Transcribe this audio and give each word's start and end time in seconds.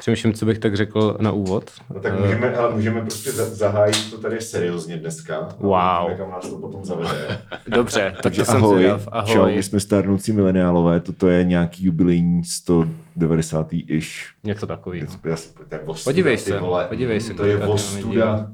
Přemýšlím, 0.00 0.32
co 0.32 0.46
bych 0.46 0.58
tak 0.58 0.76
řekl 0.76 1.16
na 1.20 1.32
úvod. 1.32 1.70
No 1.94 2.00
tak 2.00 2.12
Eh, 2.16 2.20
můžeme, 2.22 2.56
ale 2.56 2.74
můžeme 2.74 3.00
prostě 3.00 3.32
za- 3.32 3.44
zahájit 3.54 4.10
to 4.10 4.18
tady 4.18 4.40
seriózně 4.40 4.96
dneska. 4.96 5.48
Wow. 5.58 6.16
Kam 6.16 6.30
nás 6.30 6.48
to 6.50 6.58
potom 6.58 6.84
zavede. 6.84 7.38
Dobře, 7.68 8.10
tak 8.14 8.22
Takže 8.22 8.40
to 8.42 8.44
jsem 8.44 8.56
ahoj, 8.56 8.74
zvědav. 8.76 9.02
čau, 9.04 9.38
Ahoj. 9.38 9.56
my 9.56 9.62
jsme 9.62 9.80
stárnoucí 9.80 10.32
mileniálové, 10.32 11.00
toto 11.00 11.28
je 11.28 11.44
nějaký 11.44 11.84
jubilejní 11.84 12.44
190. 12.44 13.68
ish. 13.72 14.14
Něco 14.44 14.66
je 15.72 15.80
ostuda, 15.86 16.10
Podívej 16.10 16.38
se, 16.38 16.58
vole. 16.58 16.84
podívej 16.88 17.20
se, 17.20 17.34
To 17.34 17.44
je 17.44 17.58
ostuda. 17.66 18.50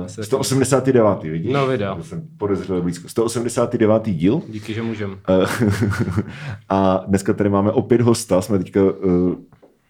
Uh, 0.00 0.06
se- 0.06 0.24
189. 0.24 1.22
vidíš? 1.22 1.52
No, 1.52 1.66
video. 1.66 1.94
To 1.96 2.02
jsem 2.04 2.22
podezřel 2.38 2.82
blízko. 2.82 3.08
189. 3.08 4.02
díl. 4.10 4.42
Díky, 4.48 4.74
že 4.74 4.82
můžem. 4.82 5.18
Eh, 5.28 5.46
a 6.68 7.04
dneska 7.06 7.32
tady 7.32 7.48
máme 7.50 7.70
opět 7.72 8.00
hosta, 8.00 8.42
jsme 8.42 8.58
teďka 8.58 8.80
uh, 8.82 9.34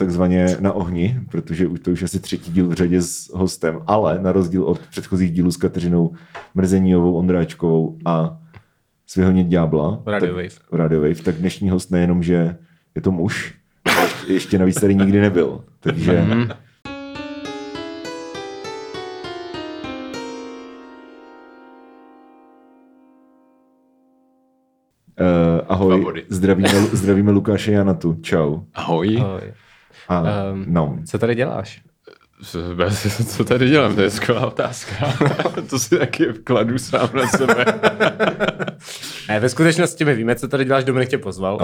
takzvaně 0.02 0.56
na 0.60 0.72
ohni, 0.72 1.20
protože 1.30 1.66
už 1.66 1.80
to 1.80 1.90
už 1.90 2.02
asi 2.02 2.20
třetí 2.20 2.52
díl 2.52 2.68
v 2.68 2.72
řadě 2.72 3.02
s 3.02 3.30
hostem, 3.34 3.80
ale 3.86 4.18
na 4.22 4.32
rozdíl 4.32 4.64
od 4.64 4.78
předchozích 4.78 5.32
dílů 5.32 5.50
s 5.50 5.56
Kateřinou 5.56 6.12
Mrzeníovou, 6.54 7.14
Ondráčkovou 7.14 7.98
a 8.04 8.38
s 9.06 9.16
Vyhonit 9.16 9.46
Ďábla, 9.46 10.02
Radio 10.06 10.34
tak, 10.34 10.44
Wave. 10.44 10.78
Radio 10.78 11.00
Wave, 11.00 11.14
tak 11.14 11.34
dnešní 11.34 11.70
host 11.70 11.90
nejenom, 11.90 12.22
že 12.22 12.56
je 12.94 13.02
to 13.02 13.10
muž, 13.10 13.54
ale 13.84 14.02
ještě, 14.04 14.32
ještě 14.32 14.58
navíc 14.58 14.80
tady 14.80 14.94
nikdy 14.94 15.20
nebyl. 15.20 15.64
Takže 15.80 16.22
uh, 16.22 16.50
ahoj, 25.68 26.24
zdravíme, 26.28 26.68
zdravíme 26.92 27.30
Lukáše 27.30 27.72
Janatu, 27.72 28.18
čau. 28.22 28.60
Ahoj. 28.74 29.18
Ahoj. 29.20 29.61
A, 30.08 30.22
Ehm, 30.50 30.64
no, 30.68 30.98
Co 31.06 31.18
tady 31.18 31.34
děláš? 31.34 31.80
Co- 33.26 33.44
tady 33.44 33.68
dělám? 33.68 33.94
To 33.94 34.00
je 34.00 34.10
skvělá 34.10 34.46
otázka. 34.46 34.94
to 35.70 35.78
si 35.78 35.98
taky 35.98 36.26
kladu 36.44 36.78
sám 36.78 37.08
na 37.14 37.26
sebe. 37.26 37.64
Ne, 39.28 39.40
ve 39.40 39.48
skutečnosti 39.48 40.04
my 40.04 40.14
víme, 40.14 40.34
co 40.36 40.48
tady 40.48 40.64
děláš, 40.64 40.84
Dominik 40.84 41.08
tě 41.08 41.18
pozval. 41.18 41.58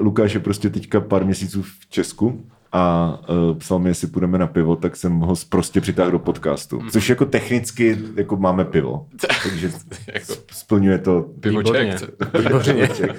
Lukáš 0.00 0.34
je 0.34 0.40
prostě 0.40 0.70
teďka 0.70 1.00
pár 1.00 1.24
měsíců 1.24 1.62
v 1.62 1.70
Česku 1.88 2.46
a 2.72 3.14
uh, 3.50 3.58
psal 3.58 3.78
mi, 3.78 3.90
jestli 3.90 4.06
půjdeme 4.06 4.38
na 4.38 4.46
pivo, 4.46 4.76
tak 4.76 4.96
jsem 4.96 5.20
ho 5.20 5.34
prostě 5.48 5.80
přitáhl 5.80 6.10
do 6.10 6.18
podcastu. 6.18 6.82
Což 6.92 7.08
jako 7.08 7.24
technicky 7.24 7.98
jako 8.16 8.36
máme 8.36 8.64
pivo. 8.64 9.06
Takže 9.42 9.70
Jako 10.14 10.32
splňuje 10.52 10.98
to 10.98 11.22
pivoček. 11.40 12.00
Výborně. 12.34 13.14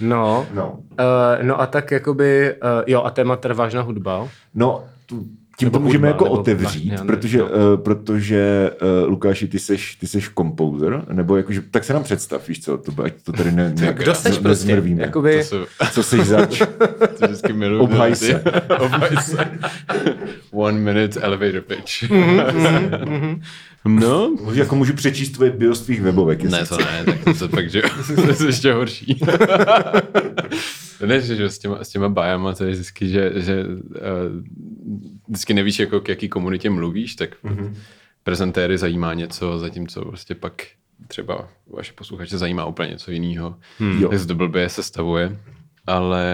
No, 0.00 0.46
No, 0.54 0.78
uh, 0.78 1.42
no 1.42 1.60
a 1.60 1.66
tak 1.66 1.90
jakoby, 1.90 2.54
uh, 2.62 2.68
jo, 2.86 3.02
a 3.02 3.10
téma 3.10 3.36
teda 3.36 3.54
vážná 3.54 3.82
hudba. 3.82 4.28
no 4.54 4.84
tu, 5.06 5.24
tím 5.58 5.66
Nebo 5.66 5.78
to 5.78 5.84
můžeme 5.84 6.08
hudba, 6.08 6.24
jako 6.24 6.38
otevřít, 6.40 6.88
vlastně, 6.88 7.06
protože, 7.06 7.38
no. 7.38 7.44
uh, 7.44 7.50
protože 7.82 8.70
uh, 9.02 9.08
Lukáši, 9.10 9.48
ty 9.48 9.58
seš, 9.58 9.94
ty 9.94 10.06
seš 10.06 10.28
komposer, 10.28 11.02
nebo 11.12 11.36
jakože, 11.36 11.62
tak 11.70 11.84
se 11.84 11.92
nám 11.92 12.02
představ, 12.02 12.48
víš 12.48 12.64
co, 12.64 12.78
to, 12.78 13.02
ať 13.02 13.12
to 13.22 13.32
tady 13.32 13.52
ne, 13.52 13.74
ne, 13.80 13.92
Kdo 13.92 14.14
seš 14.14 14.36
ne- 14.36 14.42
prostě? 14.42 14.66
nezmrvíme. 14.66 15.02
Jakoby, 15.02 15.44
jsou, 15.44 15.56
Co 15.92 16.02
seš 16.02 16.20
zač? 16.20 16.58
to 17.18 17.26
vždycky 17.26 17.52
miluju. 17.52 17.82
Obhaj 17.82 18.14
se. 18.14 18.42
Obhaj 18.80 19.16
se. 19.16 19.48
One 20.52 20.78
minute 20.78 21.20
elevator 21.20 21.60
pitch. 21.60 22.10
Mhm, 22.10 23.40
no, 23.84 24.36
jako 24.52 24.76
můžu 24.76 24.94
přečíst 24.94 25.30
tvoje 25.30 25.50
bio 25.50 25.74
z 25.74 25.80
tvých 25.80 26.00
webovek, 26.02 26.42
ne, 26.42 26.66
to 26.66 26.78
ne, 26.78 27.04
tak 27.04 27.24
to 27.24 27.34
se 27.34 27.48
fakt, 27.48 27.70
že 27.70 27.82
to 28.14 28.42
je 28.42 28.46
ještě 28.46 28.72
horší. 28.72 29.20
ne, 31.06 31.20
že, 31.20 31.36
že 31.36 31.50
s 31.50 31.58
těma, 31.58 31.84
s 31.84 31.88
těma 31.88 32.08
bajama 32.08 32.54
to 32.54 32.64
je 32.64 32.70
vždycky, 32.70 33.08
že, 33.08 33.32
že 33.36 33.64
uh, 33.66 33.84
vždycky 35.28 35.54
nevíš, 35.54 35.78
jako 35.78 36.00
k 36.00 36.08
jaký 36.08 36.28
komunitě 36.28 36.70
mluvíš, 36.70 37.14
tak 37.14 37.30
mm-hmm. 37.44 37.74
prezentéry 38.22 38.78
zajímá 38.78 39.14
něco, 39.14 39.58
zatímco 39.58 40.04
prostě 40.04 40.34
pak 40.34 40.62
třeba 41.06 41.48
vaše 41.76 41.92
posluchače 41.92 42.38
zajímá 42.38 42.64
úplně 42.64 42.90
něco 42.90 43.10
jiného. 43.10 43.56
Hmm. 43.78 44.02
Jo. 44.02 44.08
Tak 44.08 44.18
se 44.18 44.26
to 44.26 44.34
blbě 44.34 44.68
sestavuje. 44.68 45.38
Ale 45.86 46.24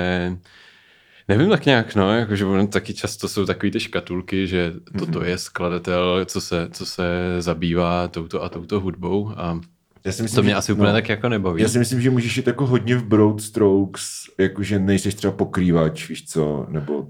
nevím 1.29 1.49
tak 1.49 1.67
nějak, 1.67 1.95
no, 1.95 2.13
jakože 2.19 2.45
ono 2.45 2.67
taky 2.67 2.95
často 2.95 3.29
jsou 3.29 3.47
takový 3.47 3.73
ty 3.73 3.81
škatulky, 3.81 4.47
že 4.47 4.73
toto 4.99 5.25
je 5.25 5.39
skladatel, 5.39 6.25
co 6.25 6.41
se, 6.41 6.69
co 6.73 6.87
se 6.87 7.03
zabývá 7.39 8.09
touto 8.09 8.43
a 8.43 8.49
touto 8.49 8.81
hudbou 8.81 9.33
a 9.37 9.61
Já 10.05 10.13
si 10.13 10.23
myslím, 10.23 10.37
to 10.37 10.43
mě 10.43 10.51
že- 10.51 10.57
asi 10.57 10.73
úplně 10.73 10.87
no. 10.89 10.93
tak 10.93 11.09
jako 11.09 11.29
nebaví. 11.29 11.63
Já 11.63 11.69
si 11.69 11.79
myslím, 11.79 12.01
že 12.01 12.11
můžeš 12.11 12.37
jít 12.37 12.47
jako 12.47 12.67
hodně 12.67 12.97
v 12.97 13.05
broad 13.05 13.41
strokes, 13.41 14.05
jakože 14.39 14.79
nejseš 14.79 15.15
třeba 15.15 15.33
pokrývač, 15.33 16.09
víš 16.09 16.27
co, 16.29 16.67
nebo, 16.69 17.09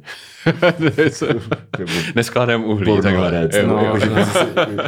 nebo 0.79 0.91
Neskládám 2.15 2.65
uhlí, 2.65 3.03
takhle. 3.03 3.49
Jo, 3.53 3.67
no, 3.67 3.85
jo, 3.87 3.95
ty 4.01 4.25
si- 4.25 4.79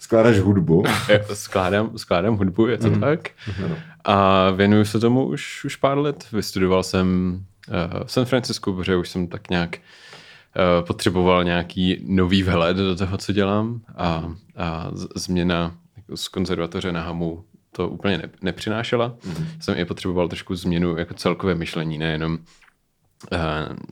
skládáš 0.00 0.38
hudbu. 0.38 0.82
Skládám, 1.32 1.90
skládám 1.98 2.36
hudbu, 2.36 2.66
je 2.66 2.78
to 2.78 2.90
Mhm. 2.90 3.00
tak. 3.00 3.30
Ano. 3.64 3.76
A 4.04 4.50
věnuju 4.50 4.84
se 4.84 4.98
tomu 5.00 5.26
už, 5.26 5.64
už 5.64 5.76
pár 5.76 5.98
let. 5.98 6.24
Vystudoval 6.32 6.82
jsem 6.82 7.38
v 8.04 8.12
San 8.12 8.24
Francisku, 8.24 8.74
protože 8.74 8.96
už 8.96 9.08
jsem 9.08 9.26
tak 9.26 9.50
nějak 9.50 9.78
uh, 9.78 10.86
potřeboval 10.86 11.44
nějaký 11.44 12.04
nový 12.06 12.42
vhled 12.42 12.76
do 12.76 12.96
toho, 12.96 13.18
co 13.18 13.32
dělám. 13.32 13.80
A, 13.96 14.34
a 14.56 14.90
změna 15.16 15.74
jako 15.96 16.16
z 16.16 16.28
konzervatoře 16.28 16.92
na 16.92 17.02
Hamu 17.02 17.44
to 17.72 17.88
úplně 17.88 18.18
ne, 18.18 18.30
nepřinášela. 18.42 19.08
Mm-hmm. 19.08 19.46
Jsem 19.60 19.78
i 19.78 19.84
potřeboval 19.84 20.28
trošku 20.28 20.54
změnu 20.54 20.96
jako 20.96 21.14
celkové 21.14 21.54
myšlení, 21.54 21.98
nejenom 21.98 22.32
uh, 22.32 22.38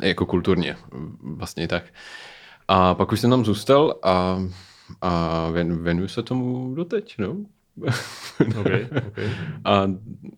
jako 0.02 0.26
kulturně, 0.26 0.76
vlastně 1.20 1.68
tak. 1.68 1.84
A 2.68 2.94
pak 2.94 3.12
už 3.12 3.20
jsem 3.20 3.30
tam 3.30 3.44
zůstal 3.44 3.98
a, 4.02 4.38
a 5.00 5.50
věn, 5.50 5.84
věnuju 5.84 6.08
se 6.08 6.22
tomu 6.22 6.74
doteď, 6.74 7.14
no. 7.18 7.36
okay, 8.60 8.88
okay. 9.08 9.30
A 9.64 9.82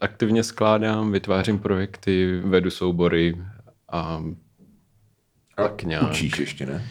aktivně 0.01 0.43
skládám, 0.43 1.13
vytvářím 1.13 1.59
projekty, 1.59 2.41
vedu 2.41 2.71
soubory 2.71 3.37
a 3.93 4.23
tak 5.57 5.83
nějak. 5.83 6.11
Učíš 6.11 6.39
ještě, 6.39 6.67
ne? 6.67 6.85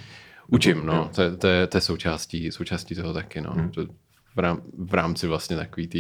Učím, 0.48 0.86
no. 0.86 1.10
To, 1.16 1.22
je- 1.22 1.38
to, 1.38 1.48
je, 1.48 1.68
to 1.68 1.78
je 1.78 1.82
součástí, 1.82 2.52
součástí 2.52 2.96
toho 2.96 3.14
taky, 3.14 3.42
no. 3.42 3.52
Hmm. 3.52 3.70
To 3.70 3.86
v, 4.36 4.40
rám, 4.40 4.62
v 4.78 4.94
rámci 4.94 5.28
vlastně 5.28 5.56
takový 5.56 5.88
té 5.88 6.00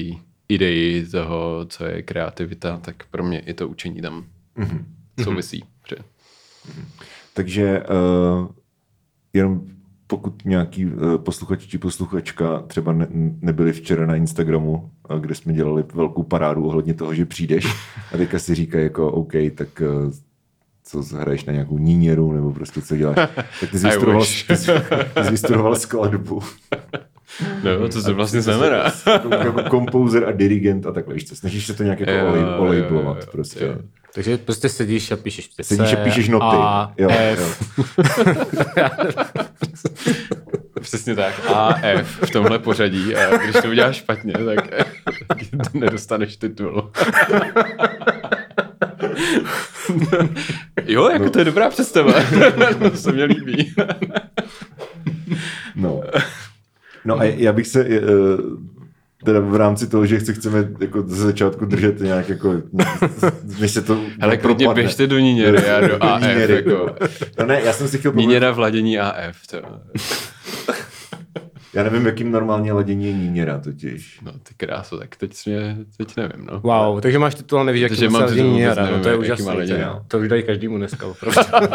idei 0.49 1.05
toho, 1.11 1.65
co 1.69 1.85
je 1.85 2.01
kreativita, 2.01 2.77
tak 2.77 3.03
pro 3.11 3.23
mě 3.23 3.39
i 3.39 3.53
to 3.53 3.67
učení 3.69 4.01
tam 4.01 4.25
Mhm. 4.55 4.85
souvisí. 5.23 5.63
Že? 5.89 5.95
Takže 7.33 7.83
uh, 7.83 8.47
jenom 9.33 9.61
pokud 10.09 10.45
nějaký 10.45 10.85
uh, 10.85 11.17
posluchač 11.17 11.65
či 11.67 11.77
posluchačka 11.77 12.59
třeba 12.67 12.93
ne, 12.93 13.07
nebyli 13.41 13.73
včera 13.73 14.05
na 14.05 14.15
Instagramu, 14.15 14.89
uh, 15.11 15.19
kde 15.19 15.35
jsme 15.35 15.53
dělali 15.53 15.83
velkou 15.93 16.23
parádu 16.23 16.65
ohledně 16.65 16.93
toho, 16.93 17.13
že 17.13 17.25
přijdeš 17.25 17.65
a 18.13 18.17
teďka 18.17 18.39
si 18.39 18.55
říkají 18.55 18.83
jako 18.83 19.11
OK, 19.11 19.33
tak 19.55 19.81
uh, 20.05 20.11
co 20.83 21.01
hraješ 21.17 21.45
na 21.45 21.53
nějakou 21.53 21.77
níněru 21.77 22.31
nebo 22.31 22.51
prostě 22.53 22.81
co 22.81 22.95
děláš, 22.95 23.15
tak 23.59 23.71
ty 23.71 23.79
jsi 23.79 23.87
vystudoval, 23.87 24.21
ty 24.47 24.57
jsi, 24.57 24.71
ty 25.13 25.23
jsi 25.23 25.31
vystudoval 25.31 25.75
skladbu. 25.75 26.39
No, 27.63 27.89
co 27.89 28.03
to 28.03 28.15
vlastně 28.15 28.39
Ty 28.39 28.43
jsi- 28.43 28.53
znamená? 28.53 28.83
Jako, 29.07 29.63
komposer 29.69 30.25
a 30.25 30.31
dirigent 30.31 30.85
a 30.85 30.91
takhle, 30.91 31.13
víš 31.13 31.27
co, 31.27 31.35
snažíš 31.35 31.65
se 31.67 31.73
to 31.73 31.83
nějak 31.83 31.99
jako 31.99 32.11
olejblovat 32.57 33.25
prostě. 33.31 33.65
jo. 33.65 33.75
Takže 34.13 34.37
prostě 34.37 34.69
sedíš 34.69 35.11
a 35.11 35.15
píšeš 35.15 35.47
ty 35.47 35.63
Sedíš 35.63 35.89
C, 35.89 35.97
a 35.97 36.03
píšeš 36.03 36.29
noty. 36.29 36.55
A, 36.59 36.93
jo, 36.97 37.09
F. 37.11 37.39
jo. 37.39 37.47
Přesně 40.81 41.15
tak. 41.15 41.33
A 41.53 41.75
F 41.81 42.07
v 42.07 42.29
tomhle 42.29 42.59
pořadí. 42.59 43.15
A 43.15 43.37
když 43.37 43.55
to 43.61 43.69
uděláš 43.69 43.95
špatně, 43.95 44.33
tak 44.33 44.69
nedostaneš 45.73 46.35
titul. 46.35 46.91
jo, 50.85 51.09
jako 51.09 51.29
to 51.29 51.39
je 51.39 51.45
dobrá 51.45 51.69
představa. 51.69 52.13
to 52.91 52.97
se 52.97 53.11
mě 53.11 53.23
líbí. 53.23 53.73
No. 55.75 56.01
No 57.05 57.19
a 57.19 57.23
já 57.23 57.53
bych 57.53 57.67
se 57.67 57.85
eh, 57.85 57.99
teda 59.25 59.39
v 59.39 59.55
rámci 59.55 59.87
toho, 59.87 60.05
že 60.05 60.19
chci, 60.19 60.33
chceme 60.33 60.67
jako 60.79 61.03
ze 61.07 61.23
začátku 61.23 61.65
držet 61.65 61.99
nějak 61.99 62.29
jako, 62.29 62.53
než 63.59 63.71
se 63.71 63.81
to 63.81 63.99
Ale 64.21 64.37
klidně 64.37 64.67
běžte 64.73 65.07
do 65.07 65.19
Níněry 65.19 65.69
a 65.69 65.87
do 65.87 66.03
AF. 66.03 66.21
Níněry. 66.21 66.53
Jako. 66.55 66.95
No 67.39 67.45
ne, 67.45 67.61
já 67.65 67.73
jsem 67.73 67.87
si 67.87 67.97
chtěl 67.99 68.13
Níněra 68.15 68.51
v 68.51 68.59
ladění 68.59 68.99
AF. 68.99 69.47
To. 69.51 69.57
já 71.73 71.83
nevím, 71.83 72.05
jakým 72.05 72.31
normálně 72.31 72.73
ladění 72.73 73.05
je 73.05 73.13
níněra 73.13 73.59
totiž. 73.59 74.19
No 74.21 74.31
ty 74.31 74.53
kráso, 74.57 74.97
tak 74.97 75.15
teď, 75.15 75.45
mě, 75.45 75.77
teď 75.97 76.17
nevím. 76.17 76.45
No. 76.51 76.59
Wow, 76.59 77.01
takže 77.01 77.19
máš 77.19 77.35
titul 77.35 77.59
a 77.59 77.63
nevíš, 77.63 77.81
jaký 77.81 77.91
Takže 77.95 78.09
mám 78.09 78.21
musel 78.21 78.35
titul, 78.35 78.45
dění 78.49 78.61
vůbec 78.61 78.77
jara, 78.77 78.91
no 78.97 79.03
to 79.03 79.09
je 79.09 79.17
úžasné. 79.17 79.53
ladění. 79.53 79.79
To, 79.83 80.03
to 80.07 80.19
už 80.19 80.27
dají 80.27 80.43
každému 80.43 80.77
dneska 80.77 81.07
opravdu. 81.07 81.41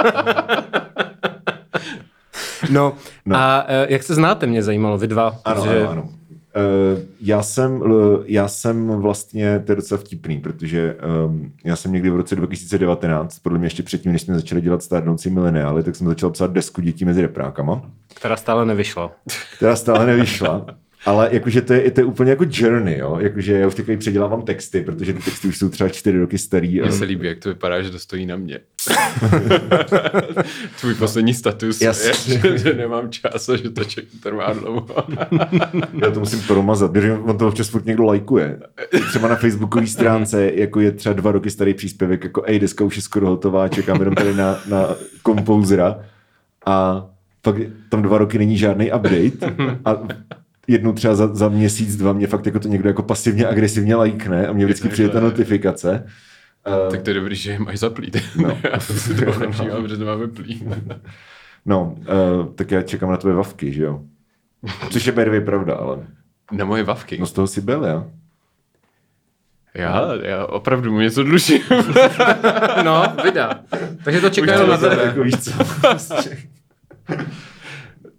no, 2.70 2.70
No. 2.70 2.92
no, 3.26 3.36
a 3.36 3.64
eh, 3.68 3.86
jak 3.88 4.02
se 4.02 4.14
znáte, 4.14 4.46
mě 4.46 4.62
zajímalo, 4.62 4.98
vy 4.98 5.06
dva. 5.06 5.40
Ano, 5.44 5.62
protože 5.62 5.80
ano, 5.80 5.90
ano. 5.90 6.08
Uh, 6.56 6.98
já, 7.20 7.42
jsem, 7.42 7.82
já 8.26 8.48
jsem 8.48 8.88
vlastně, 8.88 9.62
to 9.66 9.72
je 9.72 9.76
docela 9.76 10.00
vtipný, 10.00 10.38
protože 10.40 10.96
um, 11.26 11.52
já 11.64 11.76
jsem 11.76 11.92
někdy 11.92 12.10
v 12.10 12.16
roce 12.16 12.36
2019, 12.36 13.38
podle 13.38 13.58
mě 13.58 13.66
ještě 13.66 13.82
předtím, 13.82 14.12
než 14.12 14.22
jsme 14.22 14.34
začali 14.34 14.60
dělat 14.60 14.82
stárnoucí 14.82 15.30
mileniály, 15.30 15.82
tak 15.82 15.96
jsem 15.96 16.06
začal 16.06 16.30
psát 16.30 16.52
desku 16.52 16.80
dětí 16.80 17.04
mezi 17.04 17.22
reprákama, 17.22 17.82
Která 18.14 18.36
stále 18.36 18.66
nevyšla. 18.66 19.12
která 19.56 19.76
stále 19.76 20.06
nevyšla. 20.06 20.66
Ale 21.06 21.28
jakože 21.32 21.62
to 21.62 21.72
je, 21.72 21.90
to 21.90 22.00
je 22.00 22.04
úplně 22.04 22.30
jako 22.30 22.44
journey, 22.50 22.98
jo? 22.98 23.18
Jakože 23.20 23.52
já 23.52 23.66
už 23.66 23.74
takový 23.74 23.96
předělávám 23.96 24.42
texty, 24.42 24.80
protože 24.82 25.12
ty 25.12 25.22
texty 25.22 25.48
už 25.48 25.58
jsou 25.58 25.68
třeba 25.68 25.88
čtyři 25.90 26.18
roky 26.18 26.38
starý. 26.38 26.68
Mně 26.68 26.80
a- 26.88 26.92
se 26.92 27.04
líbí, 27.04 27.26
jak 27.26 27.38
to 27.38 27.48
vypadá, 27.48 27.82
že 27.82 27.90
to 27.90 27.98
stojí 27.98 28.26
na 28.26 28.36
mě. 28.36 28.60
Tvůj 30.80 30.94
poslední 30.94 31.34
status 31.34 31.80
Jasně. 31.80 32.34
je, 32.34 32.38
že, 32.40 32.58
že 32.58 32.74
nemám 32.74 33.10
čas 33.10 33.48
a 33.48 33.56
že 33.56 33.70
to 33.70 33.84
ček 33.84 34.04
trvá 34.22 34.52
dlouho. 34.52 34.86
Já 36.04 36.10
to 36.10 36.20
musím 36.20 36.40
promazat, 36.40 36.92
protože 36.92 37.12
on 37.12 37.38
to 37.38 37.48
občas 37.48 37.68
furt 37.68 37.86
někdo 37.86 38.04
lajkuje. 38.04 38.58
Třeba 39.08 39.28
na 39.28 39.36
facebookové 39.36 39.86
stránce, 39.86 40.50
jako 40.54 40.80
je 40.80 40.92
třeba 40.92 41.12
dva 41.12 41.32
roky 41.32 41.50
starý 41.50 41.74
příspěvek, 41.74 42.24
jako 42.24 42.42
ej, 42.46 42.58
deska 42.58 42.84
už 42.84 42.96
je 42.96 43.02
skoro 43.02 43.26
hotová, 43.28 43.68
čekám 43.68 43.98
jenom 43.98 44.14
tady 44.14 44.34
na, 44.34 44.58
na 44.68 44.88
kompouzera 45.22 46.00
a 46.66 47.06
pak 47.42 47.56
tam 47.88 48.02
dva 48.02 48.18
roky 48.18 48.38
není 48.38 48.58
žádný 48.58 48.92
update 48.92 49.54
a 49.84 49.96
jednou 50.68 50.92
třeba 50.92 51.14
za, 51.14 51.34
za 51.34 51.48
měsíc, 51.48 51.96
dva 51.96 52.12
mě 52.12 52.26
fakt 52.26 52.46
jako 52.46 52.60
to 52.60 52.68
někdo 52.68 52.88
jako 52.88 53.02
pasivně 53.02 53.46
agresivně 53.46 53.94
lajkne 53.96 54.46
a 54.46 54.52
mě 54.52 54.64
vždycky 54.64 54.88
přijde 54.88 55.08
ta 55.08 55.20
notifikace. 55.20 56.06
Uh, 56.84 56.90
tak 56.90 57.02
to 57.02 57.10
je 57.10 57.14
dobrý, 57.14 57.36
že 57.36 57.50
je 57.50 57.58
máš 57.58 57.78
zaplít. 57.78 58.16
No. 58.36 58.58
Já 58.72 58.80
si 58.80 59.14
to 59.14 59.38
nevšímám, 59.38 59.82
protože 59.82 59.96
to 59.96 60.04
máme 60.04 60.26
plý. 60.28 60.68
no, 61.66 61.96
uh, 61.98 62.54
tak 62.54 62.70
já 62.70 62.82
čekám 62.82 63.10
na 63.10 63.16
tvoje 63.16 63.34
vavky, 63.36 63.72
že 63.72 63.82
jo? 63.82 64.00
Což 64.90 65.06
je 65.06 65.12
bervě 65.12 65.40
pravda, 65.40 65.74
ale 65.74 66.06
Na 66.52 66.64
moje 66.64 66.82
vavky. 66.82 67.18
no 67.20 67.26
z 67.26 67.32
toho 67.32 67.46
si 67.46 67.60
byl, 67.60 67.84
já. 67.84 68.04
Já, 69.74 70.08
já 70.22 70.46
opravdu 70.46 70.92
mu 70.92 71.00
něco 71.00 71.22
dlužím. 71.22 71.62
No, 72.84 73.04
vydá. 73.24 73.60
Takže 74.04 74.20
to 74.20 74.30
čeká 74.30 74.52
jenom 74.52 74.70
na 74.70 74.76
tebe. 74.78 75.02
jako 75.04 75.22
víš 75.22 75.34
co. 75.36 75.50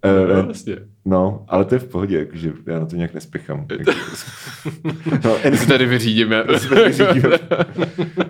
Eh, 0.06 0.34
No, 0.36 0.42
vlastně. 0.42 0.76
No, 1.04 1.44
ale 1.48 1.64
to 1.64 1.74
je 1.74 1.78
v 1.78 1.88
pohodě, 1.88 2.18
jakože 2.18 2.52
já 2.66 2.78
na 2.80 2.86
to 2.86 2.96
nějak 2.96 3.14
nespěchám. 3.14 3.66
Jako- 3.78 3.92
no, 5.24 5.34
anyway, 5.34 5.56
Si 5.58 5.66
tady 5.66 5.86
vyřídíme. 5.86 6.44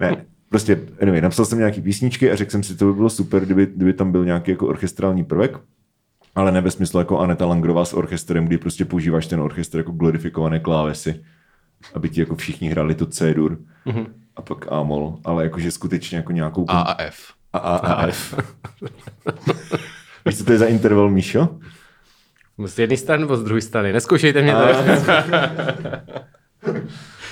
ne, 0.00 0.24
prostě, 0.48 0.80
anyway, 1.02 1.20
napsal 1.20 1.44
jsem 1.44 1.58
nějaký 1.58 1.80
písničky 1.80 2.30
a 2.30 2.36
řekl 2.36 2.50
jsem 2.50 2.62
si, 2.62 2.76
to 2.76 2.84
by 2.86 2.92
bylo 2.92 3.10
super, 3.10 3.44
kdyby, 3.44 3.66
kdyby 3.76 3.92
tam 3.92 4.12
byl 4.12 4.24
nějaký 4.24 4.50
jako 4.50 4.66
orchestrální 4.68 5.24
prvek, 5.24 5.58
ale 6.34 6.52
ne 6.52 6.60
ve 6.60 6.70
smyslu 6.70 6.98
jako 6.98 7.18
Aneta 7.18 7.46
Langrová 7.46 7.84
s 7.84 7.92
orchestrem, 7.94 8.46
kdy 8.46 8.58
prostě 8.58 8.84
používáš 8.84 9.26
ten 9.26 9.40
orchestr 9.40 9.78
jako 9.78 9.92
glorifikované 9.92 10.60
klávesy, 10.60 11.20
aby 11.94 12.08
ti 12.08 12.20
jako 12.20 12.36
všichni 12.36 12.68
hráli 12.68 12.94
to 12.94 13.06
C-dur 13.06 13.58
Mhm. 13.84 14.06
a 14.36 14.42
pak 14.42 14.72
A-mol, 14.72 15.18
ale 15.24 15.44
jakože 15.44 15.70
skutečně 15.70 16.16
jako 16.16 16.32
nějakou... 16.32 16.64
A 16.68 16.80
a 16.80 17.02
F. 17.02 17.18
a, 17.52 17.58
a, 17.58 17.76
a 17.76 18.06
F. 18.06 18.34
Víš, 20.26 20.38
co 20.38 20.44
to 20.44 20.52
je 20.52 20.58
za 20.58 20.66
interval, 20.66 21.10
Míšo? 21.10 21.48
Z 22.66 22.78
jedné 22.78 22.96
strany 22.96 23.20
nebo 23.20 23.36
z 23.36 23.44
druhé 23.44 23.60
strany? 23.60 23.92
Neskoušejte 23.92 24.42
mě 24.42 24.52
to. 24.52 24.58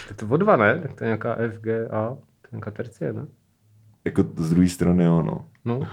Tak 0.08 0.16
to 0.16 0.26
o 0.28 0.36
dva, 0.36 0.56
ne? 0.56 0.78
Tak 0.82 0.92
to 0.92 1.04
je 1.04 1.08
nějaká 1.08 1.36
F, 1.38 1.58
G, 1.60 1.86
A. 1.88 2.08
To 2.08 2.16
je 2.46 2.48
nějaká 2.52 2.70
tercie, 2.70 3.12
ne? 3.12 3.26
Jako 4.04 4.24
z 4.36 4.50
druhé 4.50 4.68
strany, 4.68 5.04
jo, 5.04 5.22
no. 5.22 5.44
No. 5.64 5.88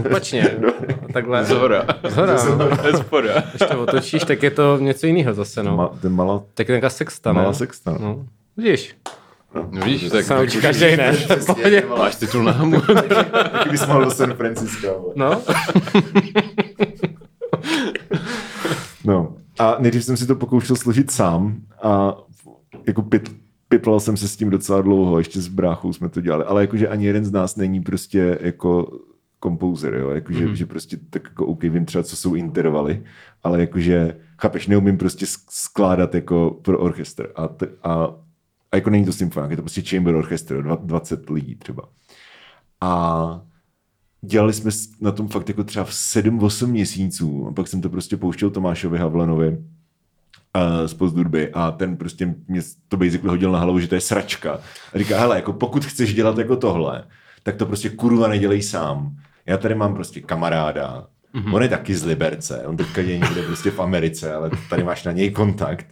Opačně. 0.06 0.56
Takhle. 1.12 1.44
Zhora. 1.44 1.84
Zhora. 2.08 2.36
no. 2.92 2.98
Spoda. 2.98 3.40
Když 3.40 3.68
to 3.70 3.82
otočíš, 3.82 4.24
tak 4.24 4.42
je 4.42 4.50
to 4.50 4.78
něco 4.78 5.06
jiného 5.06 5.34
zase, 5.34 5.62
no. 5.62 5.76
Ma, 5.76 5.88
ten 5.88 6.12
malá, 6.12 6.42
Tak 6.54 6.68
je 6.68 6.72
nějaká 6.72 6.90
sexta, 6.90 7.32
ne? 7.32 7.40
malá 7.40 7.52
sexta. 7.52 7.92
No. 7.92 7.98
No. 7.98 8.26
Vidíš, 8.56 8.96
No 9.06 9.23
víš, 9.84 10.08
tak 10.10 10.24
se 10.24 10.34
naučí 10.34 10.60
každý, 10.60 10.86
pohodě. 11.46 11.84
máš 11.98 12.16
titul 12.16 12.42
na 12.42 12.52
hamu. 12.52 12.80
Taky 13.52 13.68
bys 13.70 13.86
mohl 13.86 14.04
do 14.04 14.10
San 14.10 14.34
Francisca. 14.34 14.92
vole. 14.92 15.12
No, 15.16 15.42
No. 19.04 19.36
A 19.58 19.76
nejdřív 19.78 20.04
jsem 20.04 20.16
si 20.16 20.26
to 20.26 20.36
pokoušel 20.36 20.76
složit 20.76 21.10
sám 21.10 21.56
a 21.82 22.14
jako 22.86 23.02
pit, 23.02 23.36
piplal 23.68 24.00
jsem 24.00 24.16
se 24.16 24.28
s 24.28 24.36
tím 24.36 24.50
docela 24.50 24.82
dlouho, 24.82 25.18
ještě 25.18 25.40
s 25.40 25.48
bráchou 25.48 25.92
jsme 25.92 26.08
to 26.08 26.20
dělali, 26.20 26.44
ale 26.44 26.60
jakože 26.60 26.88
ani 26.88 27.06
jeden 27.06 27.24
z 27.24 27.32
nás 27.32 27.56
není 27.56 27.80
prostě 27.80 28.38
jako 28.40 28.98
kompouzer, 29.40 29.94
jo, 29.94 30.10
jakože, 30.10 30.46
mm. 30.46 30.56
že 30.56 30.66
prostě 30.66 30.96
tak 31.10 31.22
jako 31.24 31.46
OK, 31.46 31.62
vím 31.62 31.84
třeba, 31.84 32.04
co 32.04 32.16
jsou 32.16 32.34
intervaly, 32.34 33.02
ale 33.42 33.60
jakože, 33.60 34.16
chápeš, 34.40 34.66
neumím 34.66 34.98
prostě 34.98 35.26
sk- 35.26 35.38
skládat 35.50 36.14
jako 36.14 36.58
pro 36.62 36.78
orchestr 36.78 37.28
a, 37.36 37.48
t- 37.48 37.68
a, 37.82 38.08
a 38.74 38.76
jako 38.76 38.90
není 38.90 39.04
to 39.04 39.12
symfoniák, 39.12 39.50
je 39.50 39.56
to 39.56 39.62
prostě 39.62 39.82
chamber 39.82 40.14
orchestr, 40.14 40.62
dva- 40.62 40.84
20 40.84 41.30
lidí 41.30 41.54
třeba. 41.56 41.82
A 42.80 43.40
dělali 44.22 44.52
jsme 44.52 44.70
na 45.00 45.12
tom 45.12 45.28
fakt 45.28 45.48
jako 45.48 45.64
třeba 45.64 45.84
v 45.84 45.90
7-8 45.90 46.66
měsíců 46.66 47.46
a 47.48 47.52
pak 47.52 47.68
jsem 47.68 47.80
to 47.80 47.88
prostě 47.88 48.16
pouštěl 48.16 48.50
Tomášovi 48.50 48.98
Havlenovi 48.98 49.48
uh, 49.48 49.56
z 50.86 50.94
Pozdurby 50.94 51.52
a 51.52 51.70
ten 51.70 51.96
prostě 51.96 52.34
mě 52.48 52.60
to 52.88 52.96
basically 52.96 53.28
hodil 53.28 53.52
na 53.52 53.58
hlavu, 53.58 53.80
že 53.80 53.88
to 53.88 53.94
je 53.94 54.00
sračka. 54.00 54.60
A 54.94 54.98
říká, 54.98 55.20
hele, 55.20 55.36
jako 55.36 55.52
pokud 55.52 55.84
chceš 55.84 56.14
dělat 56.14 56.38
jako 56.38 56.56
tohle, 56.56 57.04
tak 57.42 57.56
to 57.56 57.66
prostě 57.66 57.88
kurva 57.90 58.28
nedělej 58.28 58.62
sám. 58.62 59.16
Já 59.46 59.56
tady 59.56 59.74
mám 59.74 59.94
prostě 59.94 60.20
kamaráda, 60.20 61.06
mm-hmm. 61.34 61.54
on 61.54 61.62
je 61.62 61.68
taky 61.68 61.94
z 61.94 62.04
Liberce, 62.04 62.66
on 62.66 62.76
teďka 62.76 63.00
je 63.00 63.18
někde 63.18 63.42
prostě 63.42 63.70
v 63.70 63.80
Americe, 63.80 64.34
ale 64.34 64.50
tady 64.70 64.84
máš 64.84 65.04
na 65.04 65.12
něj 65.12 65.30
kontakt. 65.30 65.86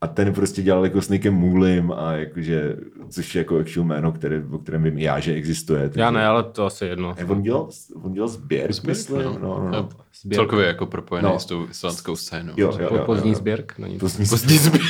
A 0.00 0.06
ten 0.06 0.32
prostě 0.34 0.62
dělal 0.62 0.84
jako 0.84 1.02
s 1.02 1.08
Nickem 1.08 1.34
Moolim 1.34 1.92
a 1.96 2.12
jakože, 2.12 2.76
což 3.08 3.34
je 3.34 3.38
jako 3.38 3.58
actual 3.58 3.86
jméno, 3.86 4.12
které, 4.12 4.42
o 4.50 4.58
kterém 4.58 4.82
vím 4.82 4.98
i 4.98 5.02
já, 5.02 5.20
že 5.20 5.32
existuje. 5.34 5.82
já 5.82 5.88
takže- 5.88 6.10
ne, 6.10 6.26
ale 6.26 6.42
to 6.42 6.66
asi 6.66 6.84
jedno. 6.86 7.14
Ne, 7.18 7.24
on 7.24 7.42
dělal, 7.42 7.68
on 8.02 8.12
dělal 8.12 8.28
sběr, 8.28 8.70
myslím. 8.86 9.22
No, 9.22 9.38
no, 9.42 9.68
no. 9.72 9.88
Sběr. 10.22 10.38
Celkově 10.38 10.66
jako 10.66 10.86
propojený 10.86 11.28
No. 11.28 11.38
s 11.38 11.44
tou 11.46 11.66
islandskou 11.70 12.16
scénou. 12.16 12.52
Jo, 12.56 12.72
jo, 12.80 12.88
jo, 12.92 13.02
Pozdní 13.06 13.30
jo. 13.30 13.36
sběrk. 13.36 13.74
Není 13.78 13.94
to. 13.94 14.00
Pozdní 14.00 14.26
Pozdní 14.26 14.58
zbyt. 14.58 14.82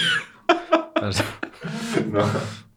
No. 2.12 2.30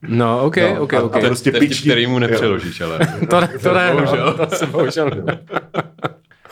No, 0.08 0.44
OK, 0.46 0.58
No, 0.58 0.82
OK, 0.82 0.94
a- 0.94 1.02
OK. 1.04 1.16
a 1.16 1.20
prostě 1.20 1.52
To 1.52 1.58
je 1.58 1.62
vtip, 1.62 1.70
pičí- 1.72 1.82
který 1.90 2.08
mu 2.08 2.20
nepřeložíš, 2.20 2.82
ale... 2.82 3.00
To, 3.30 3.42
to 3.64 3.74
ne, 3.74 3.92
Bohužel. 3.94 4.36
no, 4.40 4.46
to 4.48 4.56
se 4.56 4.66
bohužel. 4.66 5.12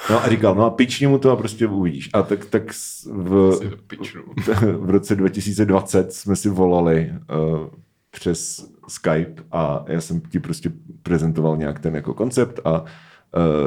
no 0.10 0.24
a 0.24 0.30
říkal, 0.30 0.56
no 0.56 0.66
a 0.66 0.70
pični 0.70 1.08
mu 1.08 1.18
to 1.18 1.32
a 1.32 1.36
prostě 1.36 1.68
uvidíš. 1.68 2.10
A 2.14 2.22
tak, 2.22 2.46
tak 2.46 2.64
v, 3.06 3.60
v 4.78 4.90
roce 4.90 5.16
2020 5.16 6.14
jsme 6.14 6.36
si 6.36 6.50
volali 6.50 7.12
uh, 7.12 7.68
přes 8.12 8.70
Skype 8.88 9.44
a 9.52 9.86
já 9.88 10.02
jsem 10.02 10.22
ti 10.22 10.40
prostě 10.40 10.72
prezentoval 11.04 11.58
nějak 11.58 11.80
ten 11.80 11.96
jako 11.96 12.14
koncept 12.14 12.60
a 12.66 12.82
uh, 12.82 12.88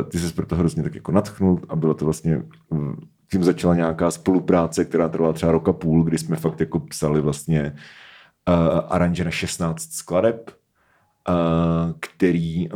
ty 0.08 0.18
se 0.18 0.34
pro 0.34 0.46
to 0.46 0.56
hrozně 0.56 0.82
tak 0.82 0.94
jako 0.94 1.12
natchnul 1.12 1.60
a 1.68 1.76
bylo 1.76 1.94
to 1.94 2.04
vlastně 2.04 2.42
tím 3.30 3.44
začala 3.44 3.74
nějaká 3.74 4.10
spolupráce, 4.10 4.84
která 4.84 5.08
trvala 5.08 5.32
třeba 5.32 5.52
roka 5.52 5.72
půl, 5.72 6.04
kdy 6.04 6.18
jsme 6.18 6.36
fakt 6.36 6.60
jako 6.60 6.80
psali 6.80 7.20
vlastně 7.20 7.76
uh, 8.48 8.80
aranže 8.88 9.24
na 9.24 9.30
16 9.30 9.92
skladeb, 9.92 10.50
uh, 11.28 11.34
který 12.00 12.68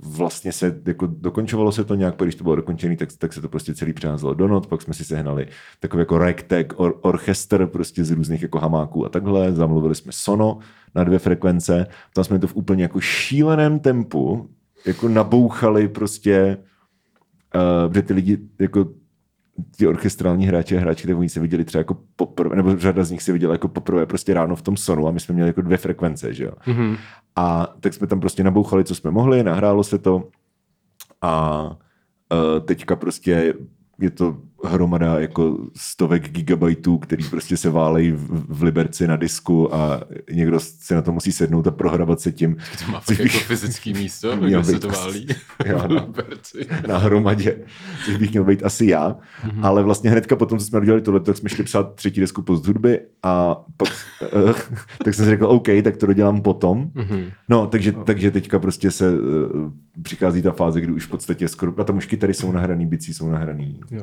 vlastně 0.00 0.52
se, 0.52 0.80
jako 0.86 1.06
dokončovalo 1.06 1.72
se 1.72 1.84
to 1.84 1.94
nějak, 1.94 2.16
když 2.16 2.34
to 2.34 2.44
bylo 2.44 2.56
dokončené, 2.56 2.96
tak, 2.96 3.08
tak 3.18 3.32
se 3.32 3.40
to 3.40 3.48
prostě 3.48 3.74
celý 3.74 3.92
přeházelo 3.92 4.34
do 4.34 4.48
not, 4.48 4.66
pak 4.66 4.82
jsme 4.82 4.94
si 4.94 5.04
sehnali 5.04 5.48
takový 5.80 6.00
jako 6.00 6.18
ragtag 6.18 6.80
or, 6.80 6.98
orchestr 7.00 7.66
prostě 7.66 8.04
z 8.04 8.10
různých 8.10 8.42
jako 8.42 8.58
hamáků 8.58 9.06
a 9.06 9.08
takhle, 9.08 9.52
zamluvili 9.52 9.94
jsme 9.94 10.12
sono 10.14 10.58
na 10.94 11.04
dvě 11.04 11.18
frekvence, 11.18 11.86
tam 12.14 12.24
jsme 12.24 12.38
to 12.38 12.46
v 12.46 12.56
úplně 12.56 12.82
jako 12.82 13.00
šíleném 13.00 13.78
tempu 13.78 14.50
jako 14.86 15.08
nabouchali 15.08 15.88
prostě, 15.88 16.56
uh, 17.54 17.88
protože 17.88 18.02
ty 18.02 18.12
lidi 18.14 18.38
jako 18.58 18.86
ti 19.76 19.86
orchestrální 19.86 20.46
hráči 20.46 20.76
a 20.76 20.80
hráči, 20.80 21.06
tak 21.06 21.18
oni 21.18 21.28
se 21.28 21.40
viděli 21.40 21.64
třeba 21.64 21.80
jako 21.80 21.96
poprvé, 22.16 22.56
nebo 22.56 22.76
řada 22.76 23.04
z 23.04 23.10
nich 23.10 23.22
se 23.22 23.32
viděla 23.32 23.54
jako 23.54 23.68
poprvé 23.68 24.06
prostě 24.06 24.34
ráno 24.34 24.56
v 24.56 24.62
tom 24.62 24.76
sonu 24.76 25.08
a 25.08 25.10
my 25.10 25.20
jsme 25.20 25.34
měli 25.34 25.48
jako 25.48 25.62
dvě 25.62 25.78
frekvence, 25.78 26.34
že 26.34 26.44
jo. 26.44 26.52
Mm-hmm. 26.66 26.96
A 27.36 27.74
tak 27.80 27.94
jsme 27.94 28.06
tam 28.06 28.20
prostě 28.20 28.44
nabouchali, 28.44 28.84
co 28.84 28.94
jsme 28.94 29.10
mohli, 29.10 29.42
nahrálo 29.42 29.84
se 29.84 29.98
to 29.98 30.28
a 31.22 31.64
uh, 32.32 32.64
teďka 32.64 32.96
prostě 32.96 33.54
je 34.00 34.10
to 34.10 34.36
hromada 34.64 35.18
jako 35.20 35.58
stovek 35.76 36.30
gigabajtů, 36.30 36.98
který 36.98 37.24
prostě 37.24 37.56
se 37.56 37.70
válejí 37.70 38.10
v, 38.12 38.44
v 38.48 38.62
Liberci 38.62 39.06
na 39.06 39.16
disku 39.16 39.74
a 39.74 40.00
někdo 40.32 40.60
si 40.60 40.94
na 40.94 41.02
to 41.02 41.12
musí 41.12 41.32
sednout 41.32 41.66
a 41.66 41.70
prohrabat 41.70 42.20
se 42.20 42.32
tím. 42.32 42.56
To 42.86 42.92
má 42.92 43.00
fakt 43.00 43.10
jako 43.18 43.22
bych- 43.22 43.44
fyzický 43.46 43.92
místo, 43.94 44.36
kde 44.40 44.64
se 44.64 44.78
to 44.78 44.88
asi- 44.90 44.98
válí. 45.00 45.26
Jo, 45.66 45.82
no. 45.88 45.94
Liberci. 46.06 46.66
na 46.88 46.98
hromadě, 46.98 47.56
což 48.04 48.16
bych 48.16 48.30
měl 48.30 48.44
být 48.44 48.62
asi 48.64 48.86
já. 48.86 49.16
Mhm. 49.44 49.50
Mm-hmm. 49.52 49.66
Ale 49.66 49.82
vlastně 49.82 50.10
hnedka 50.10 50.36
potom, 50.36 50.58
co 50.58 50.64
jsme 50.64 50.80
udělali 50.80 51.02
tohle, 51.02 51.20
tak 51.20 51.36
jsme 51.36 51.48
šli 51.48 51.64
psát 51.64 51.94
třetí 51.94 52.20
desku 52.20 52.42
post 52.42 52.66
hudby 52.66 53.00
a 53.22 53.56
pak, 53.76 53.88
uh, 54.34 54.52
tak 55.04 55.14
jsem 55.14 55.24
si 55.24 55.30
řekl, 55.30 55.46
OK, 55.46 55.66
tak 55.84 55.96
to 55.96 56.06
dodělám 56.06 56.40
potom. 56.40 56.90
Mhm. 56.94 57.04
Mm-hmm. 57.08 57.30
No, 57.48 57.66
takže, 57.66 57.92
takže 57.92 58.30
teďka 58.30 58.58
prostě 58.58 58.90
se 58.90 59.10
uh, 59.12 59.18
přichází 60.02 60.42
ta 60.42 60.52
fáze, 60.52 60.80
kdy 60.80 60.92
už 60.92 61.06
v 61.06 61.10
podstatě 61.10 61.48
skoro, 61.48 61.72
a 61.78 61.84
tam 61.84 61.96
už 61.96 62.06
kytary 62.06 62.34
jsou 62.34 62.52
nahraný, 62.52 62.86
bicí 62.86 63.14
jsou 63.14 63.30
nahraný, 63.30 63.80
uh, 63.92 63.98
uh, 63.98 64.02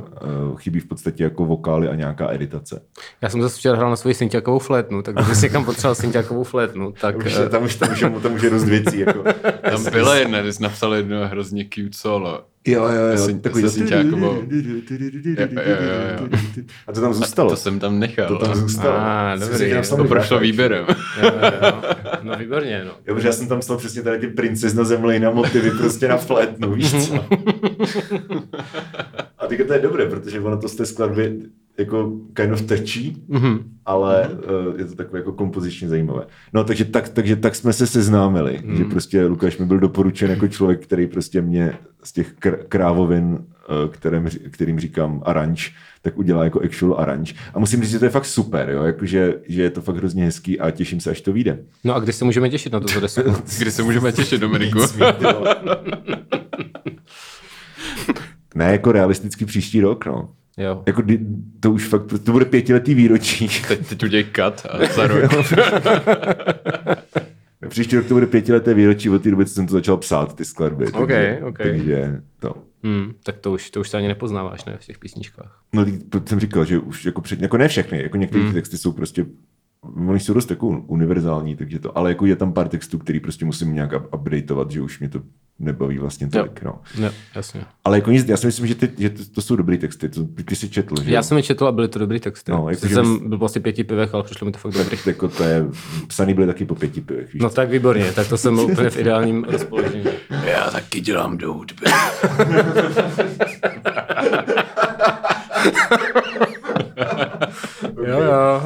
chybí 0.56 0.80
v 0.80 0.86
podstatě 0.86 1.24
jako 1.24 1.46
vokály 1.46 1.88
a 1.90 1.96
nějaká 1.96 2.32
editace. 2.34 2.82
Já 3.22 3.30
jsem 3.30 3.42
zase 3.42 3.58
včera 3.58 3.76
hrál 3.78 3.90
na 3.90 3.96
svoji 3.96 4.16
synťákovou 4.16 4.60
flétnu, 4.60 5.02
tak 5.02 5.16
když 5.16 5.38
si 5.38 5.46
někam 5.46 5.66
potřeboval 5.66 5.96
synťákovou 5.96 6.44
flétnu, 6.44 6.92
tak... 7.02 7.18
Už, 7.18 7.36
eh, 7.46 7.50
tam, 7.50 7.64
už, 7.64 7.76
tam, 7.76 7.92
už, 7.92 8.02
je- 8.02 8.10
tam 8.10 8.34
už 8.34 8.42
je 8.42 8.50
dost 8.50 8.64
věcí. 8.64 9.00
Jako. 9.00 9.24
Tam 9.70 9.84
byla 9.92 10.16
jedna, 10.16 10.42
když 10.42 10.56
jsi 10.56 10.64
napsal 10.64 10.94
jedno 10.94 11.28
hrozně 11.28 11.66
cute 11.74 11.98
solo. 11.98 12.44
Jo, 12.68 12.84
jo, 12.84 12.92
jo. 13.18 13.28
Syn- 13.28 13.40
Takový 13.42 13.70
se. 13.70 13.86
A 16.88 16.92
to 16.94 17.02
tam 17.02 17.14
zůstalo. 17.14 17.50
To 17.50 17.56
jsem 17.56 17.80
tam 17.80 18.00
nechal. 18.00 18.28
To 18.28 18.38
tam 18.38 18.56
zůstalo. 18.56 18.98
Jsem 19.38 19.50
dobrý. 19.50 19.72
tam 19.90 19.98
to 19.98 20.04
prošlo 20.04 20.40
výběrem. 20.40 20.86
jo, 20.90 20.96
jo, 21.42 21.52
jo. 21.62 21.82
No 22.22 22.36
výborně, 22.38 22.84
no. 22.86 22.92
Jo, 23.08 23.16
protože 23.16 23.28
já 23.28 23.34
jsem 23.34 23.48
tam 23.48 23.60
psal 23.60 23.78
přesně 23.78 24.02
tady 24.02 24.20
ty 24.20 24.28
princezna 24.28 24.84
zemlejna 24.84 25.32
motivy 25.32 25.72
prostě 25.72 26.08
na 26.08 26.18
flétnu, 26.18 26.74
víš 26.74 27.08
co? 27.08 27.14
A 29.46 29.48
teďka 29.48 29.64
to 29.64 29.74
je 29.74 29.80
dobré, 29.80 30.06
protože 30.06 30.40
ono 30.40 30.58
to 30.58 30.70
z 30.70 30.76
té 30.76 30.86
skladby 30.86 31.40
jako 31.78 32.12
kind 32.34 32.54
of 32.54 32.62
trčí, 32.62 33.24
Mhm. 33.28 33.60
ale 33.86 34.30
uh, 34.30 34.80
je 34.80 34.86
to 34.86 34.96
takové 34.96 35.20
jako 35.20 35.32
kompozičně 35.34 35.88
zajímavé. 35.88 36.26
No 36.54 36.64
takže 36.64 36.86
tak, 36.86 37.10
takže 37.10 37.36
tak 37.36 37.56
jsme 37.56 37.74
se 37.74 37.88
seznámili, 37.88 38.60
Mhm. 38.66 38.78
že 38.78 38.84
prostě 38.86 39.26
Lukáš 39.26 39.58
mi 39.58 39.66
byl 39.66 39.80
doporučen 39.80 40.30
jako 40.30 40.48
člověk, 40.48 40.84
který 40.84 41.08
prostě 41.08 41.42
mě 41.42 41.74
z 42.04 42.12
těch 42.12 42.34
kr- 42.36 42.58
krávovin, 42.70 43.26
uh, 43.26 43.40
kterým, 43.92 44.30
kterým 44.52 44.80
říkám 44.80 45.22
aranž, 45.26 45.76
tak 46.02 46.18
udělá 46.18 46.44
jako 46.44 46.62
actual 46.62 46.96
aranž. 47.00 47.36
A 47.54 47.60
musím 47.60 47.82
říct, 47.82 47.92
že 47.92 48.00
to 48.00 48.06
je 48.06 48.12
fakt 48.12 48.26
super, 48.26 48.70
jo? 48.70 48.84
Jako, 48.84 49.06
že, 49.06 49.34
že 49.48 49.62
je 49.62 49.70
to 49.70 49.82
fakt 49.82 49.96
hrozně 49.96 50.24
hezký 50.26 50.60
a 50.60 50.72
těším 50.72 51.00
se, 51.00 51.10
až 51.12 51.22
to 51.22 51.34
vyjde. 51.34 51.60
No 51.84 51.96
a 51.96 52.00
kdy 52.00 52.14
se 52.14 52.26
můžeme 52.26 52.50
těšit 52.50 52.74
na 52.74 52.80
to 52.80 53.00
desku? 53.00 53.22
Kdy 53.60 53.72
se 53.72 53.84
můžeme 53.84 54.12
těšit, 54.12 54.42
Dominiku? 54.42 54.80
ne, 58.56 58.72
jako 58.72 58.92
realisticky 58.92 59.46
příští 59.46 59.82
rok, 59.82 60.06
no. 60.06 60.30
Jo. 60.58 60.84
Jako 60.86 61.04
to 61.60 61.72
už 61.72 61.88
fakt, 61.88 62.06
to 62.24 62.32
bude 62.32 62.46
pětiletý 62.46 62.94
výročí. 62.94 63.50
Teď, 63.68 63.88
teď 63.90 64.04
udělej 64.04 64.24
cut 64.26 64.66
a 64.70 64.86
za 64.96 65.08
rok. 65.08 65.32
Příští 67.70 67.96
rok 67.96 68.06
to 68.06 68.14
bude 68.14 68.28
pětileté 68.28 68.74
výročí 68.74 69.10
od 69.10 69.22
té 69.24 69.32
doby, 69.32 69.46
co 69.46 69.54
jsem 69.54 69.68
to 69.68 69.74
začal 69.74 69.98
psát, 69.98 70.36
ty 70.36 70.46
skladby. 70.46 70.88
OK, 70.88 70.94
takže, 71.08 71.40
OK. 71.44 71.58
takže 71.58 72.22
to. 72.40 72.54
Hmm, 72.84 73.12
tak 73.24 73.38
to 73.38 73.52
už, 73.52 73.70
to 73.70 73.80
už 73.80 73.90
se 73.90 73.98
ani 73.98 74.08
nepoznáváš, 74.08 74.66
ne, 74.66 74.78
v 74.80 74.86
těch 74.86 75.00
písničkách. 75.00 75.62
No, 75.74 75.86
to 76.10 76.22
jsem 76.26 76.40
říkal, 76.40 76.66
že 76.66 76.80
už 76.80 77.06
jako, 77.06 77.22
před, 77.22 77.42
jako 77.42 77.58
ne 77.58 77.68
všechny, 77.68 78.02
jako 78.04 78.18
některé 78.18 78.44
Hmm. 78.44 78.52
ty 78.54 78.58
texty 78.60 78.78
jsou 78.78 78.92
prostě 78.92 79.26
Oni 80.08 80.20
jsou 80.20 80.34
dost 80.34 80.50
jako 80.50 80.68
univerzální, 80.68 81.56
takže 81.56 81.80
to, 81.80 81.98
ale 81.98 82.10
jako 82.10 82.26
je 82.26 82.36
tam 82.36 82.54
pár 82.54 82.68
textů, 82.68 82.98
který 82.98 83.20
prostě 83.20 83.46
musím 83.46 83.74
nějak 83.74 83.92
up- 83.92 84.20
updateovat, 84.20 84.72
že 84.72 84.82
už 84.82 85.00
mě 85.00 85.10
to 85.10 85.22
nebaví 85.60 85.98
vlastně 86.00 86.28
tolik, 86.30 86.62
no. 86.64 86.82
Jo, 87.00 87.10
jasně. 87.36 87.62
Ale 87.84 87.98
jako 87.98 88.12
nic, 88.12 88.30
já 88.30 88.38
si 88.38 88.46
myslím, 88.46 88.68
že, 88.68 88.76
ty, 88.76 88.90
že 88.98 89.10
to, 89.10 89.24
to 89.36 89.42
jsou 89.42 89.56
dobrý 89.56 89.78
texty, 89.78 90.10
to, 90.10 90.24
ty, 90.24 90.44
ty 90.44 90.56
jsi 90.56 90.70
četl, 90.70 91.04
že? 91.04 91.12
Já 91.12 91.24
jsem 91.24 91.38
je 91.38 91.44
četl 91.44 91.68
a 91.68 91.72
byly 91.72 91.88
to 91.88 92.00
dobrý 92.00 92.20
texty. 92.20 92.52
No, 92.52 92.70
jako, 92.70 92.88
jsem 92.88 93.06
bys- 93.06 93.28
byl 93.30 93.38
vlastně 93.38 93.62
pěti 93.62 93.84
pivech, 93.84 94.14
ale 94.14 94.24
přišlo 94.24 94.46
mi 94.46 94.52
to 94.52 94.58
fakt 94.60 94.74
dobrý. 94.74 94.98
tak, 94.98 95.06
jako 95.08 95.28
to 95.28 95.44
je, 95.44 95.66
psaný 96.08 96.34
byly 96.34 96.48
taky 96.48 96.66
po 96.66 96.76
pěti 96.76 97.02
pivech, 97.02 97.34
víš 97.34 97.44
No 97.44 97.50
tak 97.50 97.70
výborně, 97.70 98.12
tak 98.12 98.28
to 98.28 98.38
jsem 98.38 98.56
byl 98.56 98.64
úplně 98.64 98.90
v 98.90 98.98
ideálním 98.98 99.44
rozpoložení. 99.44 100.06
Já 100.46 100.72
taky 100.72 101.02
dělám 101.02 101.38
do 101.38 101.54
hudby. 101.54 101.86
Jo, 108.08 108.20
jo. 108.22 108.62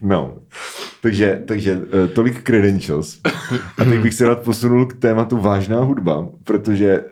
No, 0.00 0.38
takže, 1.02 1.42
takže 1.46 1.80
eh, 2.04 2.08
tolik 2.08 2.42
credentials. 2.42 3.20
A 3.78 3.84
teď 3.84 4.00
bych 4.00 4.14
se 4.14 4.28
rád 4.28 4.42
posunul 4.42 4.86
k 4.86 5.00
tématu 5.00 5.36
vážná 5.36 5.80
hudba, 5.80 6.28
protože 6.44 7.04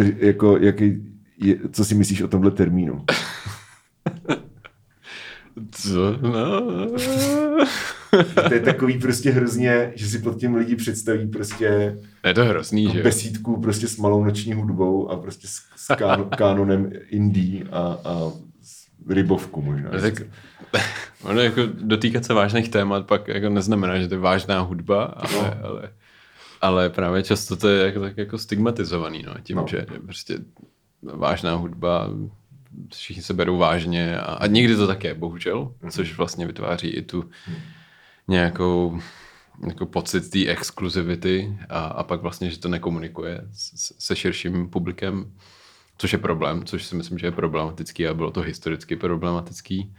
eh, 0.00 0.12
jako, 0.26 0.56
jaký, 0.56 1.02
je, 1.38 1.56
co 1.72 1.84
si 1.84 1.94
myslíš 1.94 2.22
o 2.22 2.28
tomhle 2.28 2.50
termínu? 2.50 3.04
Co? 5.70 6.18
No. 6.20 6.88
To 8.48 8.54
je 8.54 8.60
takový 8.60 8.98
prostě 8.98 9.30
hrozně, 9.30 9.92
že 9.94 10.06
si 10.06 10.18
pod 10.18 10.40
tím 10.40 10.54
lidi 10.54 10.76
představí 10.76 11.26
prostě 11.26 11.98
Je 12.24 12.34
to 12.34 12.44
hrozný, 12.44 12.90
že 12.92 13.02
besídku 13.02 13.60
prostě 13.60 13.88
s 13.88 13.96
malou 13.96 14.24
noční 14.24 14.52
hudbou 14.52 15.08
a 15.10 15.16
prostě 15.16 15.46
s, 15.46 15.60
s 15.76 15.96
kánonem 16.36 16.90
indie 17.10 17.64
a, 17.72 17.98
a 18.04 18.32
rybovku 19.08 19.62
možná. 19.62 19.90
No, 19.92 20.00
tak, 20.00 20.14
ono 21.22 21.40
jako 21.40 21.60
dotýkat 21.80 22.24
se 22.24 22.34
vážných 22.34 22.68
témat 22.68 23.06
pak 23.06 23.28
jako 23.28 23.48
neznamená, 23.48 23.98
že 23.98 24.08
to 24.08 24.14
je 24.14 24.20
vážná 24.20 24.60
hudba, 24.60 25.04
ale, 25.04 25.32
No. 25.34 25.42
no. 25.42 25.68
ale, 25.68 25.90
ale 26.60 26.90
právě 26.90 27.22
často 27.22 27.56
to 27.56 27.68
je 27.68 27.84
jako, 27.86 28.00
tak 28.00 28.16
jako 28.18 28.38
stigmatizovaný, 28.38 29.22
no, 29.22 29.34
tím, 29.42 29.56
No. 29.56 29.62
no. 29.62 29.68
že 29.68 29.86
prostě 30.04 30.38
vážná 31.02 31.54
hudba, 31.54 32.08
všichni 32.94 33.22
se 33.22 33.34
berou 33.34 33.58
vážně 33.58 34.18
a, 34.20 34.22
a 34.32 34.46
někdy 34.46 34.76
to 34.76 34.86
tak 34.86 35.04
je, 35.04 35.14
bohužel, 35.14 35.72
Mhm. 35.82 35.90
což 35.90 36.16
vlastně 36.16 36.46
vytváří 36.46 36.88
i 36.88 37.02
tu 37.02 37.30
nějakou 38.28 39.00
jako 39.68 39.86
pocit 39.86 40.30
té 40.30 40.46
exkluzivity 40.46 41.58
a, 41.68 41.78
a 41.84 42.02
pak 42.02 42.20
vlastně, 42.22 42.50
že 42.50 42.58
to 42.58 42.68
nekomunikuje 42.68 43.40
s- 43.52 43.94
se 44.06 44.16
širším 44.16 44.68
publikem, 44.70 45.32
což 45.98 46.12
je 46.12 46.18
problém, 46.18 46.64
což 46.64 46.84
si 46.84 46.94
myslím, 46.96 47.18
že 47.18 47.26
je 47.26 47.30
problematický 47.32 48.06
a 48.08 48.14
bylo 48.14 48.30
to 48.30 48.40
historicky 48.40 48.96
problematický. 48.96 49.94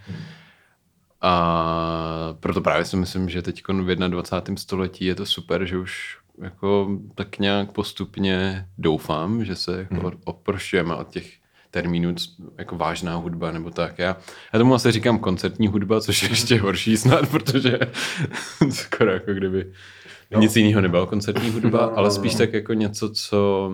A 1.21 2.33
proto 2.39 2.61
právě 2.61 2.85
si 2.85 2.95
myslím, 2.97 3.29
že 3.29 3.41
teď 3.41 3.63
v 3.67 3.95
21. 3.95 4.57
století 4.57 5.05
je 5.05 5.15
to 5.15 5.25
super, 5.25 5.65
že 5.65 5.77
už 5.77 6.17
jako 6.41 6.89
tak 7.15 7.39
nějak 7.39 7.71
postupně 7.71 8.67
doufám, 8.77 9.45
že 9.45 9.55
se 9.55 9.79
jako 9.79 9.95
Hmm. 9.95 10.11
oprošťujeme 10.23 10.95
od 10.95 11.07
těch 11.09 11.33
termínů 11.71 12.15
jako 12.57 12.77
vážná 12.77 13.15
hudba 13.15 13.51
nebo 13.51 13.69
tak. 13.69 13.99
Já, 13.99 14.17
já 14.53 14.59
tomu 14.59 14.73
asi 14.75 14.91
říkám 14.91 15.19
koncertní 15.19 15.67
hudba, 15.67 16.01
což 16.01 16.23
je 16.23 16.29
ještě 16.29 16.59
horší 16.59 16.97
snad, 16.97 17.29
protože 17.29 17.79
skoro 18.69 19.11
jako 19.11 19.33
kdyby 19.33 19.71
No. 20.31 20.39
nic 20.39 20.55
jiného 20.55 20.81
nebylo 20.81 21.07
koncertní 21.07 21.49
hudba, 21.49 21.79
No, 21.81 21.91
no, 21.91 21.97
ale 21.97 22.07
no, 22.07 22.11
spíš 22.13 22.33
no. 22.33 22.37
tak 22.37 22.53
jako 22.53 22.73
něco, 22.73 23.09
co, 23.09 23.71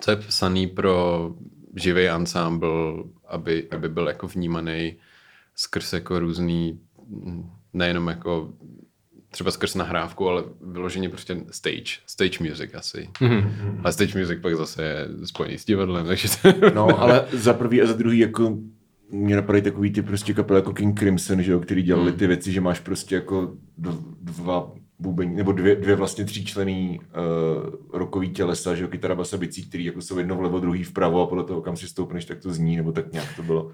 co 0.00 0.10
je 0.10 0.16
psaný 0.16 0.66
pro 0.66 1.30
živý 1.76 2.08
ansámbl, 2.08 3.04
aby, 3.28 3.68
aby 3.70 3.88
byl 3.88 4.08
jako 4.08 4.26
vnímaný 4.28 4.96
skrz 5.56 5.92
jako 5.92 6.18
různý, 6.18 6.80
nejenom 7.72 8.08
jako 8.08 8.52
třeba 9.30 9.50
skrz 9.50 9.74
nahrávku, 9.74 10.28
ale 10.28 10.44
vyloženě 10.60 11.08
prostě 11.08 11.36
stage, 11.50 11.98
stage 12.06 12.38
music 12.40 12.74
asi. 12.74 13.08
Mm-hmm. 13.20 13.80
A 13.84 13.92
stage 13.92 14.18
music 14.18 14.38
pak 14.42 14.56
zase 14.56 14.82
je 14.82 15.08
spojený 15.24 15.58
s 15.58 15.64
divadlem, 15.64 16.06
takže 16.06 16.28
to... 16.42 16.70
No, 16.74 17.00
ale 17.00 17.26
za 17.32 17.52
prvý 17.52 17.82
a 17.82 17.86
za 17.86 17.92
druhý 17.92 18.18
jako 18.18 18.58
mě 19.10 19.36
napadají 19.36 19.62
takový 19.62 19.92
ty 19.92 20.02
prostě 20.02 20.34
kapely 20.34 20.58
jako 20.58 20.72
King 20.72 20.98
Crimson, 20.98 21.42
že 21.42 21.52
jo, 21.52 21.60
který 21.60 21.82
dělali 21.82 22.10
Hmm. 22.10 22.18
ty 22.18 22.26
věci, 22.26 22.52
že 22.52 22.60
máš 22.60 22.80
prostě 22.80 23.14
jako 23.14 23.52
dv- 23.80 24.14
dva 24.20 24.72
bubeň, 25.02 25.36
nebo 25.36 25.52
dvě, 25.52 25.76
dvě 25.76 25.96
vlastně 25.96 26.24
tříčlený 26.24 27.00
uh, 27.00 27.98
rokový 27.98 28.30
tělesa, 28.30 28.74
že 28.74 28.82
jo, 28.82 28.88
kytara, 28.88 29.14
basa, 29.14 29.36
bicí, 29.36 29.68
který 29.68 29.84
jako 29.84 30.00
jsou 30.00 30.18
jedno 30.18 30.36
vlevo, 30.36 30.60
druhý 30.60 30.84
vpravo 30.84 31.22
a 31.22 31.26
podle 31.26 31.44
toho, 31.44 31.60
kam 31.60 31.76
si 31.76 31.88
stoupneš, 31.88 32.24
tak 32.24 32.38
to 32.38 32.52
zní, 32.52 32.76
nebo 32.76 32.92
tak 32.92 33.12
nějak 33.12 33.36
to 33.36 33.42
bylo. 33.42 33.72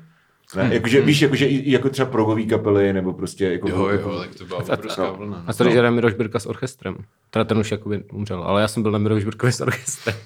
Ne, 0.56 0.62
Hmm. 0.62 0.72
jakože, 0.72 1.00
víš, 1.00 1.22
jakože 1.22 1.46
i, 1.46 1.56
i 1.56 1.72
jako 1.72 1.88
třeba 1.90 2.10
progový 2.10 2.46
kapely, 2.46 2.92
nebo 2.92 3.12
prostě 3.12 3.44
jako... 3.44 3.68
Jo, 3.68 3.88
jako, 3.88 4.10
jo, 4.10 4.18
tak 4.18 4.34
to 4.34 4.44
byla 4.44 4.60
obrovská 4.60 5.10
vlna. 5.10 5.44
A 5.46 5.52
co 5.52 5.64
když 5.64 5.76
hraje 5.76 5.90
Miroš 5.90 6.14
Birka 6.14 6.38
s 6.38 6.46
orchestrem? 6.46 6.96
Teda 7.30 7.44
ten 7.44 7.58
už 7.58 7.70
jakoby 7.70 8.04
umřel, 8.12 8.42
ale 8.42 8.60
já 8.60 8.68
jsem 8.68 8.82
byl 8.82 8.92
na 8.92 8.98
Miroš 8.98 9.24
Birkovi 9.24 9.52
s 9.52 9.60
orchestrem. 9.60 10.16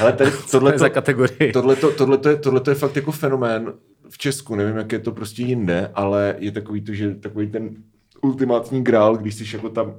Ale 0.00 0.12
tady 0.12 0.30
to 0.30 0.36
tohle 0.50 0.74
je 0.74 0.78
za 0.78 0.88
kategorii. 0.88 1.52
Tohle 1.52 1.76
to, 1.76 2.28
je, 2.28 2.36
tohleto 2.36 2.70
je 2.70 2.74
fakt 2.74 2.96
jako 2.96 3.12
fenomén 3.12 3.72
v 4.08 4.18
Česku, 4.18 4.54
nevím, 4.54 4.76
jak 4.76 4.92
je 4.92 4.98
to 4.98 5.12
prostě 5.12 5.42
jinde, 5.42 5.90
ale 5.94 6.36
je 6.38 6.52
takový 6.52 6.80
to, 6.80 6.94
že 6.94 7.14
takový 7.14 7.46
ten 7.46 7.70
ultimátní 8.22 8.84
grál, 8.84 9.16
když 9.16 9.34
jsi 9.34 9.56
jako 9.56 9.68
tam 9.68 9.94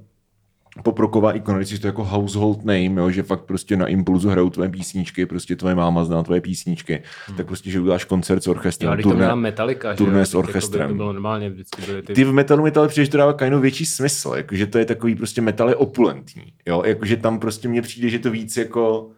poproková 0.84 1.32
ikona, 1.32 1.58
když 1.58 1.70
jsi 1.70 1.80
to 1.80 1.88
jako 1.88 2.04
household 2.04 2.66
name, 2.66 3.02
jo, 3.02 3.10
že 3.10 3.24
fakt 3.24 3.42
prostě 3.42 3.78
na 3.78 3.88
impulzu 3.88 4.30
hrajou 4.30 4.50
tvoje 4.50 4.70
písničky, 4.70 5.26
prostě 5.26 5.56
tvoje 5.56 5.76
máma 5.76 6.06
zná 6.06 6.24
tvoje 6.24 6.42
písničky, 6.42 7.02
hmm. 7.28 7.38
tak 7.38 7.46
prostě, 7.46 7.72
že 7.72 7.80
uděláš 7.80 8.06
koncert 8.06 8.44
s 8.44 8.46
Jo, 8.46 8.52
orchestrem, 8.52 8.98
to 8.98 9.04
turné, 9.04 9.18
měla 9.18 9.36
Metallica, 9.36 9.92
že 9.92 9.98
turné 9.98 10.20
jo, 10.20 10.26
s 10.26 10.30
tak 10.30 10.38
jako 10.38 10.48
by 10.48 10.48
orchestrem. 10.48 10.90
To 10.90 10.96
bylo 10.96 11.14
normálně, 11.14 11.50
vždycky 11.50 11.82
byly 11.82 12.02
ty... 12.02 12.14
ty 12.14 12.24
v 12.24 12.34
metalu 12.34 12.64
mi 12.64 12.72
to 12.72 12.80
ale 12.80 12.90
přijde, 12.90 13.06
že 13.06 13.12
to 13.12 13.18
dává 13.18 13.34
of 13.56 13.62
větší 13.62 13.86
smysl, 13.86 14.34
jakože 14.36 14.68
to 14.68 14.78
je 14.78 14.86
takový 14.86 15.16
prostě 15.16 15.42
metal 15.42 15.70
je 15.70 15.76
opulentní, 15.76 16.54
jo, 16.66 16.84
jakože 16.86 17.18
tam 17.18 17.40
prostě 17.40 17.68
mně 17.68 17.82
přijde, 17.82 18.10
že 18.10 18.20
to 18.20 18.32
víc 18.32 18.58
jako 18.58 19.10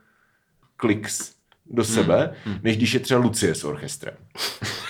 kliks 0.75 1.31
do 1.69 1.83
sebe, 1.83 2.33
hmm. 2.45 2.55
než 2.63 2.77
když 2.77 2.93
je 2.93 2.99
třeba 2.99 3.19
Lucie 3.19 3.55
s 3.55 3.63
orchestrem. 3.63 4.13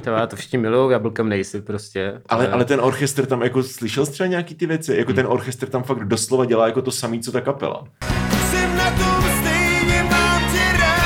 Třeba 0.00 0.18
já 0.18 0.26
to 0.26 0.36
všichni 0.36 0.58
miluju, 0.58 0.90
já 0.90 0.98
byl 0.98 1.12
nejsi 1.22 1.60
prostě. 1.62 2.22
Ale, 2.28 2.48
ale 2.48 2.64
ten 2.64 2.80
orchestr 2.80 3.26
tam 3.26 3.42
jako 3.42 3.62
slyšel 3.62 4.06
jsi 4.06 4.12
třeba 4.12 4.26
nějaký 4.26 4.54
ty 4.54 4.66
věci? 4.66 4.96
Jako 4.96 5.12
ten 5.12 5.26
orchestr 5.26 5.68
tam 5.68 5.82
fakt 5.82 6.04
doslova 6.04 6.44
dělá 6.44 6.66
jako 6.66 6.82
to 6.82 6.90
samý, 6.90 7.20
co 7.20 7.32
ta 7.32 7.40
kapela. 7.40 7.84
Jsem 8.50 8.76
na 8.76 8.90
tom 8.90 9.24
stejně, 9.40 10.02
mám 10.10 10.52
tě 10.52 10.78
rád. 10.80 11.02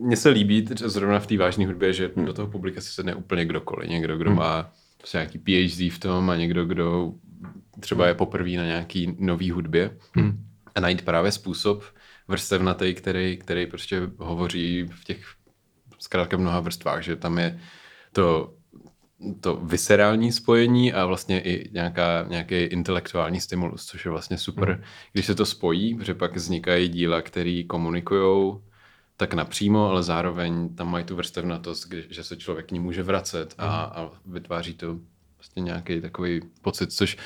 Mně 0.00 0.16
se 0.16 0.28
líbí 0.28 0.66
že 0.78 0.88
zrovna 0.88 1.18
v 1.20 1.26
té 1.26 1.36
vážné 1.36 1.66
hudbě, 1.66 1.92
že 1.92 2.10
do 2.16 2.32
toho 2.32 2.48
publika 2.48 2.80
si 2.80 2.92
sedne 2.92 3.14
úplně 3.14 3.44
kdokoliv. 3.44 3.90
Někdo, 3.90 4.16
kdo 4.16 4.30
má 4.30 4.70
prostě 4.98 5.18
nějaký 5.18 5.38
PhD 5.38 5.92
v 5.92 5.98
tom 5.98 6.30
a 6.30 6.36
někdo, 6.36 6.64
kdo 6.64 7.12
třeba 7.80 8.06
je 8.06 8.14
poprvé 8.14 8.50
na 8.50 8.64
nějaký 8.64 9.16
nový 9.18 9.50
hudbě. 9.50 9.90
a 10.74 10.80
najít 10.80 11.02
právě 11.02 11.32
způsob 11.32 11.84
vrstevnatý, 12.28 12.94
který, 12.94 13.36
který 13.36 13.66
prostě 13.66 14.10
hovoří 14.18 14.82
v 14.82 15.04
těch 15.04 15.24
zkrátka 15.98 16.36
mnoha 16.36 16.60
vrstvách, 16.60 17.02
že 17.02 17.16
tam 17.16 17.38
je 17.38 17.60
to, 18.12 18.54
to 19.40 19.56
viscerální 19.56 20.32
spojení 20.32 20.92
a 20.92 21.06
vlastně 21.06 21.40
i 21.40 21.70
nějaká, 21.72 22.26
nějaký 22.28 22.54
intelektuální 22.54 23.40
stimulus, 23.40 23.86
což 23.86 24.04
je 24.04 24.10
vlastně 24.10 24.38
super, 24.38 24.76
mm. 24.76 24.84
když 25.12 25.26
se 25.26 25.34
to 25.34 25.46
spojí, 25.46 25.94
protože 25.94 26.14
pak 26.14 26.36
vznikají 26.36 26.88
díla, 26.88 27.22
které 27.22 27.62
komunikují 27.66 28.56
tak 29.16 29.34
napřímo, 29.34 29.88
ale 29.88 30.02
zároveň 30.02 30.74
tam 30.74 30.90
mají 30.90 31.04
tu 31.04 31.16
vrstevnatost, 31.16 31.88
kdy, 31.88 32.06
že 32.10 32.24
se 32.24 32.36
člověk 32.36 32.66
k 32.66 32.70
ní 32.70 32.80
může 32.80 33.02
vracet 33.02 33.54
a, 33.58 33.82
a 33.84 34.10
vytváří 34.26 34.74
to 34.74 34.98
vlastně 35.44 35.62
nějaký 35.62 36.00
takový 36.00 36.40
pocit, 36.62 36.92
což 36.92 37.16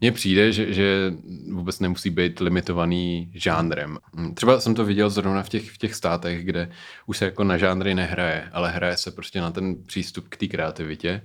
mně 0.00 0.12
přijde, 0.12 0.52
že, 0.52 0.72
že 0.72 1.12
vůbec 1.52 1.80
nemusí 1.80 2.10
být 2.10 2.40
limitovaný 2.40 3.30
žánrem. 3.34 3.98
Třeba 4.34 4.60
jsem 4.60 4.74
to 4.74 4.84
viděl 4.84 5.10
zrovna 5.10 5.42
v 5.42 5.48
těch, 5.48 5.70
v 5.70 5.78
těch 5.78 5.94
státech, 5.94 6.44
kde 6.44 6.70
už 7.06 7.18
se 7.18 7.24
jako 7.24 7.44
na 7.44 7.56
žánry 7.56 7.94
nehraje, 7.94 8.48
ale 8.52 8.70
hraje 8.70 8.96
se 8.96 9.10
prostě 9.10 9.40
na 9.40 9.50
ten 9.50 9.82
přístup 9.84 10.28
k 10.28 10.36
té 10.36 10.46
kreativitě 10.46 11.22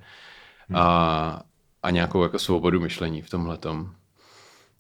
a, 0.74 1.42
a 1.84 1.90
nějakou 1.90 2.24
jako 2.24 2.40
svobodu 2.40 2.80
myšlení 2.80 3.22
v 3.22 3.30
tomhletom. 3.30 3.92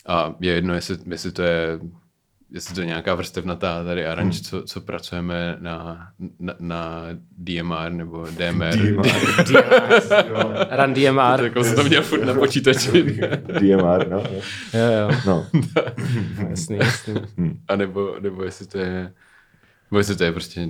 A 0.07 0.35
je 0.39 0.53
jedno, 0.53 0.73
jestli, 0.73 0.97
jestli 1.09 1.31
to 1.31 1.41
je 1.41 1.79
jestli 2.51 2.75
to 2.75 2.81
je 2.81 2.87
nějaká 2.87 3.15
vrstevnatá 3.15 3.83
tady 3.83 4.05
aranž, 4.05 4.35
Hmm. 4.35 4.43
co, 4.43 4.63
co 4.63 4.81
pracujeme 4.81 5.57
na, 5.59 6.07
na, 6.39 6.53
na 6.59 7.01
DMR 7.37 7.91
nebo 7.91 8.27
DMR. 8.31 8.75
Run 10.85 10.93
DMR. 10.93 11.43
Jako 11.43 11.63
jsem 11.63 11.75
to 11.75 11.83
měl 11.83 12.01
furt 12.01 12.25
na 12.25 12.33
počítači. 12.33 13.03
DMR, 13.59 14.07
no. 14.09 14.23
Jo, 14.73 14.91
jo. 14.99 15.09
no. 15.27 15.47
Jasný, 16.49 16.77
jasný. 16.77 17.15
A 17.67 17.75
nebo, 17.75 18.15
nebo 18.19 18.43
jestli 18.43 18.67
to 18.67 18.77
je 18.77 19.13
nebo 19.91 19.99
jestli 19.99 20.15
to 20.15 20.23
je 20.23 20.31
prostě 20.31 20.69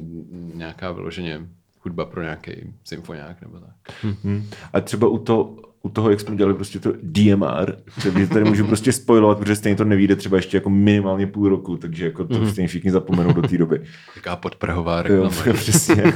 nějaká 0.53 0.91
vyloženě 0.91 1.39
hudba 1.83 2.05
pro 2.05 2.21
nějaký 2.21 2.51
symfoniák 2.83 3.41
nebo 3.41 3.59
tak. 3.59 3.95
Hmm. 4.23 4.49
A 4.73 4.81
třeba 4.81 5.07
u, 5.07 5.17
to, 5.17 5.55
u 5.83 5.89
toho, 5.89 6.09
jak 6.09 6.19
jsme 6.19 6.35
dělali 6.35 6.55
prostě 6.55 6.79
to 6.79 6.93
DMR, 7.03 7.75
takže 8.03 8.27
tady 8.27 8.45
můžu 8.45 8.65
prostě 8.67 8.91
spojovat, 8.91 9.37
protože 9.39 9.55
stejně 9.55 9.75
to 9.75 9.83
nevíde 9.83 10.15
třeba 10.15 10.37
ještě 10.37 10.57
jako 10.57 10.69
minimálně 10.69 11.27
půl 11.27 11.49
roku, 11.49 11.77
takže 11.77 12.05
jako 12.05 12.25
to 12.25 12.45
stejně 12.45 12.67
všichni 12.67 12.91
zapomenou 12.91 13.33
do 13.33 13.41
té 13.41 13.57
doby. 13.57 13.81
Taká 14.13 14.35
podprahová 14.35 14.97
Jo, 14.97 15.03
reklama. 15.03 15.53
přesně. 15.53 16.03
uh, 16.03 16.09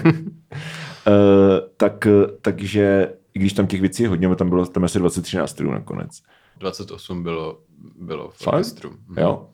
tak, 1.78 2.08
takže, 2.42 3.14
i 3.34 3.40
když 3.40 3.54
tam 3.54 3.68
těch 3.68 3.82
věcí 3.82 4.04
je 4.04 4.10
hodně, 4.10 4.36
tam 4.36 4.50
bylo 4.50 4.66
tam 4.66 4.84
asi 4.84 5.00
23 5.00 5.38
nástrojů 5.38 5.72
nakonec. 5.72 6.22
28 6.60 7.24
bylo, 7.24 7.60
bylo 8.00 8.30
v 8.30 8.38
Fakt? 8.38 8.54
orchestru. 8.54 8.90
Mhm. 9.08 9.20
Jo? 9.20 9.48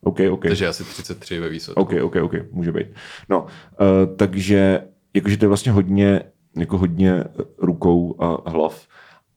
OK, 0.00 0.18
OK. 0.30 0.42
Takže 0.42 0.68
asi 0.68 0.84
33 0.84 1.38
ve 1.40 1.48
výsledku. 1.48 1.80
OK, 1.82 1.92
OK, 2.02 2.16
OK, 2.22 2.32
může 2.52 2.72
být. 2.72 2.86
No, 3.28 3.42
uh, 3.42 4.16
takže 4.16 4.80
jakože 5.14 5.36
to 5.36 5.44
je 5.44 5.48
vlastně 5.48 5.72
hodně, 5.72 6.20
jako 6.56 6.78
hodně 6.78 7.24
rukou 7.58 8.22
a 8.22 8.50
hlav, 8.50 8.86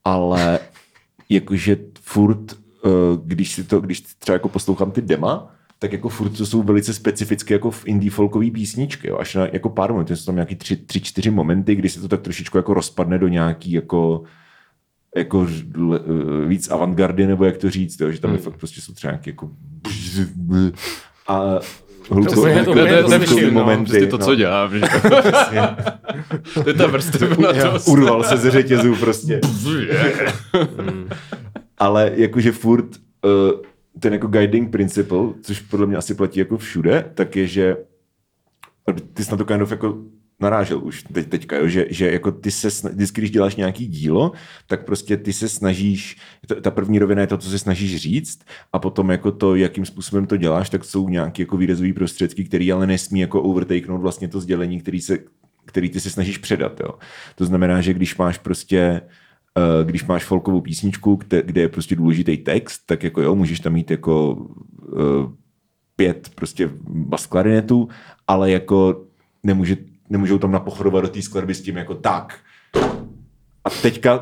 ale 0.04 0.60
jakože 1.30 1.78
furt, 2.02 2.54
uh, 2.54 2.92
když 3.26 3.52
si 3.52 3.64
to, 3.64 3.82
když 3.82 4.02
třeba 4.02 4.34
jako 4.34 4.50
poslouchám 4.50 4.92
ty 4.92 5.02
dema, 5.02 5.56
tak 5.80 5.92
jako 5.92 6.10
furt 6.10 6.30
to 6.30 6.46
jsou 6.46 6.64
velice 6.64 6.94
specifické 6.94 7.54
jako 7.54 7.72
v 7.72 7.88
indie 7.88 8.12
folkové 8.12 8.52
písničky, 8.52 9.08
jo. 9.08 9.18
až 9.18 9.36
na 9.36 9.48
jako 9.54 9.70
pár 9.70 9.92
momentů, 9.92 10.16
jsou 10.16 10.26
tam 10.26 10.36
nějaký 10.36 10.56
tři, 10.56 10.76
tři, 10.76 11.02
čtyři 11.02 11.32
momenty, 11.32 11.76
kdy 11.76 11.90
se 11.90 12.02
to 12.02 12.08
tak 12.08 12.22
trošičku 12.22 12.58
jako 12.58 12.74
rozpadne 12.74 13.18
do 13.18 13.28
nějaký 13.28 13.72
jako 13.72 14.24
jako 15.16 15.48
eh, 15.96 16.48
víc 16.48 16.70
avantgardy, 16.70 17.28
nebo 17.28 17.46
jak 17.46 17.58
to 17.58 17.70
říct, 17.70 18.00
jo, 18.00 18.12
že 18.12 18.22
tam 18.22 18.32
je 18.32 18.38
fakt 18.38 18.58
prostě 18.58 18.82
jsou 18.82 18.94
třeba 18.94 19.12
nějaký 19.12 19.30
jako 19.30 19.52
a 21.28 21.60
úplně- 22.10 22.26
to 22.28 22.42
To, 22.42 22.48
je- 22.48 23.04
to, 23.04 23.36
to, 23.36 23.52
momenty. 23.52 24.08
to, 24.08 24.18
co 24.18 24.30
no. 24.30 24.36
dělám. 24.36 24.72
Že? 24.74 24.82
to 26.64 26.70
je 26.70 26.74
ta 26.74 26.88
vrstevnatost. 26.88 27.88
Urval 27.92 28.24
se 28.24 28.38
ze 28.38 28.52
řetězů 28.52 28.96
prostě. 28.96 29.42
Ale 31.78 32.12
jakože 32.16 32.52
furt 32.52 32.86
uh, 32.86 33.62
ten 34.00 34.14
jako 34.14 34.28
guiding 34.28 34.72
principle, 34.72 35.20
což 35.42 35.60
podle 35.60 35.86
mě 35.88 35.98
asi 35.98 36.14
platí 36.16 36.40
jako 36.40 36.58
všude, 36.58 37.12
tak 37.14 37.36
je, 37.36 37.48
že 37.48 37.78
ty 39.14 39.24
na 39.32 39.38
to 39.38 39.46
kind 39.46 39.62
of 39.62 39.72
jako 39.72 39.98
narážel 40.40 40.80
už 40.84 41.04
teď, 41.14 41.30
teďka, 41.30 41.58
jo? 41.58 41.68
Že, 41.68 41.86
že 41.90 42.12
jako 42.12 42.32
ty 42.32 42.52
se, 42.52 42.90
vždycky, 42.90 43.22
když 43.22 43.32
děláš 43.32 43.56
nějaký 43.56 43.88
dílo, 43.88 44.32
tak 44.68 44.86
prostě 44.86 45.18
ty 45.18 45.34
se 45.34 45.50
snažíš, 45.50 46.18
ta 46.62 46.72
první 46.72 47.00
rovina 47.00 47.22
je 47.22 47.28
to, 47.28 47.38
co 47.38 47.50
se 47.50 47.60
snažíš 47.60 47.96
říct 47.96 48.40
a 48.74 48.80
potom 48.80 49.10
jako 49.10 49.32
to, 49.32 49.56
jakým 49.56 49.86
způsobem 49.86 50.28
to 50.28 50.38
děláš, 50.38 50.70
tak 50.70 50.86
jsou 50.86 51.10
nějaké 51.10 51.42
jako 51.42 51.58
výrazové 51.58 51.94
prostředky, 51.94 52.44
které 52.44 52.72
ale 52.74 52.88
nesmí 52.88 53.20
jako 53.20 53.42
overtakenout 53.42 54.02
vlastně 54.02 54.28
to 54.28 54.40
sdělení, 54.40 54.80
který, 54.82 55.02
se, 55.02 55.18
který 55.66 55.90
ty 55.90 56.00
se 56.00 56.10
snažíš 56.10 56.38
předat. 56.38 56.80
Jo? 56.80 56.94
To 57.36 57.46
znamená, 57.46 57.82
že 57.82 57.94
když 57.94 58.18
máš 58.18 58.38
prostě 58.38 59.02
eh, 59.58 59.84
když 59.84 60.06
máš 60.06 60.26
folkovou 60.26 60.62
písničku, 60.62 61.16
kde, 61.16 61.62
je 61.62 61.70
prostě 61.70 61.96
důležitý 61.96 62.38
text, 62.38 62.82
tak 62.86 63.04
jako 63.04 63.22
jo, 63.22 63.36
můžeš 63.36 63.60
tam 63.60 63.74
mít 63.74 63.92
jako 63.92 64.34
uh, 64.34 65.32
pět 65.96 66.30
prostě 66.36 66.70
bas 66.90 67.26
klarinetů, 67.26 67.90
ale 68.28 68.52
jako 68.52 69.06
nemůže, 69.44 69.78
nemůžou 70.10 70.38
tam 70.38 70.52
napochodovat 70.52 71.04
do 71.04 71.10
té 71.10 71.22
skladby 71.22 71.54
s 71.54 71.62
tím 71.62 71.78
jako 71.78 71.96
tak. 71.96 72.40
A 73.64 73.70
teďka 73.82 74.20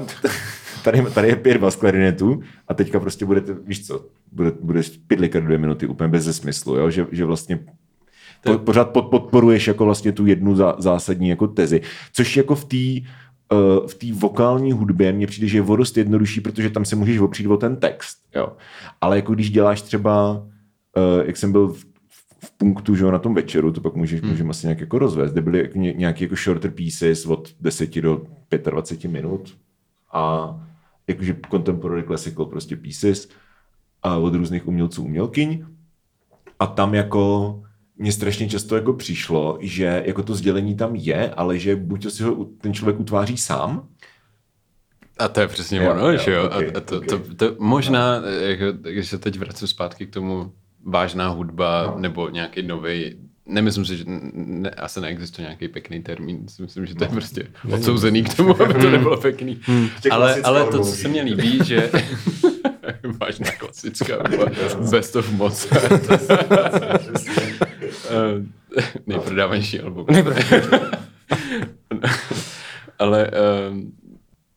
tady, 0.83 1.01
tady 1.01 1.27
je 1.27 1.35
pět 1.35 1.57
bas 1.57 1.75
klarinetů 1.75 2.41
a 2.67 2.73
teďka 2.73 2.99
prostě 2.99 3.25
budete, 3.25 3.53
víš 3.53 3.87
co, 3.87 4.05
bude, 4.31 4.51
bude 4.61 4.81
pět 5.07 5.33
dvě 5.33 5.57
minuty 5.57 5.87
úplně 5.87 6.07
bez 6.07 6.37
smyslu, 6.37 6.75
jo? 6.75 6.89
Že, 6.89 7.07
že 7.11 7.25
vlastně 7.25 7.59
po, 8.43 8.57
pořád 8.57 8.89
pod, 8.89 9.01
podporuješ 9.01 9.67
jako 9.67 9.85
vlastně 9.85 10.11
tu 10.11 10.25
jednu 10.25 10.55
zá, 10.55 10.75
zásadní 10.77 11.29
jako 11.29 11.47
tezi, 11.47 11.81
což 12.13 12.37
jako 12.37 12.55
v 12.55 12.65
té 12.65 13.09
uh, 13.57 13.87
v 13.87 13.93
té 13.95 14.07
vokální 14.13 14.71
hudbě 14.71 15.13
mně 15.13 15.27
přijde, 15.27 15.47
že 15.47 15.57
je 15.57 15.61
o 15.61 15.75
dost 15.75 15.97
jednodušší, 15.97 16.41
protože 16.41 16.69
tam 16.69 16.85
se 16.85 16.95
můžeš 16.95 17.19
opřít 17.19 17.47
o 17.47 17.57
ten 17.57 17.75
text, 17.75 18.17
jo. 18.35 18.47
Ale 19.01 19.15
jako 19.15 19.33
když 19.33 19.51
děláš 19.51 19.81
třeba, 19.81 20.31
uh, 20.37 21.25
jak 21.25 21.37
jsem 21.37 21.51
byl 21.51 21.67
v, 21.67 21.85
v 22.45 22.51
punktu, 22.51 22.95
že 22.95 23.03
jo, 23.03 23.11
na 23.11 23.19
tom 23.19 23.33
večeru, 23.33 23.71
to 23.71 23.81
pak 23.81 23.95
můžeš, 23.95 24.21
hmm. 24.21 24.29
můžeme 24.29 24.49
asi 24.49 24.67
nějak 24.67 24.79
jako 24.79 24.99
rozvést, 24.99 25.31
kde 25.31 25.41
byly 25.41 25.69
ně- 25.75 25.93
nějaký 25.93 26.23
jako 26.23 26.35
shorter 26.35 26.71
pieces 26.71 27.25
od 27.25 27.49
10 27.61 28.01
do 28.01 28.21
25 28.69 29.11
minut 29.11 29.57
a 30.13 30.55
jakože 31.07 31.37
contemporary 31.51 32.03
classical 32.03 32.45
prostě 32.45 32.75
pieces 32.75 33.29
a 34.03 34.17
od 34.17 34.33
různých 34.33 34.67
umělců 34.67 35.03
umělkyň 35.03 35.65
a 36.59 36.67
tam 36.67 36.93
jako 36.93 37.63
mně 37.97 38.11
strašně 38.11 38.49
často 38.49 38.75
jako 38.75 38.93
přišlo, 38.93 39.57
že 39.61 40.03
jako 40.05 40.23
to 40.23 40.35
sdělení 40.35 40.75
tam 40.75 40.95
je, 40.95 41.29
ale 41.29 41.59
že 41.59 41.75
buď 41.75 42.03
to 42.03 42.11
si 42.11 42.23
ho 42.23 42.45
ten 42.45 42.73
člověk 42.73 42.99
utváří 42.99 43.37
sám, 43.37 43.87
A 45.19 45.27
to 45.27 45.41
je 45.41 45.47
přesně 45.47 45.77
Jo, 45.77 45.91
ono, 45.91 46.11
jo, 46.11 46.17
že 46.17 46.31
jo? 46.33 46.45
okay, 46.45 46.71
a, 46.75 46.79
to, 46.79 46.97
okay. 46.97 47.07
to, 47.07 47.35
to, 47.35 47.55
možná, 47.59 48.15
jako, 48.39 48.65
když 48.71 49.09
se 49.09 49.17
teď 49.17 49.39
vracím 49.39 49.67
zpátky 49.67 50.07
k 50.07 50.13
tomu 50.13 50.51
vážná 50.85 51.27
hudba 51.29 51.83
No. 51.95 51.99
nebo 52.01 52.29
nějaký 52.29 52.61
nový 52.63 53.15
Nemyslím 53.47 53.85
si, 53.85 53.97
že 53.97 54.03
ne, 54.33 54.69
asi 54.69 55.01
neexistuje 55.01 55.43
nějaký 55.45 55.67
pekný 55.67 56.03
termín. 56.03 56.47
Si 56.47 56.61
Myslím, 56.61 56.85
že 56.85 56.95
to 56.95 57.03
je 57.03 57.07
prostě 57.09 57.47
odsouzený 57.73 58.23
k 58.23 58.33
tomu, 58.33 58.61
aby 58.61 58.73
to 58.73 58.89
nebylo 58.89 59.17
pekný. 59.17 59.61
Ještě 59.93 60.09
Ale, 60.09 60.41
ale 60.41 60.65
to, 60.65 60.79
co 60.79 60.91
se 60.91 61.07
mně 61.07 61.21
líbí, 61.21 61.59
že 61.63 61.91
vážná 63.21 63.51
klasická 63.59 64.15
hudba, 64.15 64.45
Best 64.91 65.15
of 65.15 65.31
Mozart. 65.31 66.07
Eh, 68.09 68.43
Nejprodávanější 69.07 69.79
album. 69.79 70.05
Ale 72.99 73.31
um, 73.71 73.91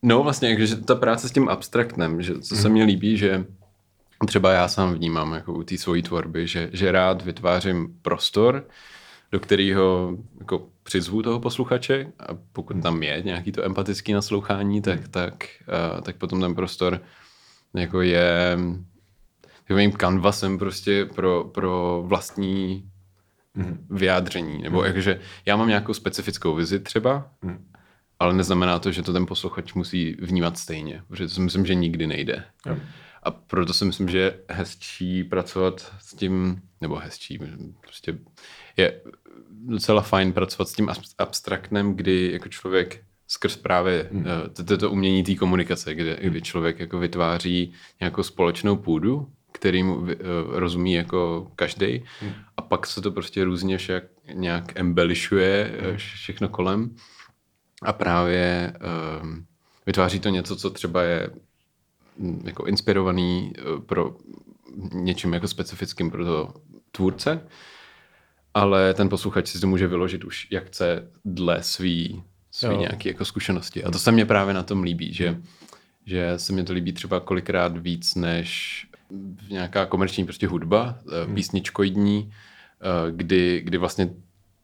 no 0.03 0.23
vlastně, 0.23 0.67
že 0.67 0.77
ta 0.77 0.95
práce 0.95 1.29
s 1.29 1.33
tím 1.33 1.49
abstraktnem, 1.49 2.23
že 2.23 2.39
co 2.39 2.57
se 2.57 2.69
mně 2.69 2.85
líbí, 2.85 3.17
že 3.17 3.45
třeba 4.27 4.53
já 4.53 4.69
sám 4.69 4.95
vnímám 4.95 5.33
jako 5.33 5.53
u 5.53 5.63
té 5.63 5.79
svojí 5.79 6.03
tvorby, 6.03 6.47
že, 6.47 6.71
že 6.73 6.93
rád 6.93 7.23
vytvářím 7.23 7.99
prostor, 8.03 8.67
do 9.33 9.41
kterého 9.41 10.17
jako 10.39 10.69
přizvu 10.83 11.23
toho 11.23 11.41
posluchače 11.41 12.13
a 12.19 12.27
pokud 12.53 12.83
tam 12.83 13.03
je 13.03 13.23
nějaký 13.23 13.53
to 13.53 13.65
empatický 13.65 14.13
naslouchání, 14.13 14.83
tak, 14.83 15.09
tak, 15.09 15.35
uh, 15.95 16.01
tak 16.01 16.17
potom 16.17 16.41
ten 16.41 16.55
prostor 16.55 17.01
jako 17.75 18.03
je 18.03 18.59
takovým 19.69 19.93
kanvasem 19.93 20.59
prostě 20.59 21.05
pro, 21.05 21.45
pro 21.45 22.03
vlastní 22.07 22.91
vyjádření. 23.91 24.63
Nebo 24.63 24.85
jakože 24.85 25.21
já 25.47 25.57
mám 25.57 25.69
nějakou 25.69 25.95
specifickou 25.95 26.55
vizi 26.55 26.81
třeba, 26.81 27.31
ale 28.19 28.35
neznamená 28.35 28.79
to, 28.79 28.93
že 28.93 29.03
to 29.03 29.13
ten 29.13 29.27
posluchač 29.27 29.75
musí 29.75 30.17
vnímat 30.21 30.59
stejně, 30.59 31.03
protože 31.09 31.29
to 31.29 31.35
si 31.35 31.41
myslím, 31.41 31.67
že 31.67 31.75
nikdy 31.75 32.07
nejde. 32.07 32.45
A 33.23 33.31
proto 33.31 33.73
si 33.73 33.85
myslím, 33.85 34.09
že 34.09 34.19
je 34.19 34.39
hezčí 34.49 35.25
pracovat 35.25 35.93
s 36.01 36.15
tím, 36.15 36.63
nebo 36.81 36.97
hezčí, 36.97 37.39
prostě 37.81 38.19
je 38.77 39.01
docela 39.51 40.03
fajn 40.03 40.33
pracovat 40.33 40.69
s 40.69 40.73
tím 40.73 40.87
abs- 40.87 41.15
abstraktnem, 41.19 41.95
kdy 41.95 42.33
jako 42.33 42.49
člověk 42.49 43.03
skrz 43.29 43.57
právě 43.57 44.09
hmm. 44.13 44.25
to, 44.67 44.79
to 44.79 44.91
umění 44.91 45.25
té 45.25 45.35
komunikace, 45.35 45.95
kde, 45.95 46.19
kdy 46.21 46.43
člověk 46.43 46.79
jako 46.81 46.99
vytváří 46.99 47.73
nějakou 48.01 48.23
společnou 48.23 48.77
půdu, 48.77 49.29
kterým 49.53 50.09
eh, 50.11 50.17
rozumí 50.47 50.93
jako 50.93 51.51
každý. 51.57 52.05
A 52.57 52.63
pak 52.63 52.87
se 52.87 53.01
to 53.01 53.11
prostě 53.11 53.45
různě 53.45 53.79
však 53.79 54.05
nějak 54.33 54.81
embellišuje 54.81 55.75
eh, 55.79 55.97
všechno 55.97 56.49
kolem. 56.49 56.97
A 57.83 57.93
právě 57.93 58.73
um, 59.23 59.47
vytváří 59.87 60.21
to 60.21 60.29
něco, 60.29 60.57
co 60.57 60.71
třeba 60.71 61.03
je 61.03 61.31
jako 62.45 62.67
inspirovaný 62.67 63.53
eh, 63.59 63.63
pro 63.87 64.17
něčím 64.93 65.33
jako 65.33 65.49
specifickým 65.49 66.11
pro 66.11 66.25
toho 66.25 66.55
tvůrce, 66.93 67.41
ale 68.55 68.95
ten 68.95 69.09
posluchač 69.09 69.49
si 69.49 69.61
to 69.61 69.67
může 69.67 69.87
vyložit 69.87 70.25
už 70.25 70.47
jak 70.51 70.67
chce 70.67 71.11
dle 71.25 71.63
svý, 71.63 72.23
svý 72.51 72.69
Jo. 72.69 72.81
nějaký 72.81 73.09
jako 73.09 73.25
zkušenosti. 73.25 73.85
A 73.85 73.91
to 73.91 73.99
se 73.99 74.13
mně 74.13 74.27
právě 74.27 74.55
na 74.55 74.63
tom 74.63 74.83
líbí, 74.83 75.15
že, 75.15 75.41
že 76.07 76.33
se 76.37 76.53
mi 76.53 76.65
to 76.65 76.73
líbí 76.73 76.93
třeba 76.93 77.21
kolikrát 77.21 77.79
víc 77.79 78.15
než 78.15 78.87
nějaká 79.51 79.87
komerční 79.87 80.25
prostě 80.25 80.47
hudba, 80.47 80.99
hmm. 81.25 81.35
písničkoidní, 81.35 82.31
eh, 82.31 83.13
kdy, 83.13 83.61
kdy 83.65 83.79
vlastně 83.79 84.11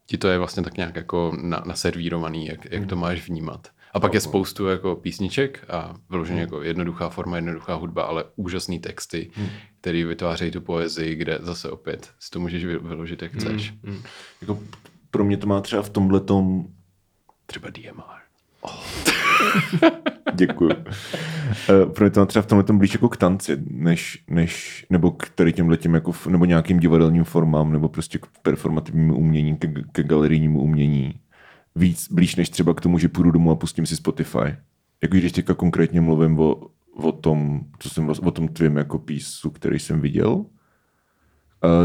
ti 0.06 0.18
to 0.18 0.28
je 0.28 0.38
vlastně 0.38 0.62
tak 0.62 0.76
nějak 0.76 0.96
jako 0.96 1.32
na, 1.42 1.62
naservírovaný, 1.66 2.46
jak, 2.46 2.72
jak 2.72 2.86
to 2.86 2.96
máš 2.96 3.28
vnímat. 3.28 3.68
A 3.94 4.00
pak 4.00 4.14
je 4.14 4.20
spoustu 4.20 4.66
jako 4.66 4.96
písniček 4.96 5.64
a 5.70 5.94
vyloženě 6.10 6.40
jako 6.40 6.62
jednoduchá 6.62 7.08
forma, 7.08 7.36
jednoduchá 7.36 7.74
hudba, 7.74 8.02
ale 8.02 8.24
úžasný 8.36 8.78
texty, 8.78 9.30
který 9.80 10.04
vytvářejí 10.04 10.50
tu 10.50 10.60
poezii, 10.60 11.14
kde 11.14 11.38
zase 11.42 11.70
opět 11.70 12.10
si 12.20 12.30
to 12.30 12.40
můžeš 12.40 12.64
vy- 12.64 12.78
vyložit, 12.78 13.22
jak 13.22 13.32
chceš. 13.32 13.74
Jako 14.40 14.58
pro 15.10 15.24
mě 15.24 15.36
to 15.36 15.46
má 15.46 15.60
třeba 15.60 15.82
v 15.82 15.90
tomhle 15.90 16.20
tom 16.20 16.64
Třeba 17.46 17.68
DMR. 17.70 18.20
Děkuju. 20.34 20.70
Eh, 20.70 21.86
Pro 21.86 22.04
mě 22.04 22.10
to 22.10 22.20
má 22.20 22.26
třeba 22.26 22.42
v 22.42 22.46
tomhle 22.46 22.64
tom 22.64 22.78
blíž 22.78 22.92
jako 22.92 23.08
k 23.08 23.16
tanci, 23.16 23.56
než, 23.70 24.24
než 24.30 24.86
nebo 24.90 25.10
k 25.10 25.28
tady 25.28 25.52
těmhle 25.52 25.76
těm 25.76 25.94
jako, 25.94 26.12
nebo 26.28 26.44
nějakým 26.44 26.78
divadelním 26.80 27.24
formám, 27.24 27.72
nebo 27.72 27.88
prostě 27.88 28.18
k 28.18 28.26
performativnímu 28.42 29.16
umění, 29.16 29.56
ke, 29.56 29.72
ke 29.92 30.02
galerijnímu 30.02 30.60
umění. 30.62 31.14
Víc 31.74 32.12
blíž 32.12 32.36
než 32.36 32.50
třeba 32.50 32.74
k 32.74 32.80
tomu, 32.80 32.98
že 32.98 33.08
půjdu 33.08 33.30
domů 33.30 33.50
a 33.50 33.54
pustím 33.54 33.86
si 33.86 33.96
Spotify. 33.96 34.56
Jako 35.02 35.16
když 35.16 35.32
teďka 35.32 35.54
konkrétně 35.54 36.00
mluvím 36.00 36.38
o, 36.38 36.70
o 36.94 37.12
tom, 37.12 37.60
co 37.78 37.90
jsem, 37.90 38.08
o 38.08 38.30
tom 38.30 38.48
tvým 38.48 38.76
jako 38.76 38.98
písu, 38.98 39.50
který 39.50 39.78
jsem 39.78 40.00
viděl. 40.00 40.34
Uh, 40.34 40.46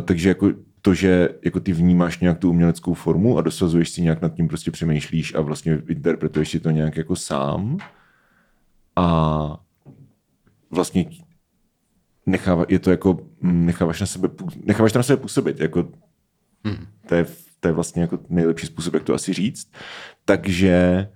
takže 0.06 0.30
jako 0.30 0.52
to, 0.82 0.94
že 0.94 1.30
jako 1.46 1.60
ty 1.60 1.74
vnímáš 1.74 2.20
nějak 2.20 2.38
tu 2.38 2.50
uměleckou 2.50 2.94
formu 2.94 3.38
a 3.38 3.42
dosazuješ 3.42 3.90
si 3.90 4.02
nějak 4.02 4.22
nad 4.22 4.34
tím 4.34 4.48
prostě 4.48 4.72
přemýšlíš 4.72 5.34
a 5.36 5.42
vlastně 5.42 5.82
interpretuješ 5.90 6.50
si 6.50 6.60
to 6.60 6.70
nějak 6.72 6.98
jako 6.98 7.16
sám 7.16 7.78
a 8.96 9.60
vlastně 10.72 11.06
nechává, 12.26 12.66
je 12.70 12.80
to 12.80 12.92
jako, 12.92 13.20
mm, 13.42 13.66
necháváš 13.66 14.00
na 14.00 14.06
sebe, 14.06 14.30
necháváš 14.64 14.92
to 14.92 15.00
na 15.00 15.04
sebe 15.04 15.22
působit, 15.22 15.60
jako 15.60 15.92
to, 17.08 17.16
je, 17.16 17.26
to 17.60 17.68
je 17.68 17.72
vlastně 17.72 18.02
jako 18.02 18.20
nejlepší 18.30 18.68
způsob, 18.68 18.94
jak 18.94 19.04
to 19.04 19.14
asi 19.14 19.34
říct. 19.34 19.72
Takže 20.26 21.08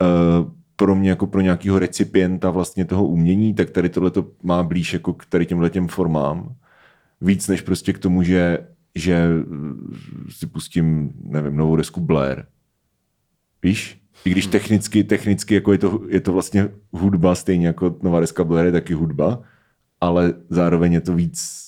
uh, 0.00 0.50
pro 0.76 0.94
mě 0.94 1.10
jako 1.10 1.26
pro 1.26 1.40
nějakého 1.40 1.78
recipienta 1.78 2.50
vlastně 2.50 2.84
toho 2.84 3.06
umění, 3.06 3.54
tak 3.54 3.70
tady 3.70 3.88
tohle 3.88 4.10
to 4.10 4.26
má 4.42 4.62
blíž 4.62 4.92
jako 4.92 5.12
k 5.12 5.26
tady 5.26 5.46
těmhle 5.46 5.70
těm 5.70 5.88
formám. 5.88 6.54
Víc 7.20 7.48
než 7.48 7.60
prostě 7.60 7.92
k 7.92 7.98
tomu, 7.98 8.22
že, 8.22 8.58
že 8.94 9.14
eh, 9.14 10.30
si 10.30 10.46
pustím, 10.46 11.12
nevím, 11.22 11.56
novou 11.56 11.76
desku 11.76 12.00
Blair. 12.00 12.44
Víš? 13.62 14.02
I 14.24 14.30
když 14.30 14.46
technicky, 14.46 15.04
technicky 15.04 15.54
jako 15.54 15.72
je, 15.72 15.78
to, 15.78 16.00
je 16.08 16.20
to 16.20 16.32
vlastně 16.32 16.68
hudba, 16.92 17.34
stejně 17.34 17.66
jako 17.66 17.96
nová 18.02 18.20
deska 18.20 18.44
Blair 18.44 18.66
je 18.66 18.72
taky 18.72 18.94
hudba, 18.94 19.42
ale 20.00 20.34
zároveň 20.50 20.92
je 20.92 21.00
to 21.00 21.14
víc 21.14 21.65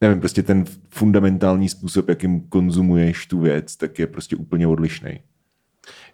nevím, 0.00 0.20
prostě 0.20 0.42
ten 0.42 0.64
fundamentální 0.88 1.68
způsob, 1.68 2.08
jakým 2.08 2.40
konzumuješ 2.40 3.26
tu 3.26 3.40
věc, 3.40 3.76
tak 3.76 3.98
je 3.98 4.06
prostě 4.06 4.36
úplně 4.36 4.66
odlišný. 4.66 5.20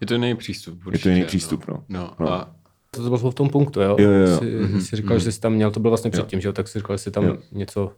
Je 0.01 0.07
to 0.07 0.15
jiný 0.15 0.35
přístup. 0.35 0.75
Je 0.79 0.83
to 0.85 0.89
určitě, 0.89 1.09
jiný 1.09 1.25
přístup, 1.25 1.67
no. 1.69 1.85
No, 1.89 2.15
No. 2.21 2.33
a 2.33 2.55
To, 2.91 3.03
to 3.03 3.19
bylo 3.19 3.31
v 3.31 3.35
tom 3.35 3.49
punktu, 3.51 3.81
jo? 3.81 3.97
Jo, 3.99 4.11
jo, 4.11 4.27
jo. 4.27 4.39
Jsi, 4.39 4.45
mm-hmm. 4.45 4.79
jsi 4.79 4.97
říkal, 4.97 5.19
že 5.19 5.33
jsi 5.33 5.41
tam 5.41 5.53
měl, 5.53 5.71
to 5.71 5.81
bylo 5.81 5.91
vlastně 5.91 6.11
předtím, 6.11 6.41
že 6.41 6.49
jo? 6.49 6.53
Tak 6.53 6.69
jsi 6.69 6.79
říkal, 6.79 6.97
že 6.97 7.03
jsi 7.03 7.11
tam 7.11 7.25
Jo. 7.25 7.37
něco 7.53 7.93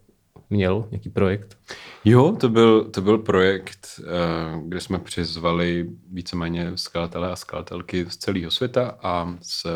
měl, 0.51 0.88
nějaký 0.90 1.09
projekt. 1.11 1.59
Jo, 2.05 2.37
to 2.40 2.49
byl, 2.49 2.85
to 2.85 3.01
byl 3.03 3.18
projekt, 3.18 3.87
eh, 4.01 4.61
kde 4.66 4.81
jsme 4.81 4.99
přizvali 4.99 5.88
víceméně 6.12 6.72
skladatele 6.75 7.33
a 7.33 7.37
skladatelky 7.37 8.07
z 8.09 8.16
celého 8.16 8.51
světa 8.51 8.99
a 9.03 9.37
s, 9.42 9.66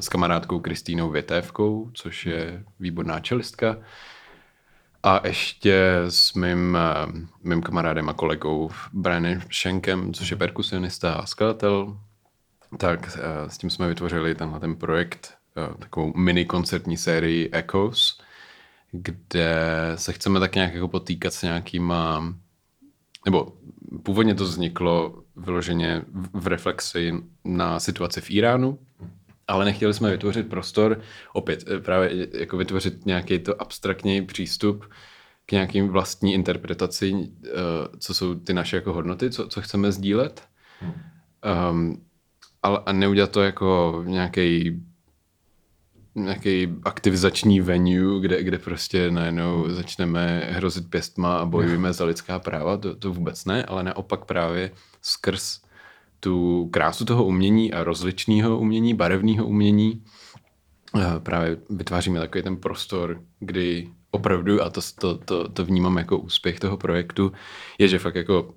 s 0.00 0.08
kamarádkou 0.08 0.60
Kristýnou 0.60 1.10
Větévkou, 1.10 1.90
což 1.94 2.26
je 2.26 2.64
výborná 2.80 3.20
čelistka. 3.20 3.76
A 5.06 5.26
ještě 5.26 6.02
s 6.08 6.34
mým, 6.34 6.76
eh, 6.76 7.26
mým 7.42 7.62
kamarádem 7.62 8.08
a 8.08 8.12
kolegou 8.12 8.70
Brianem 8.92 9.40
Schenkem, 9.52 10.14
což 10.14 10.30
je 10.30 10.36
perkusionista 10.36 11.14
a 11.14 11.26
skladatel. 11.26 11.98
Tak 12.78 13.18
eh, 13.18 13.50
s 13.50 13.58
tím 13.58 13.70
jsme 13.70 13.88
vytvořili 13.88 14.34
tenhle 14.34 14.60
ten 14.60 14.76
projekt, 14.76 15.34
eh, 15.56 15.74
takovou 15.78 16.12
mini 16.16 16.44
koncertní 16.44 16.96
sérii 16.96 17.48
Echoes, 17.52 18.18
kde 18.92 19.56
se 19.94 20.12
chceme 20.12 20.40
tak 20.40 20.54
nějak 20.54 20.74
jako 20.74 20.88
potýkat 20.88 21.32
s 21.34 21.42
nějakýma, 21.42 22.34
nebo 23.24 23.52
původně 24.02 24.34
to 24.34 24.44
vzniklo 24.44 25.22
vyloženě 25.36 26.02
v- 26.12 26.40
v 26.40 26.46
reflexi 26.46 27.12
na 27.44 27.80
situaci 27.80 28.20
v 28.20 28.30
Iránu, 28.30 28.78
ale 29.48 29.64
nechtěli 29.64 29.94
jsme 29.94 30.10
vytvořit 30.10 30.48
prostor, 30.48 31.00
opět 31.32 31.64
eh, 31.68 31.80
právě 31.80 32.28
jako 32.38 32.56
vytvořit 32.56 33.06
nějaký 33.06 33.38
to 33.38 33.62
abstraktní 33.62 34.26
přístup 34.26 34.84
k 35.46 35.52
nějakým 35.52 35.88
vlastní 35.88 36.34
interpretaci, 36.34 37.14
eh, 37.44 37.50
co 37.98 38.14
jsou 38.14 38.34
ty 38.34 38.54
naše 38.54 38.76
jako 38.76 38.92
hodnoty, 38.92 39.30
co, 39.30 39.48
co 39.48 39.62
chceme 39.62 39.92
sdílet. 39.92 40.42
Um, 41.70 42.02
ale 42.62 42.80
a 42.86 42.92
neudělat 42.92 43.30
to 43.30 43.42
jako 43.42 44.02
nějaký 44.06 44.82
nějaký 46.16 46.68
aktivizační 46.82 47.60
venue, 47.60 48.20
kde, 48.20 48.42
kde 48.42 48.58
prostě 48.58 49.10
najednou 49.10 49.68
začneme 49.68 50.48
hrozit 50.50 50.90
pěstma 50.90 51.38
a 51.38 51.44
bojujeme 51.44 51.92
za 51.92 52.04
lidská 52.04 52.38
práva, 52.38 52.76
to, 52.76 52.96
to 52.96 53.12
vůbec 53.12 53.44
ne, 53.44 53.64
ale 53.64 53.82
naopak 53.82 54.24
právě 54.24 54.70
skrz 55.02 55.60
tu 56.26 56.68
krásu 56.72 57.04
toho 57.04 57.24
umění 57.24 57.72
a 57.72 57.84
rozličného 57.84 58.58
umění, 58.58 58.94
barevného 58.94 59.46
umění, 59.46 60.02
eh, 60.98 61.20
právě 61.20 61.56
vytváříme 61.70 62.20
takový 62.20 62.44
ten 62.44 62.56
prostor, 62.56 63.22
kdy 63.40 63.90
opravdu, 64.10 64.62
a 64.62 64.70
to, 64.70 64.80
to, 65.00 65.18
to, 65.18 65.48
to 65.48 65.64
vnímám 65.64 65.96
jako 65.96 66.18
úspěch 66.18 66.60
toho 66.60 66.76
projektu, 66.76 67.32
je, 67.78 67.88
že 67.88 67.98
fakt 67.98 68.14
jako 68.14 68.54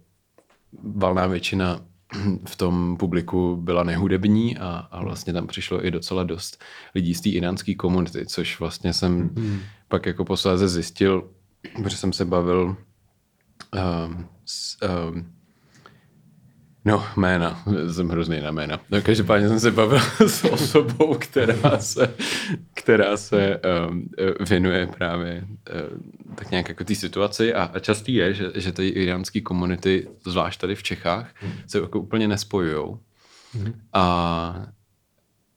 valná 0.96 1.28
většina 1.28 1.82
v 2.46 2.56
tom 2.56 2.98
publiku 2.98 3.56
byla 3.56 3.84
nehudební 3.84 4.58
a, 4.58 4.88
a 4.92 5.04
vlastně 5.04 5.34
tam 5.34 5.48
přišlo 5.48 5.86
i 5.86 5.92
docela 5.92 6.24
dost 6.24 6.64
lidí 6.96 7.16
z 7.16 7.22
té 7.22 7.30
iránské 7.30 7.76
komunity, 7.76 8.26
což 8.26 8.60
vlastně 8.60 8.94
jsem 8.94 9.30
pak 9.88 10.06
jako 10.06 10.26
posléze 10.26 10.68
zjistil, 10.68 11.30
protože 11.84 11.98
jsem 11.98 12.14
se 12.14 12.26
bavil 12.26 12.76
um, 13.74 14.26
s, 14.46 14.78
um, 14.82 15.39
No, 16.86 17.06
jména. 17.18 17.64
Jsem 17.92 18.10
hrozný 18.10 18.42
na 18.42 18.52
jména. 18.52 18.80
No, 18.90 19.02
každopádně 19.02 19.48
jsem 19.48 19.60
se 19.60 19.72
bavil 19.72 20.00
s 20.28 20.44
osobou, 20.44 21.14
která 21.14 21.80
se, 21.80 22.14
která 22.74 23.18
se 23.18 23.62
um, 23.90 24.10
věnuje 24.50 24.88
právě 24.88 25.46
um, 25.48 26.36
tak 26.36 26.52
nějak 26.52 26.70
jako 26.70 26.84
té 26.84 26.96
situaci 26.96 27.54
a, 27.54 27.64
a 27.64 27.80
častý 27.80 28.14
je, 28.14 28.34
že, 28.34 28.52
že 28.56 28.72
ty 28.72 28.88
iránské 28.88 29.42
komunity, 29.42 30.08
zvlášť 30.26 30.62
tady 30.62 30.76
v 30.76 30.84
Čechách, 30.84 31.34
se 31.68 31.80
jako 31.80 32.00
úplně 32.00 32.28
nespojujou. 32.28 33.00
A, 33.94 34.66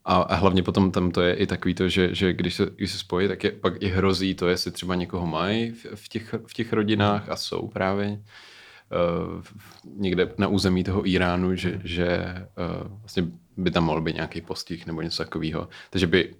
a, 0.04 0.16
a 0.16 0.34
hlavně 0.34 0.62
potom 0.62 0.90
tam 0.90 1.10
to 1.10 1.22
je 1.22 1.34
i 1.34 1.46
takový 1.46 1.74
to, 1.74 1.88
že, 1.88 2.14
že 2.14 2.32
když, 2.32 2.54
se, 2.54 2.66
když 2.76 2.92
se 2.92 2.98
spojí, 2.98 3.28
tak 3.28 3.44
je 3.44 3.50
pak 3.50 3.82
i 3.82 3.88
hrozí 3.88 4.34
to, 4.34 4.48
jestli 4.48 4.70
třeba 4.70 4.94
někoho 4.94 5.26
mají 5.26 5.70
v, 5.70 5.86
v, 5.94 6.08
těch, 6.08 6.34
v 6.46 6.54
těch 6.54 6.72
rodinách 6.72 7.28
a 7.28 7.36
jsou 7.36 7.68
právě 7.68 8.18
někde 9.84 10.32
na 10.38 10.48
území 10.48 10.84
toho 10.84 11.08
Iránu, 11.08 11.56
že, 11.56 11.80
že 11.84 12.34
uh, 12.86 12.98
vlastně 13.00 13.24
by 13.56 13.70
tam 13.70 13.84
mohl 13.84 14.00
být 14.00 14.14
nějaký 14.14 14.40
postih 14.40 14.86
nebo 14.86 15.02
něco 15.02 15.24
takového. 15.24 15.68
Takže 15.90 16.06
by 16.06 16.34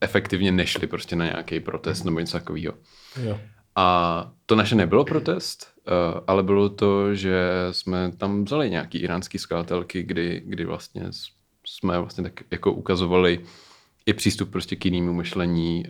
efektivně 0.00 0.52
nešli 0.52 0.86
prostě 0.86 1.16
na 1.16 1.24
nějaký 1.24 1.60
protest 1.60 2.04
nebo 2.04 2.20
něco 2.20 2.38
takového. 2.38 2.74
Jo. 3.22 3.40
A 3.76 4.30
to 4.46 4.56
naše 4.56 4.74
nebylo 4.74 5.04
protest, 5.04 5.74
uh, 5.86 6.20
ale 6.26 6.42
bylo 6.42 6.68
to, 6.68 7.14
že 7.14 7.50
jsme 7.70 8.12
tam 8.16 8.44
vzali 8.44 8.70
nějaký 8.70 8.98
iránský 8.98 9.38
skladatelky, 9.38 10.02
kdy, 10.02 10.42
kdy 10.46 10.64
vlastně 10.64 11.02
jsme 11.66 11.98
vlastně 11.98 12.24
tak 12.24 12.40
jako 12.50 12.72
ukazovali 12.72 13.40
i 14.06 14.12
přístup 14.12 14.50
prostě 14.50 14.76
k 14.76 14.84
jinému 14.84 15.12
myšlení 15.12 15.84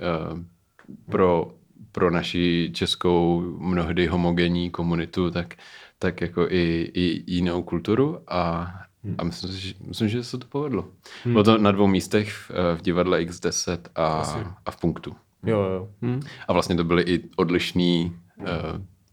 pro, 1.11 1.55
pro 1.93 2.11
naši 2.11 2.71
českou 2.75 3.41
mnohdy 3.59 4.07
homogenní 4.07 4.71
komunitu, 4.71 5.31
tak, 5.31 5.55
tak 5.99 6.21
jako 6.21 6.47
i, 6.51 6.91
i 6.95 7.33
jinou 7.33 7.63
kulturu 7.63 8.19
a, 8.29 8.73
a 9.19 9.25
myslím, 9.25 9.53
si, 9.53 9.61
že, 9.61 9.75
myslím, 9.81 10.09
že 10.09 10.25
se 10.25 10.39
to 10.39 10.47
povedlo. 10.47 10.89
Bylo 11.25 11.45
to 11.45 11.59
na 11.59 11.73
dvou 11.73 11.87
místech 11.87 12.33
v, 12.33 12.51
v 12.77 12.83
divadle 12.83 13.21
X10 13.21 13.79
a, 13.95 14.23
a 14.67 14.71
v 14.71 14.81
Punktu. 14.81 15.17
Jo, 15.47 15.61
jo. 15.61 15.89
Hm. 16.03 16.21
A 16.49 16.53
vlastně 16.53 16.77
to 16.77 16.85
byly 16.85 17.03
i 17.03 17.31
odlišný 17.37 18.17
uh, 18.37 18.47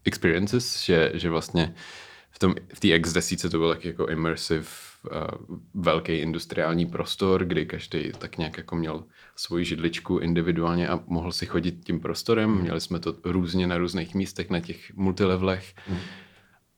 experiences, 0.05 0.83
že, 0.83 1.11
že 1.13 1.29
vlastně 1.29 1.73
v 2.31 2.39
tom 2.39 2.55
v 2.73 2.79
té 2.79 2.87
X10 2.87 3.49
to 3.49 3.57
byl 3.57 3.69
taky 3.69 3.87
jako 3.87 4.07
immersive 4.07 4.59
uh, 4.59 4.88
velký 5.73 6.13
industriální 6.13 6.85
prostor, 6.85 7.45
kdy 7.45 7.65
každý 7.65 8.11
tak 8.17 8.37
nějak 8.37 8.57
jako 8.57 8.75
měl 8.75 9.03
svoji 9.35 9.65
židličku 9.65 10.17
individuálně 10.17 10.89
a 10.89 10.99
mohl 11.07 11.31
si 11.31 11.45
chodit 11.45 11.83
tím 11.83 11.99
prostorem. 11.99 12.61
Měli 12.61 12.81
jsme 12.81 12.99
to 12.99 13.15
různě 13.23 13.67
na 13.67 13.77
různých 13.77 14.15
místech, 14.15 14.49
na 14.49 14.59
těch 14.59 14.93
multilevelech. 14.95 15.75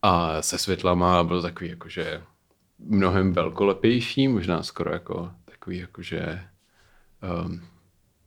A 0.01 0.41
se 0.41 0.57
světlama 0.57 1.23
byl 1.23 1.41
takový 1.41 1.69
jakože 1.69 2.21
mnohem 2.79 3.33
velkolepější, 3.33 4.27
možná 4.27 4.63
skoro 4.63 4.93
jako 4.93 5.31
takový 5.45 5.77
jakože 5.77 6.43
um, 7.45 7.61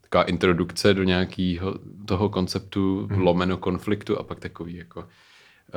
taková 0.01 0.25
introdukce 0.25 0.95
do 0.95 1.03
nějakého 1.03 1.79
toho 2.07 2.29
konceptu 2.29 3.09
lomeno 3.11 3.59
konfliktu 3.59 4.19
a 4.19 4.23
pak 4.23 4.41
takový 4.41 4.75
jako 4.75 5.09
eh, 5.09 5.24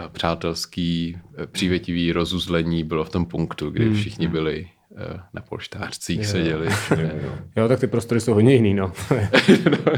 přátelský, 0.08 1.18
eh, 1.38 1.48
přívětivý 1.48 2.12
rozuzlení 2.12 2.84
bylo 2.84 3.04
v 3.04 3.10
tom 3.10 3.26
punktu, 3.26 3.70
kdy 3.70 3.94
všichni 3.94 4.28
byli 4.28 4.68
eh, 4.98 5.20
na 5.34 5.42
polštářcích, 5.42 6.26
seděli. 6.26 6.68
Jo, 7.56 7.68
tak 7.68 7.80
ty 7.80 7.88
prostory 7.88 8.22
jsou 8.22 8.34
hodně 8.34 8.54
jiný, 8.54 8.74
no. 8.74 8.92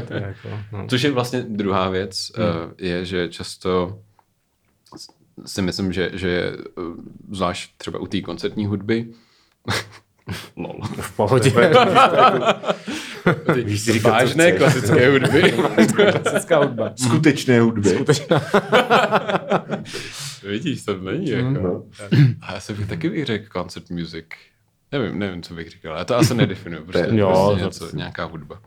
to 0.08 0.14
je 0.14 0.22
jako, 0.22 0.48
no. 0.72 0.86
Což 0.88 1.02
je 1.02 1.10
vlastně 1.10 1.42
druhá 1.42 1.88
věc, 1.88 2.32
hmm. 2.36 2.74
je, 2.78 3.04
že 3.04 3.28
často 3.28 3.98
si 5.46 5.62
myslím, 5.62 5.92
že, 5.92 6.10
že 6.12 6.52
eh, 6.56 6.82
zvlášť 7.30 7.70
třeba 7.76 7.98
u 7.98 8.06
té 8.06 8.20
koncertní 8.20 8.66
hudby, 8.66 9.06
lol, 10.56 10.80
V 11.00 11.16
pohodě. 11.16 11.52
ty 13.54 13.64
Víš 13.64 13.80
si 13.80 13.92
říkat, 13.92 14.08
co 14.08 14.12
vážné 14.12 14.52
klasické 14.52 15.10
hudby. 15.10 15.54
Klasická 15.94 16.58
hudba. 16.58 16.92
Skutečné 16.96 17.60
hudby. 17.60 18.04
Vidíš, 20.42 20.84
to 20.84 20.96
není 20.98 21.28
jako. 21.30 21.50
No. 21.50 21.84
A 22.40 22.52
já 22.54 22.60
se 22.60 22.72
bych 22.74 22.88
taky 22.88 23.10
bych 23.10 23.26
řekl 23.26 23.46
concert 23.52 23.90
music. 23.90 24.24
Nevím, 24.92 25.18
nevím, 25.18 25.42
co 25.42 25.54
bych 25.54 25.70
říkal, 25.70 25.94
ale 25.94 26.04
to 26.04 26.16
asi 26.16 26.34
nedefinuju. 26.34 26.84
Prostě, 26.84 27.08
Jo, 27.16 27.26
prostě 27.56 27.78
to- 27.78 27.84
něco, 27.84 27.96
nějaká 27.96 28.24
hudba. 28.24 28.62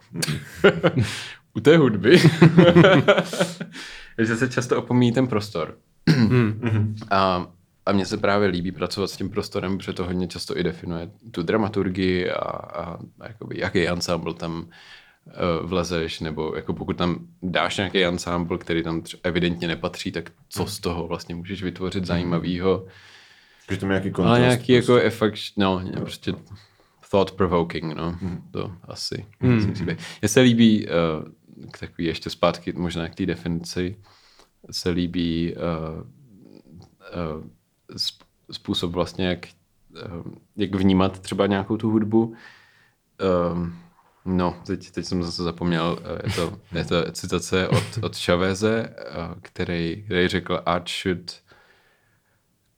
U 1.54 1.60
té 1.60 1.78
hudby 1.78 2.18
že 4.18 4.36
se 4.38 4.50
často 4.50 4.78
opomíjí 4.80 5.12
ten 5.12 5.28
prostor. 5.28 5.78
a, 7.12 7.48
a 7.86 7.92
mně 7.92 8.06
se 8.06 8.18
právě 8.18 8.48
líbí 8.48 8.72
pracovat 8.72 9.08
s 9.10 9.18
tím 9.18 9.30
prostorem, 9.30 9.78
protože 9.78 9.94
to 9.94 10.06
hodně 10.06 10.28
často 10.28 10.58
i 10.58 10.64
definuje 10.64 11.10
tu 11.32 11.44
dramaturgii 11.44 12.30
a, 12.30 12.36
a, 12.44 12.94
a 13.20 13.28
jakoby, 13.28 13.60
jaký 13.60 13.88
ensemble 13.88 14.34
tam 14.34 14.60
uh, 14.60 14.66
vlezeš, 15.62 16.20
nebo 16.20 16.56
jako 16.56 16.74
pokud 16.74 16.98
tam 16.98 17.28
dáš 17.42 17.78
nějaký 17.78 18.06
ensemble, 18.06 18.58
který 18.58 18.84
tam 18.84 19.04
evidentně 19.24 19.68
nepatří, 19.68 20.12
tak 20.12 20.32
co 20.50 20.66
z 20.66 20.80
toho 20.80 21.08
vlastně 21.08 21.36
můžeš 21.36 21.64
vytvořit 21.64 22.06
zajímavého. 22.06 22.86
Že 23.72 23.78
to 23.78 23.86
má 23.86 23.92
nějaký 23.92 24.12
kontrast. 24.12 24.30
Ale 24.30 24.40
nějaký 24.40 24.74
jako 24.74 24.98
je 24.98 25.10
fakt, 25.10 25.40
no, 25.58 25.84
prostě 25.96 26.34
thought 27.12 27.32
provoking, 27.32 27.94
no, 27.96 28.18
to 28.52 28.72
asi. 28.84 29.26
být. 29.86 30.00
Mně 30.22 30.30
se 30.30 30.42
líbí, 30.42 30.88
uh, 30.88 30.92
takový 31.80 32.08
ještě 32.08 32.30
zpátky 32.30 32.74
možná 32.74 33.10
k 33.10 33.16
té 33.16 33.26
definici, 33.26 33.96
se 34.72 34.90
líbí 34.90 35.56
uh, 35.56 36.02
uh, 37.38 37.44
způsob 38.52 38.92
vlastně, 38.92 39.28
jak, 39.28 39.48
uh, 40.06 40.34
jak 40.56 40.76
vnímat 40.76 41.20
třeba 41.20 41.48
nějakou 41.48 41.78
tu 41.78 41.90
hudbu. 41.90 42.36
Um, 43.54 43.76
no, 44.26 44.58
teď, 44.66 44.92
teď 44.92 45.06
jsem 45.06 45.24
zase 45.24 45.44
zapomněl, 45.44 46.00
uh, 46.02 46.18
je 46.24 46.34
to, 46.36 46.60
je 46.72 46.86
to 46.86 47.12
citace 47.12 47.68
od, 47.68 47.84
od 48.02 48.18
Chaveze, 48.18 48.96
uh, 49.18 49.40
který, 49.42 50.04
který 50.06 50.28
řekl, 50.28 50.62
art 50.66 50.90
should 50.90 51.32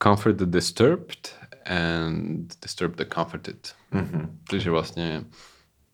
comfort 0.03 0.35
the 0.35 0.45
disturbed 0.45 1.35
and 1.65 2.53
disturb 2.61 2.95
the 2.95 3.05
comforted. 3.13 3.75
Mm-hmm. 3.93 4.29
Takže 4.49 4.71
vlastně 4.71 5.23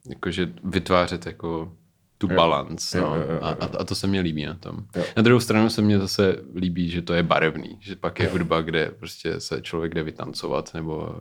jakože 0.10 0.54
vytvářet 0.64 1.26
jako 1.26 1.74
tu 2.18 2.28
balans. 2.28 2.94
Jo, 2.94 3.02
No. 3.02 3.16
jo, 3.16 3.22
jo, 3.30 3.40
A, 3.42 3.50
a, 3.50 3.66
a 3.80 3.84
to 3.84 3.96
se 3.96 4.08
mně 4.08 4.22
líbí 4.22 4.46
na 4.46 4.54
tom. 4.54 4.86
Jo. 4.96 5.04
Na 5.18 5.22
druhou 5.24 5.40
stranu 5.40 5.70
se 5.70 5.82
mně 5.82 6.00
zase 6.00 6.36
líbí, 6.56 6.90
že 6.90 7.02
to 7.02 7.14
je 7.14 7.24
barevný, 7.24 7.78
že 7.80 7.96
pak 7.96 8.20
je 8.20 8.28
hudba, 8.30 8.62
kde 8.62 8.92
prostě 8.92 9.40
se 9.40 9.62
člověk 9.62 9.94
jde 9.94 10.04
vytancovat 10.04 10.74
nebo 10.74 11.16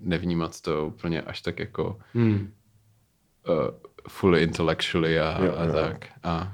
nevnímat 0.00 0.60
to 0.60 0.86
úplně 0.86 1.22
až 1.22 1.40
tak 1.40 1.58
jako 1.58 1.98
Hmm. 2.14 2.52
Uh, 3.48 3.54
fully 4.08 4.42
intellectually 4.42 5.20
a, 5.20 5.44
Jo, 5.44 5.54
a 5.56 5.64
jo. 5.64 5.72
tak. 5.72 6.06
A, 6.22 6.52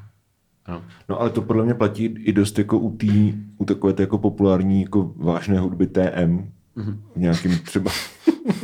ano. 0.67 0.85
No 1.09 1.21
ale 1.21 1.31
to 1.31 1.43
podle 1.43 1.65
mě 1.65 1.75
platí 1.75 2.05
i 2.05 2.33
dost 2.33 2.59
jako 2.59 2.79
u, 2.79 2.97
tý, 2.97 3.35
u 3.59 3.65
takové 3.65 3.93
té 3.93 4.03
jako 4.03 4.19
populární 4.19 4.83
jako 4.83 5.13
vážné 5.17 5.59
hudby 5.59 5.87
TM. 5.87 6.51
V 7.17 7.19
nějakým 7.21 7.59
třeba 7.59 7.91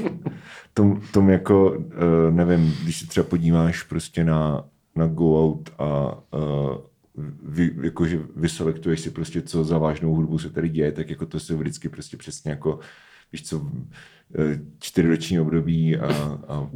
tom, 0.74 1.00
tom 1.12 1.30
jako, 1.30 1.70
uh, 1.70 1.84
nevím, 2.30 2.74
když 2.82 3.00
se 3.00 3.06
třeba 3.06 3.26
podíváš 3.26 3.82
prostě 3.82 4.24
na, 4.24 4.64
na 4.96 5.06
Go 5.06 5.44
Out 5.44 5.70
a 5.78 6.18
uh, 6.38 6.76
vy, 7.42 7.74
jakože 7.82 8.20
vyselektuješ 8.36 9.00
si 9.00 9.10
prostě, 9.10 9.42
co 9.42 9.64
za 9.64 9.78
vážnou 9.78 10.14
hudbu 10.14 10.38
se 10.38 10.50
tady 10.50 10.68
děje, 10.68 10.92
tak 10.92 11.10
jako 11.10 11.26
to 11.26 11.40
se 11.40 11.54
vždycky 11.54 11.88
prostě 11.88 12.16
přesně 12.16 12.50
jako, 12.50 12.78
víš 13.32 13.48
co, 13.48 13.70
čtyřroční 14.78 15.40
období 15.40 15.96
a, 15.96 16.08
a 16.48 16.70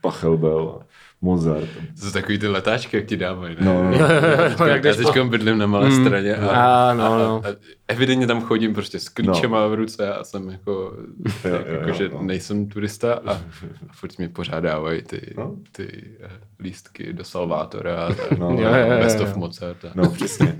Pachelbel 0.00 0.82
Mozart. 1.22 1.68
To 2.00 2.06
jsou 2.06 2.10
takový 2.12 2.38
ty 2.38 2.48
letáčky, 2.48 2.96
jak 2.96 3.06
ti 3.06 3.16
dávají. 3.16 3.56
Ne? 3.60 3.66
No, 3.66 3.82
no, 3.90 3.90
no. 4.60 4.66
Já 4.66 4.94
teď 4.94 5.20
bydlím 5.24 5.58
na 5.58 5.66
malé 5.66 5.92
straně 5.92 6.36
a, 6.36 6.48
A, 6.90 6.94
no, 6.94 7.18
no. 7.18 7.42
a, 7.44 7.48
a 7.48 7.54
evidentně 7.88 8.26
tam 8.26 8.40
chodím 8.42 8.74
prostě 8.74 9.00
s 9.00 9.08
klíčema 9.08 9.66
v 9.66 9.74
ruce 9.74 10.14
a 10.14 10.24
jsem 10.24 10.48
jako, 10.48 10.96
jo, 11.44 11.58
jako 11.80 11.92
že 11.92 12.08
no. 12.08 12.22
nejsem 12.22 12.68
turista 12.68 13.14
a, 13.14 13.32
a 13.32 13.92
furt 13.92 14.18
mi 14.18 14.28
pořádávají 14.28 15.02
ty, 15.02 15.34
No. 15.36 15.56
ty 15.72 16.04
eh, 16.20 16.30
lístky 16.60 17.12
do 17.12 17.24
Salvátora 17.24 17.96
a 18.06 18.14
tak, 18.14 18.30
No, 18.38 18.50
no, 18.50 18.60
jo, 18.62 18.68
jo, 18.68 18.92
jo, 18.92 18.98
Best 19.00 19.18
jo. 19.18 19.24
of 19.24 19.36
Mozart. 19.36 19.84
A, 19.84 19.88
No, 19.94 20.10
přesně. 20.10 20.56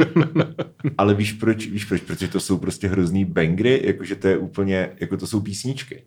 Ale 0.99 1.15
víš 1.15 1.33
proč, 1.33 1.67
víš 1.67 1.85
proč? 1.85 2.01
Protože 2.01 2.29
to 2.29 2.41
jsou 2.41 2.59
prostě 2.59 2.89
hrozný 2.89 3.25
bangry, 3.25 3.81
jakože 3.85 4.17
to 4.17 4.29
je 4.29 4.37
úplně, 4.39 4.91
jako 5.01 5.17
to 5.17 5.27
jsou 5.27 5.41
písničky. 5.41 6.03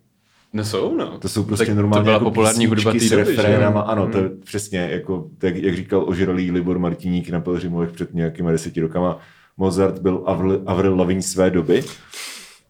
No 0.54 0.64
jsou, 0.64 0.96
no. 0.96 1.18
To 1.18 1.28
jsou 1.28 1.42
prostě 1.42 1.66
tak 1.66 1.76
normálně 1.76 2.00
to 2.00 2.04
byla 2.04 2.14
jako 2.14 2.24
populární 2.24 2.66
hudba 2.66 2.90
s 2.90 2.94
doby, 2.94 3.00
že 3.08 3.16
refrénama, 3.16 3.80
ano, 3.80 4.08
to 4.08 4.18
je 4.18 4.30
přesně, 4.44 4.88
jako, 4.92 5.26
tak, 5.38 5.56
jak 5.56 5.76
říkal 5.76 6.04
ožralý 6.08 6.50
Libor 6.50 6.78
Martiník 6.78 7.30
na 7.30 7.40
Pelřimovech 7.40 7.90
před 7.92 8.14
nějakýma 8.14 8.50
deseti 8.50 8.80
rokama, 8.80 9.18
Mozart 9.56 9.98
byl 9.98 10.22
Avril, 10.26 10.62
Avril 10.66 10.96
Lavigne 10.98 11.22
své 11.22 11.50
doby. 11.50 11.84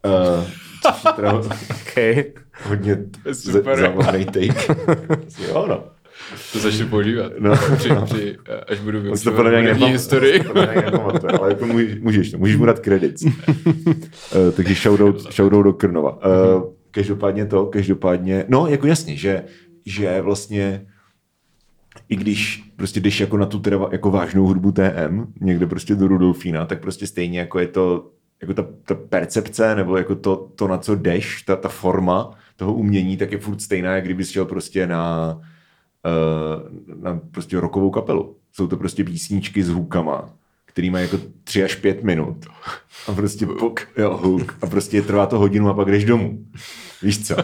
Uh, 0.04 0.44
teda 1.16 1.32
Okay. 1.90 2.24
hodně 2.68 2.98
super. 3.32 3.80
zábavný 3.80 4.24
take. 4.24 4.76
jo, 5.48 5.66
no. 5.68 5.84
To 6.52 6.58
začnu 6.58 6.86
používat. 6.88 7.32
No. 7.38 7.56
Při, 7.76 7.88
při, 8.04 8.36
až 8.68 8.80
budu 8.80 8.98
to 8.98 9.02
vyučovat 9.02 9.38
hudební 9.38 9.66
nepam- 9.66 9.92
historii. 9.92 10.44
to 10.44 10.54
nepamatuje, 10.54 11.32
ale 11.32 11.48
jako 11.48 11.66
můžeš, 11.66 12.00
můžeš, 12.00 12.30
to, 12.30 12.38
můžeš 12.38 12.56
mu 12.56 12.64
dát 12.66 12.78
kredit. 12.78 13.16
uh, 13.22 13.30
takže 14.56 14.74
shoutout, 14.74 15.32
shoutout 15.32 15.64
do 15.64 15.72
Krnova. 15.72 16.18
Uh, 16.56 16.62
každopádně 16.94 17.46
to, 17.46 17.66
každopádně, 17.66 18.44
no 18.48 18.66
jako 18.66 18.86
jasně, 18.86 19.16
že, 19.16 19.44
že 19.86 20.20
vlastně 20.20 20.86
i 22.08 22.16
když 22.16 22.72
prostě 22.76 23.00
jdeš 23.00 23.20
jako 23.20 23.36
na 23.36 23.46
tu 23.46 23.60
teda 23.60 23.78
jako 23.92 24.10
vážnou 24.10 24.46
hudbu 24.46 24.72
TM, 24.72 25.24
někde 25.40 25.66
prostě 25.66 25.94
do 25.94 26.08
Rudolfína, 26.08 26.66
tak 26.66 26.80
prostě 26.80 27.06
stejně 27.06 27.38
jako 27.38 27.58
je 27.58 27.66
to 27.66 28.10
jako 28.40 28.54
ta, 28.54 28.66
ta 28.84 28.94
percepce, 28.94 29.74
nebo 29.74 29.96
jako 29.96 30.14
to, 30.14 30.36
to, 30.54 30.68
na 30.68 30.78
co 30.78 30.94
jdeš, 30.94 31.42
ta, 31.42 31.56
ta 31.56 31.68
forma 31.68 32.30
toho 32.56 32.74
umění, 32.74 33.16
tak 33.16 33.32
je 33.32 33.38
furt 33.38 33.60
stejná, 33.60 33.94
jak 33.94 34.04
kdybys 34.04 34.30
šel 34.30 34.44
prostě 34.44 34.86
na, 34.86 35.34
uh, 36.04 37.02
na 37.02 37.20
prostě 37.30 37.60
rokovou 37.60 37.90
kapelu. 37.90 38.36
Jsou 38.52 38.66
to 38.66 38.76
prostě 38.76 39.04
písničky 39.04 39.62
s 39.62 39.68
hukama, 39.68 40.34
který 40.74 40.90
mají 40.90 41.04
jako 41.10 41.18
tři 41.44 41.64
až 41.64 41.74
pět 41.74 42.02
minut. 42.04 42.36
A 43.06 43.12
prostě 43.12 43.46
po, 43.46 43.74
jo, 43.96 44.16
hook. 44.16 44.54
A 44.62 44.66
prostě 44.66 45.02
trvá 45.02 45.26
to 45.26 45.38
hodinu 45.38 45.68
a 45.68 45.74
pak 45.74 45.90
jdeš 45.90 46.04
domů. 46.04 46.38
Víš 47.02 47.26
co? 47.26 47.36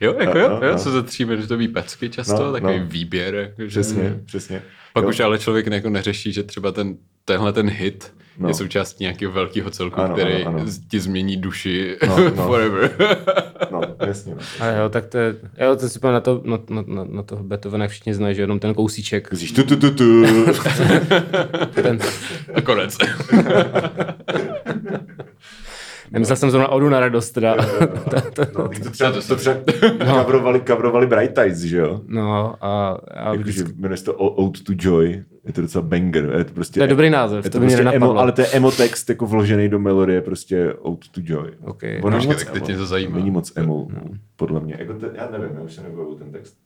Jo, 0.00 0.14
jako 0.20 0.38
jo, 0.38 0.48
no, 0.48 0.66
jo, 0.66 0.72
no. 0.72 0.78
jsou 0.78 0.92
to 0.92 1.02
tříminutový 1.02 1.68
pecky 1.68 2.08
často, 2.10 2.44
No, 2.44 2.52
takový 2.52 2.78
no. 2.78 2.86
výběr. 2.86 3.34
Jako, 3.34 3.62
že- 3.62 3.68
Přesně, 3.68 4.20
přesně. 4.24 4.62
Pak 4.92 5.02
Jo. 5.04 5.10
už 5.10 5.20
ale 5.20 5.38
člověk 5.38 5.66
jako 5.66 5.90
neřeší, 5.90 6.32
že 6.32 6.42
třeba 6.42 6.72
ten, 6.72 6.96
tenhle 7.24 7.52
ten 7.52 7.68
hit 7.68 8.12
No. 8.38 8.48
je 8.48 8.54
součástí 8.54 9.04
nějakého 9.04 9.32
velkého 9.32 9.70
celku, 9.70 10.00
Ano, 10.00 10.14
který 10.14 10.32
ano, 10.44 10.58
ano. 10.60 10.66
ti 10.90 11.00
změní 11.00 11.36
duši 11.36 11.96
No, 12.08 12.18
no. 12.36 12.46
forever. 12.46 12.90
No, 13.70 13.80
jasně. 14.06 14.34
No. 14.34 14.66
A 14.66 14.70
jo, 14.70 14.88
tak 14.88 15.06
to 15.06 15.18
je, 15.18 15.36
jo, 15.60 15.76
to 15.76 15.88
si 15.88 15.98
na, 16.02 16.20
to, 16.20 16.42
na, 16.44 16.58
na, 16.70 16.84
na, 16.86 17.04
na 17.04 17.22
toho 17.22 17.42
Beethovena 17.42 17.88
všichni 17.88 18.14
znají, 18.14 18.34
že 18.34 18.42
jenom 18.42 18.58
ten 18.58 18.74
kousíček. 18.74 19.28
Říš 19.32 19.52
tu, 19.52 19.62
tu, 19.62 19.76
tu, 19.76 19.90
tu. 19.90 20.24
Ten, 21.82 21.98
A 22.54 22.60
konec. 22.60 22.96
nemyslel 26.10 26.36
jsem 26.36 26.50
zrovna 26.50 26.68
odu 26.68 26.88
na 26.88 27.00
radost, 27.00 27.30
teda. 27.30 27.56
No, 28.58 28.68
to 28.68 28.90
třeba, 28.90 29.12
to 29.28 29.36
třeba 29.36 29.56
kavrovali, 29.98 30.60
kavrovali 30.60 31.06
Bright 31.06 31.38
Eyes, 31.38 31.58
že 31.58 31.78
jo? 31.78 32.00
No 32.06 32.54
a, 32.60 32.98
a 33.14 33.24
Jakože 33.32 33.42
vždycky, 33.42 33.72
jmenuje 33.78 33.96
se 33.96 34.04
to 34.04 34.14
Ode 34.14 34.60
to 34.60 34.72
Joy. 34.76 35.24
Je 35.48 35.54
to 35.54 35.60
docela 35.60 35.82
banger. 35.82 36.34
Je 36.38 36.44
to, 36.44 36.52
prostě, 36.54 36.80
To 36.80 36.84
je 36.84 36.88
dobrý 36.88 37.10
název, 37.10 37.44
je 37.44 37.50
to 37.50 37.58
to 37.58 37.64
prostě 37.64 37.82
emo, 37.82 38.18
ale 38.18 38.32
to 38.32 38.40
je 38.40 38.46
emotext 38.46 39.08
jako 39.08 39.26
vložený 39.26 39.68
do 39.68 39.78
melodie, 39.78 40.20
prostě 40.22 40.72
Out 40.74 41.08
to 41.08 41.20
Joy. 41.24 41.50
OK. 41.64 41.82
On 42.02 42.12
není 42.12 42.26
Počkej, 42.26 42.26
moc 42.26 42.44
tak 42.44 42.52
teď 42.52 42.56
emo. 42.62 42.66
mě 42.68 42.76
to 42.76 42.86
zajímá. 42.86 43.16
Není 43.16 43.30
moc 43.30 43.52
emo, 43.56 43.88
podle 44.36 44.60
mě. 44.60 44.76
Jako 44.78 44.92
te, 44.94 45.10
já 45.14 45.28
nevím, 45.38 45.56
já 45.56 45.62
už 45.62 45.72
se 45.74 45.82
nebavu 45.82 46.14
ten 46.14 46.32
text. 46.32 46.56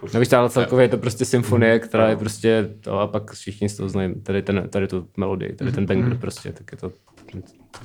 To 0.00 0.06
No 0.14 0.20
víš, 0.20 0.32
ale 0.32 0.50
celkově 0.50 0.84
je 0.84 0.88
to 0.88 0.98
prostě 0.98 1.24
symfonie, 1.24 1.78
která 1.78 2.08
je 2.08 2.14
No. 2.14 2.18
prostě 2.20 2.70
to 2.80 3.00
a 3.00 3.06
pak 3.06 3.32
všichni 3.32 3.68
z 3.68 3.76
toho 3.76 3.88
znají 3.88 4.14
tady, 4.22 4.42
ten, 4.42 4.68
tady 4.70 4.88
tu 4.88 5.06
melodii, 5.16 5.52
tady 5.52 5.72
ten 5.72 5.84
Mhm. 5.84 5.86
banger 6.02 6.18
prostě, 6.18 6.52
tak 6.52 6.72
je 6.72 6.78
to... 6.78 6.92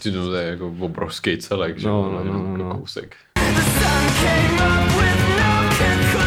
To 0.04 0.36
je 0.36 0.48
jako 0.48 0.74
obrovský 0.80 1.38
celek, 1.38 1.78
že? 1.78 1.88
No, 1.88 1.94
jo, 1.94 2.24
no, 2.26 2.34
no, 2.34 2.58
no, 2.58 2.58
no. 2.70 2.78
kousek. 2.78 3.16
No 6.14 6.19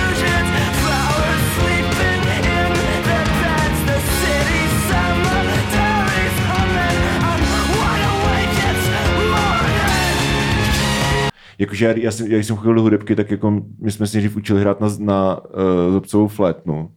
Jakože 11.63 11.87
já, 11.87 11.93
já, 11.93 12.11
jsem, 12.11 12.27
já 12.27 12.39
jsem 12.39 12.57
chodil 12.57 12.75
do 12.75 12.83
hudebky, 12.83 13.17
tak 13.17 13.31
jako 13.31 13.63
my 13.79 13.93
jsme 13.93 14.07
si 14.07 14.17
nejdřív 14.17 14.37
učili 14.37 14.61
hrát 14.61 14.81
na, 14.81 14.89
na 14.99 15.45
uh, 15.45 15.93
zobcovou 15.93 16.29
flétnu, 16.29 16.91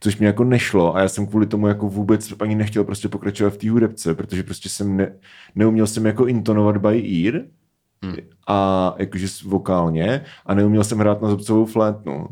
což 0.00 0.16
mi 0.16 0.26
jako 0.26 0.44
nešlo 0.44 0.96
a 0.96 1.00
já 1.00 1.08
jsem 1.08 1.26
kvůli 1.26 1.46
tomu 1.46 1.66
jako 1.66 1.88
vůbec 1.88 2.34
ani 2.40 2.54
nechtěl 2.54 2.84
prostě 2.84 3.08
pokračovat 3.08 3.54
v 3.54 3.56
té 3.56 3.70
hudebce, 3.70 4.14
protože 4.14 4.42
prostě 4.42 4.68
jsem 4.68 4.96
ne, 4.96 5.12
neuměl 5.54 5.86
jsem 5.86 6.06
jako 6.06 6.26
intonovat 6.26 6.76
by 6.76 7.24
ear 7.26 7.42
Hmm. 8.02 8.16
a 8.46 8.94
jakože 8.98 9.26
vokálně 9.44 10.24
a 10.46 10.54
neuměl 10.54 10.84
jsem 10.84 10.98
hrát 10.98 11.22
na 11.22 11.28
zobcovou 11.28 11.64
flétnu. 11.64 12.26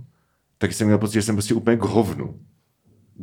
Tak 0.59 0.73
jsem 0.73 0.87
měl 0.87 0.99
pocit, 0.99 1.15
že 1.15 1.23
jsem 1.23 1.37
prostě 1.37 1.55
úplně 1.55 1.77
k 1.77 1.83
hovnu. 1.83 2.41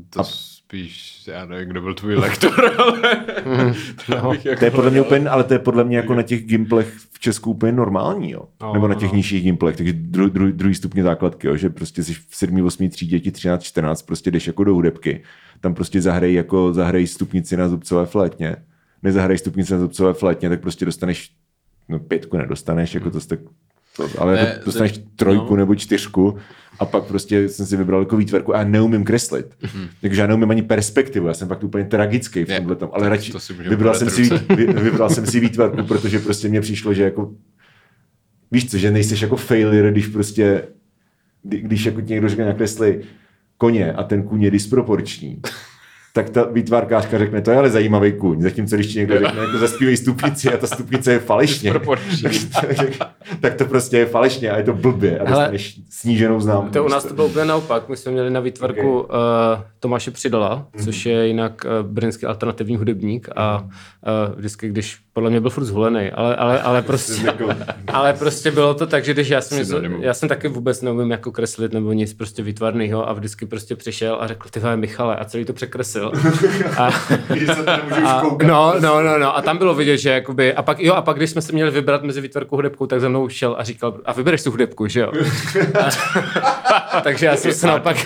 To 0.10 0.24
spíš, 0.66 1.24
já 1.28 1.46
nevím, 1.46 1.70
kdo 1.70 1.82
byl 1.82 1.94
tvůj 1.94 2.16
lektor, 2.16 2.72
ale 2.78 3.02
to, 4.06 4.30
bych 4.30 4.46
jako 4.46 4.60
To 4.60 4.66
je 4.66 4.72
podle 4.72 4.92
mě 4.92 5.02
úplně, 5.02 5.30
ale 5.30 5.44
to 5.44 5.54
je 5.54 5.60
podle 5.60 5.84
mě 5.84 5.98
jako 5.98 6.16
na 6.16 6.22
těch 6.22 6.46
gimplech 6.46 6.94
v 7.12 7.20
Česku 7.20 7.52
úplně 7.52 7.72
normální, 7.72 8.32
jo. 8.32 8.48
No, 8.62 8.74
Nebo 8.74 8.88
na 8.88 8.94
no, 8.94 9.00
těch 9.00 9.12
no. 9.12 9.16
nižších 9.16 9.44
gimplech, 9.44 9.78
takže 9.78 9.94
dru, 9.94 10.30
dru, 10.30 10.52
druhý 10.52 10.76
stupně 10.76 11.04
základky, 11.04 11.48
jo, 11.48 11.56
že 11.56 11.70
prostě 11.70 12.04
jsi 12.04 12.14
v 12.14 12.26
7, 12.32 12.66
8 12.66 12.90
třídě, 12.90 13.20
děti 13.20 13.32
13, 13.32 13.64
14, 13.64 14.02
prostě 14.02 14.32
jdeš 14.32 14.48
jako 14.48 14.64
do 14.64 14.74
hudebky. 14.74 15.24
Tam 15.62 15.74
prostě 15.74 16.02
zahrej 16.02 16.34
jako 16.34 16.74
zahrej 16.74 17.08
stupnici 17.08 17.58
na 17.58 17.70
zubcové 17.70 18.06
flétně. 18.06 18.56
Nezahraj 19.04 19.38
stupnici 19.38 19.74
na 19.74 19.80
zubcové 19.80 20.14
flétně, 20.14 20.50
tak 20.50 20.62
prostě 20.62 20.86
dostaneš, 20.86 21.32
no 21.90 22.00
pětku 22.00 22.38
nedostaneš, 22.38 22.94
jako 22.94 23.12
to, 23.12 23.20
tak, 23.20 23.40
ale 24.18 24.36
Ne, 24.36 24.42
ne, 24.44 24.60
dostaneš 24.66 24.92
to- 24.92 25.04
trojku 25.16 25.50
no. 25.50 25.56
nebo 25.56 25.76
čtyřku 25.76 26.38
a 26.80 26.86
pak 26.86 27.04
prostě 27.04 27.50
jsem 27.50 27.66
si 27.66 27.78
vybral 27.78 28.00
jako 28.02 28.18
výtvarku 28.18 28.56
a 28.56 28.58
já 28.58 28.64
neumím 28.64 29.04
kreslit. 29.04 29.46
Takže 30.02 30.22
já 30.22 30.28
neumím 30.28 30.52
ani 30.52 30.62
perspektivu, 30.62 31.28
já 31.28 31.34
jsem 31.34 31.48
fakt 31.48 31.64
úplně 31.64 31.84
tragický 31.86 32.44
v 32.44 32.48
tomhle 32.58 32.76
tom, 32.76 32.90
ale 32.94 33.10
radši 33.10 33.32
to 33.32 33.40
vybral 33.70 33.94
jsem, 33.96 34.10
si, 34.10 34.22
vy- 34.56 34.74
vybral 34.74 35.10
jsem 35.10 35.26
si 35.26 35.40
výtvarku, 35.40 35.84
protože 35.84 36.20
prostě 36.20 36.48
mně 36.50 36.62
přišlo, 36.62 36.94
že 36.94 37.04
jako 37.04 37.32
víš 38.52 38.72
co, 38.72 38.78
že 38.78 38.92
nejseš 38.92 39.22
jako 39.22 39.36
failure, 39.36 39.92
když 39.92 40.08
prostě 40.08 40.64
kdy- 41.44 41.62
když 41.62 41.86
jako 41.86 42.02
ti 42.02 42.14
někdo 42.14 42.30
řekne 42.30 42.46
nakresli 42.46 43.02
koně 43.58 43.94
a 43.94 44.04
ten 44.04 44.24
kůň 44.24 44.44
je 44.44 44.52
disproporční, 44.52 45.42
tak 46.16 46.30
ta 46.30 46.44
výtvarkářka 46.44 47.18
řekne, 47.18 47.42
to 47.42 47.52
je 47.52 47.58
ale 47.58 47.70
zajímavý 47.70 48.14
kůň, 48.14 48.42
zatímco 48.42 48.76
když 48.76 48.88
ti 48.88 49.00
někdo 49.00 49.20
řekne, 49.20 49.42
jako 49.42 49.58
zaspívej 49.58 49.98
stupnici 49.98 50.54
a 50.54 50.58
ta 50.58 50.68
stupnice 50.68 51.12
je 51.12 51.20
falešně, 51.20 51.74
tak 53.40 53.54
to 53.56 53.66
prostě 53.66 53.98
je 53.98 54.06
falešně 54.06 54.52
a 54.52 54.58
je 54.58 54.64
to 54.64 54.74
blbě 54.74 55.20
a 55.20 55.26
dostaneš 55.26 55.80
sníženou 55.90 56.40
známku. 56.40 56.70
To 56.74 56.86
u 56.86 56.88
nás 56.88 57.06
to 57.06 57.14
bylo 57.14 57.28
úplně 57.28 57.46
naopak. 57.46 57.90
My 57.90 57.98
jsme 57.98 58.12
měli 58.12 58.30
na 58.30 58.40
výtvarku 58.40 59.00
okay. 59.00 59.20
uh, 59.20 59.64
Tomáše 59.80 60.12
Přidala, 60.12 60.68
což 60.84 61.06
je 61.06 61.28
jinak 61.28 61.66
uh, 61.66 61.88
brněnský 61.88 62.26
alternativní 62.26 62.78
hudebník 62.78 63.30
a 63.36 63.62
uh, 63.62 63.70
vždycky, 64.36 64.70
když 64.70 65.05
podle 65.16 65.30
mě 65.30 65.42
byl 65.42 65.50
furt 65.50 65.66
zvolený, 65.66 66.12
ale, 66.12 66.36
ale, 66.36 66.62
ale 66.62 66.82
prostě, 66.92 67.34
ale 67.88 68.14
prostě 68.14 68.52
bylo 68.52 68.74
to 68.74 68.88
tak, 68.88 69.06
že 69.06 69.14
když 69.14 69.30
já 69.30 69.42
jsem, 69.42 69.58
něco, 69.58 69.82
já 70.00 70.14
jsem 70.14 70.30
taky 70.30 70.48
vůbec 70.48 70.82
neumím 70.82 71.12
jako 71.12 71.32
kreslit 71.32 71.74
nebo 71.74 71.94
nic 71.94 72.14
prostě 72.14 72.44
výtvarného 72.44 73.10
a 73.10 73.14
vždycky 73.14 73.46
prostě 73.46 73.76
přišel 73.76 74.18
a 74.20 74.28
řekl, 74.28 74.50
ty 74.50 74.60
Michale, 74.76 75.16
a 75.16 75.26
celý 75.26 75.46
to 75.46 75.54
překresil. 75.54 76.12
A, 76.78 76.90
a, 78.06 78.22
no, 78.46 78.74
no, 78.80 79.04
no, 79.04 79.18
no, 79.18 79.38
a 79.38 79.42
tam 79.42 79.58
bylo 79.58 79.76
vidět, 79.76 79.98
že 79.98 80.10
jakoby, 80.10 80.54
a 80.54 80.62
pak, 80.62 80.80
jo, 80.80 80.94
a 80.94 81.02
pak 81.02 81.18
když 81.18 81.30
jsme 81.30 81.42
se 81.42 81.54
měli 81.54 81.72
vybrat 81.72 82.04
mezi 82.04 82.22
výtvarkou 82.22 82.56
hudebkou, 82.56 82.86
tak 82.86 83.02
za 83.02 83.10
mnou 83.10 83.30
šel 83.30 83.56
a 83.60 83.64
říkal, 83.64 83.98
a 84.06 84.14
vybereš 84.14 84.44
tu 84.44 84.52
hudebku, 84.52 84.88
že 84.88 85.00
jo? 85.00 85.12
A, 86.92 87.02
takže 87.02 87.26
já 87.26 87.36
jsem 87.36 87.52
si 87.52 87.68
naopak, 87.68 87.98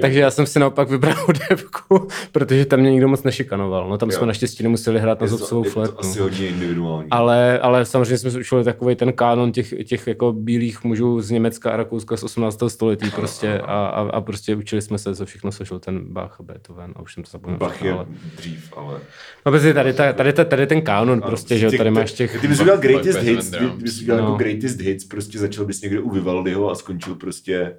takže 0.00 0.20
já 0.20 0.30
jsem 0.30 0.46
si 0.46 0.58
naopak 0.58 0.90
vybral 0.90 1.14
hudebku, 1.26 2.08
protože 2.32 2.66
tam 2.66 2.80
mě 2.80 2.90
nikdo 2.90 3.08
moc 3.08 3.22
nešikanoval. 3.22 3.88
No 3.88 3.98
tam 3.98 4.10
Jo. 4.10 4.18
jsme 4.18 4.26
naštěstí 4.26 4.62
nemuseli 4.62 5.00
hrát 5.00 5.11
na 5.20 5.26
zobcovou 5.26 5.60
je 5.64 5.64
to 5.64 5.70
flétnu. 5.70 6.00
asi 6.00 6.20
hodně 6.20 6.48
individuální. 6.48 7.08
Ale, 7.10 7.58
ale 7.58 7.84
samozřejmě 7.84 8.18
jsme 8.18 8.40
učili 8.40 8.64
takový 8.64 8.94
ten 8.96 9.12
kánon 9.12 9.52
těch, 9.52 9.74
těch 9.84 10.06
jako 10.06 10.32
bílých 10.32 10.84
mužů 10.84 11.20
z 11.20 11.30
Německa 11.30 11.70
a 11.70 11.76
Rakouska 11.76 12.16
z 12.16 12.22
18. 12.22 12.58
století 12.68 13.10
prostě 13.10 13.58
a, 13.58 13.86
a, 13.86 14.00
a 14.00 14.20
prostě 14.20 14.56
učili 14.56 14.82
jsme 14.82 14.98
se, 14.98 15.16
co 15.16 15.26
všechno 15.26 15.52
složil 15.52 15.78
ten 15.78 16.12
Bach 16.12 16.36
a 16.40 16.42
Beethoven 16.42 16.92
a 16.96 17.00
už 17.02 17.14
jsem 17.14 17.22
to 17.22 17.30
zapomněl. 17.30 17.58
Bach 17.58 17.82
je 17.82 17.92
ale... 17.92 18.06
dřív, 18.36 18.72
ale... 18.76 19.00
No 19.46 19.52
protože 19.52 19.74
tady, 19.74 19.92
ta, 19.92 20.12
tady, 20.12 20.32
ta, 20.32 20.44
tady 20.44 20.66
ten 20.66 20.82
kánon 20.82 21.20
prostě, 21.20 21.58
že 21.58 21.66
jo, 21.66 21.72
tady 21.78 21.90
máš 21.90 22.12
těch... 22.12 22.40
Ty 22.40 22.48
bys 22.48 22.60
udělal 22.60 22.80
greatest 22.80 23.18
hits, 23.18 23.50
ty 23.50 23.66
bys 23.66 24.00
udělal 24.02 24.22
No. 24.22 24.26
jako 24.28 24.36
greatest 24.36 24.80
hits, 24.80 25.04
prostě 25.04 25.38
začal 25.38 25.64
bys 25.64 25.82
někde 25.82 26.00
u 26.00 26.10
Vivaldiho 26.10 26.70
a 26.70 26.74
skončil 26.74 27.14
prostě 27.14 27.74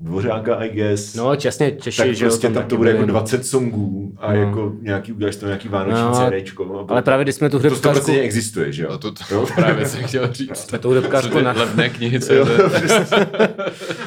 Dvořáka, 0.00 0.54
I 0.54 0.68
guess. 0.68 1.14
No, 1.14 1.36
časně 1.36 1.70
Češi, 1.80 1.96
tak 2.02 2.14
že 2.14 2.24
jo, 2.24 2.30
prostě 2.30 2.46
tam 2.46 2.54
tam 2.54 2.64
to 2.64 2.76
bude 2.76 2.90
jako 2.90 3.00
byli. 3.00 3.10
20 3.12 3.46
songů 3.46 4.12
a 4.18 4.32
No. 4.32 4.40
jako 4.40 4.72
nějaký, 4.80 5.12
uděláš 5.12 5.36
to 5.36 5.46
nějaký 5.46 5.68
vánoční 5.68 6.02
No, 6.02 6.30
CDčko. 6.40 6.78
a 6.88 6.92
Ale 6.92 7.02
právě 7.02 7.24
když 7.24 7.34
jsme 7.34 7.50
tu 7.50 7.56
to, 7.58 7.62
to 7.62 7.68
hudebkářku... 7.68 8.04
prostě 8.04 8.20
existuje, 8.20 8.72
že 8.72 8.82
jo? 8.82 8.88
No 8.92 8.98
to, 8.98 9.12
to 9.12 9.46
právě 9.54 9.86
jsem 9.86 10.02
chtěl 10.04 10.32
říct. 10.32 10.56
Jsme 10.56 10.78
tu 10.78 10.88
hudebkářku 10.88 11.40
na... 11.40 11.52
levné 11.52 11.88
knihy, 11.88 12.20
co 12.20 12.34
Jo, 12.34 12.46
je 12.48 12.58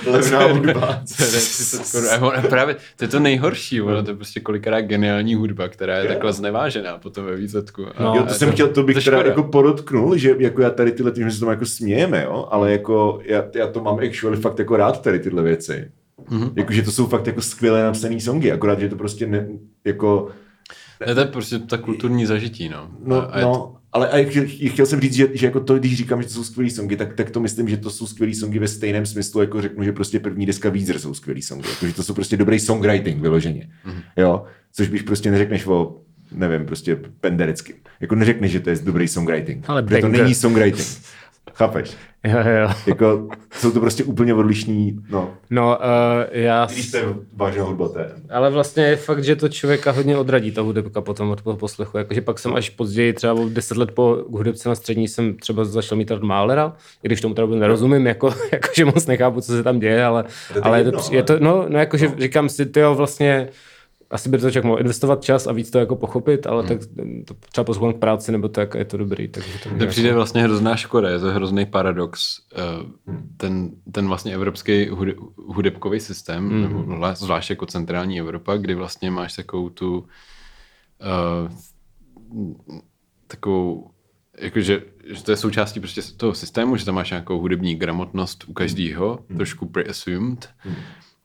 Levná 0.11 0.45
hudba. 0.53 1.01
Právě, 2.49 2.75
to 2.95 3.03
je 3.03 3.07
to 3.07 3.19
nejhorší, 3.19 3.81
ono, 3.81 4.03
to 4.03 4.11
je 4.11 4.15
prostě 4.15 4.39
kolikrát 4.39 4.81
geniální 4.81 5.35
hudba, 5.35 5.67
která 5.67 5.97
je 5.97 6.07
takhle 6.07 6.33
znevážená 6.33 6.97
potom 6.97 7.25
ve 7.25 7.35
výsledku. 7.35 7.85
No. 7.99 8.13
Jo, 8.15 8.23
to 8.27 8.33
jsem 8.33 8.51
chtěl, 8.51 8.67
to 8.67 8.83
bych 8.83 8.95
to 8.95 9.01
teda 9.03 9.21
jako 9.21 9.43
podotknul, 9.43 10.17
že 10.17 10.35
jako 10.39 10.61
já 10.61 10.69
tady 10.69 10.91
tyhle, 10.91 11.11
že 11.15 11.31
se 11.31 11.39
tomu 11.39 11.51
jako 11.51 11.65
smějeme, 11.65 12.23
jo, 12.23 12.47
ale 12.51 12.71
jako 12.71 13.19
já, 13.23 13.43
já 13.55 13.67
to 13.67 13.81
mám 13.83 13.99
actually 13.99 14.37
fakt 14.37 14.59
jako 14.59 14.77
rád 14.77 15.01
tady 15.01 15.19
tyhle 15.19 15.43
věci. 15.43 15.76
Mm-hmm. 16.29 16.51
Jakože 16.55 16.81
to 16.81 16.91
jsou 16.91 17.07
fakt 17.07 17.27
jako 17.27 17.41
skvěle 17.41 17.83
napsané 17.83 18.19
songy, 18.19 18.51
akorát, 18.51 18.79
že 18.79 18.89
to 18.89 18.95
prostě 18.95 19.27
ne, 19.27 19.47
jako, 19.85 20.29
Ne, 21.07 21.15
to 21.15 21.19
je 21.19 21.25
prostě 21.25 21.59
ta 21.59 21.77
kulturní 21.77 22.25
zažití, 22.25 22.69
no. 22.69 22.91
no, 23.05 23.15
a, 23.15 23.25
a 23.25 23.41
no 23.41 23.77
ale 23.97 24.09
a 24.09 24.29
chtěl, 24.29 24.43
chtěl 24.69 24.85
jsem 24.85 25.01
říct, 25.01 25.13
že, 25.13 25.27
že 25.33 25.45
jako 25.45 25.59
to, 25.59 25.79
když 25.79 25.97
říkám, 25.97 26.21
že 26.21 26.27
to 26.27 26.33
jsou 26.33 26.43
skvělé 26.43 26.71
songy, 26.71 26.95
tak, 26.95 27.13
tak 27.13 27.31
to 27.31 27.39
myslím, 27.39 27.69
že 27.69 27.77
to 27.77 27.89
jsou 27.89 28.07
skvělé 28.07 28.33
songy 28.33 28.59
ve 28.59 28.67
stejném 28.67 29.05
smyslu, 29.05 29.41
jako 29.41 29.61
řeknu, 29.61 29.83
že 29.83 29.91
prostě 29.91 30.19
první 30.19 30.45
deska 30.45 30.69
Weezer 30.69 30.99
jsou 30.99 31.13
skvělé 31.13 31.41
songy, 31.41 31.69
jako, 31.69 31.87
že 31.87 31.93
to 31.93 32.03
jsou 32.03 32.13
prostě 32.13 32.37
dobrý 32.37 32.59
songwriting 32.59 33.21
vyloženě, 33.21 33.69
mm-hmm. 33.85 34.01
jo, 34.17 34.43
což 34.73 34.89
bych 34.89 35.03
prostě 35.03 35.31
neřekneš 35.31 35.65
o 35.65 36.01
nevím, 36.31 36.65
prostě 36.65 36.95
penderecky. 36.95 37.75
Jako 37.99 38.15
neřekneš, 38.15 38.51
že 38.51 38.59
to 38.59 38.69
je 38.69 38.75
dobrý 38.83 39.07
songwriting. 39.07 39.69
Ale 39.69 39.83
to 39.83 40.07
není 40.07 40.35
songwriting. 40.35 40.87
Chápeš? 41.53 41.97
Jo, 42.23 42.37
jo. 42.39 42.69
Jako, 42.87 43.29
jsou 43.51 43.71
to 43.71 43.79
prostě 43.79 44.03
úplně 44.03 44.33
odlišný, 44.33 44.99
no. 45.09 45.33
No, 45.49 45.77
uh, 45.77 45.83
já... 46.31 46.65
Když 46.65 46.93
je 46.93 47.03
vážná 47.33 47.63
hudba, 47.63 47.89
to 47.89 47.99
je. 47.99 48.11
Ale 48.29 48.49
vlastně 48.49 48.83
je 48.83 48.95
fakt, 48.95 49.23
že 49.23 49.35
to 49.35 49.49
člověka 49.49 49.91
hodně 49.91 50.17
odradí, 50.17 50.51
ta 50.51 50.61
hudebka 50.61 51.01
potom 51.01 51.29
od 51.29 51.41
toho 51.41 51.57
poslechu. 51.57 51.97
Jakože 51.97 52.21
pak 52.21 52.39
jsem 52.39 52.55
až 52.55 52.69
později, 52.69 53.13
třeba 53.13 53.33
o 53.33 53.49
deset 53.49 53.77
let 53.77 53.91
po 53.91 54.17
hudebce 54.29 54.69
na 54.69 54.75
střední, 54.75 55.07
jsem 55.07 55.37
třeba 55.37 55.65
začal 55.65 55.97
mít 55.97 56.11
Málera, 56.21 56.73
i 57.03 57.07
když 57.07 57.21
tomu 57.21 57.33
teda 57.33 57.47
nerozumím, 57.47 58.07
jako, 58.07 58.33
jakože 58.51 58.85
moc 58.85 59.05
nechápu, 59.05 59.41
co 59.41 59.51
se 59.51 59.63
tam 59.63 59.79
děje, 59.79 60.05
ale, 60.05 60.23
To 60.23 60.59
je 60.59 60.61
ale 60.61 60.79
je, 60.79 60.91
to, 60.91 60.99
je 61.11 61.23
to, 61.23 61.39
no, 61.39 61.65
no 61.69 61.79
jakože 61.79 62.11
říkám 62.17 62.49
si, 62.49 62.65
ty 62.65 62.81
vlastně 62.93 63.49
asi 64.11 64.29
by 64.29 64.37
to 64.37 64.51
člověk 64.51 64.65
mohl 64.65 64.79
investovat 64.79 65.23
čas 65.23 65.47
a 65.47 65.51
víc 65.51 65.71
to 65.71 65.79
jako 65.79 65.95
pochopit, 65.95 66.47
ale 66.47 66.63
tak 66.63 66.79
to 67.25 67.33
třeba 67.51 67.63
poslouchám 67.63 67.93
k 67.93 67.99
práci, 67.99 68.31
nebo 68.31 68.47
tak 68.47 68.73
je 68.75 68.85
to 68.85 68.97
dobrý. 68.97 69.27
Takže 69.27 69.59
to 69.63 69.69
To 69.79 69.87
přijde 69.87 70.13
vlastně 70.13 70.43
hrozná 70.43 70.75
škoda, 70.75 71.09
je 71.09 71.19
to 71.19 71.31
hrozný 71.31 71.65
paradox. 71.65 72.39
Eh, 72.55 72.61
Ten, 73.37 73.71
ten 73.91 74.07
vlastně 74.07 74.33
evropský 74.33 74.87
hude, 74.87 75.13
hudebkový 75.35 75.99
systém, 75.99 76.43
mm. 76.43 76.61
nebo 76.61 76.79
zvlá- 76.79 77.15
zvlášť 77.15 77.49
jako 77.49 77.65
centrální 77.65 78.19
Evropa, 78.19 78.57
kdy 78.57 78.75
vlastně 78.75 79.11
máš 79.11 79.35
takovou 79.35 79.69
tu 79.69 79.97
uh, 79.99 81.51
takovou 83.27 83.91
jakože, 84.39 84.81
že 85.05 85.23
to 85.23 85.31
je 85.31 85.37
součástí 85.37 85.79
prostě 85.79 86.01
toho 86.17 86.33
systému, 86.33 86.77
že 86.77 86.85
tam 86.85 86.95
máš 86.95 87.09
nějakou 87.09 87.39
hudební 87.39 87.75
gramotnost 87.75 88.43
u 88.47 88.53
každého, 88.53 89.19
mm. 89.29 89.37
trošku 89.37 89.65
pre-assumed, 89.65 90.49
mm. 90.65 90.75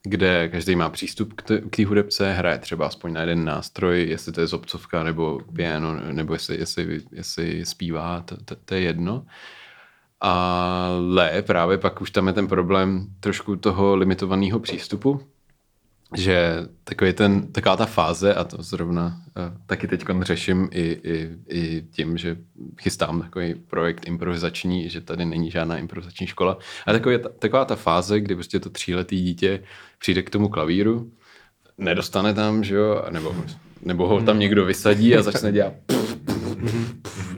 Kde 0.03 0.49
každý 0.49 0.75
má 0.75 0.89
přístup 0.89 1.33
k 1.33 1.41
té- 1.41 1.85
hudebce, 1.85 2.33
hraje 2.33 2.57
třeba 2.57 2.87
aspoň 2.87 3.13
na 3.13 3.21
jeden 3.21 3.45
nástroj, 3.45 4.09
jestli 4.09 4.31
to 4.31 4.41
je 4.41 4.47
zobcovka 4.47 5.03
nebo 5.03 5.39
piano, 5.55 6.13
nebo 6.13 6.33
jestli, 6.33 6.57
jestli, 6.57 7.01
jestli 7.11 7.65
zpívá, 7.65 8.21
to, 8.21 8.37
to, 8.43 8.55
to 8.55 8.75
je 8.75 8.81
jedno. 8.81 9.25
Ale 10.19 11.41
právě 11.41 11.77
pak 11.77 12.01
už 12.01 12.11
tam 12.11 12.27
je 12.27 12.33
ten 12.33 12.47
problém 12.47 13.07
trošku 13.19 13.55
toho 13.55 13.95
limitovaného 13.95 14.59
přístupu, 14.59 15.21
že 16.15 16.67
takový 16.83 17.13
ten, 17.13 17.51
taková 17.51 17.77
ta 17.77 17.85
fáze, 17.85 18.33
a 18.33 18.43
to 18.43 18.63
zrovna 18.63 19.21
uh, 19.37 19.57
taky 19.65 19.87
teď 19.87 20.05
řeším 20.21 20.69
i, 20.71 20.81
i, 20.81 21.29
i 21.49 21.81
tím, 21.91 22.17
že 22.17 22.37
chystám 22.81 23.21
takový 23.21 23.55
projekt 23.55 24.07
improvizační, 24.07 24.89
že 24.89 25.01
tady 25.01 25.25
není 25.25 25.51
žádná 25.51 25.77
improvizační 25.77 26.27
škola, 26.27 26.57
a 26.87 26.91
takový, 26.91 27.17
taková 27.39 27.65
ta 27.65 27.75
fáze, 27.75 28.19
kdy 28.19 28.35
prostě 28.35 28.59
to 28.59 28.69
tříletý 28.69 29.21
dítě 29.21 29.63
přijde 29.99 30.21
k 30.21 30.29
tomu 30.29 30.49
klavíru, 30.49 31.11
nedostane 31.77 32.33
tam, 32.33 32.63
že 32.63 32.75
jo, 32.75 33.05
nebo, 33.09 33.35
nebo 33.81 34.07
ho 34.07 34.21
tam 34.21 34.39
někdo 34.39 34.65
vysadí 34.65 35.15
a 35.15 35.21
začne 35.21 35.51
dělat 35.51 35.73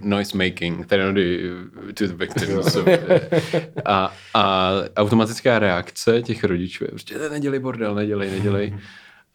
noise 0.06 0.38
making, 0.38 0.86
therapy 0.86 1.50
to 1.94 2.08
the 2.08 2.14
victims. 2.14 2.78
a, 3.86 4.14
a 4.34 4.72
automatická 4.96 5.60
reakce 5.60 6.22
těch 6.22 6.44
rodičů 6.44 6.84
je 6.84 6.88
prostě 6.88 7.30
nedělej 7.30 7.60
bordel, 7.60 7.96
nedělej, 7.96 8.32
nedělej. 8.32 8.78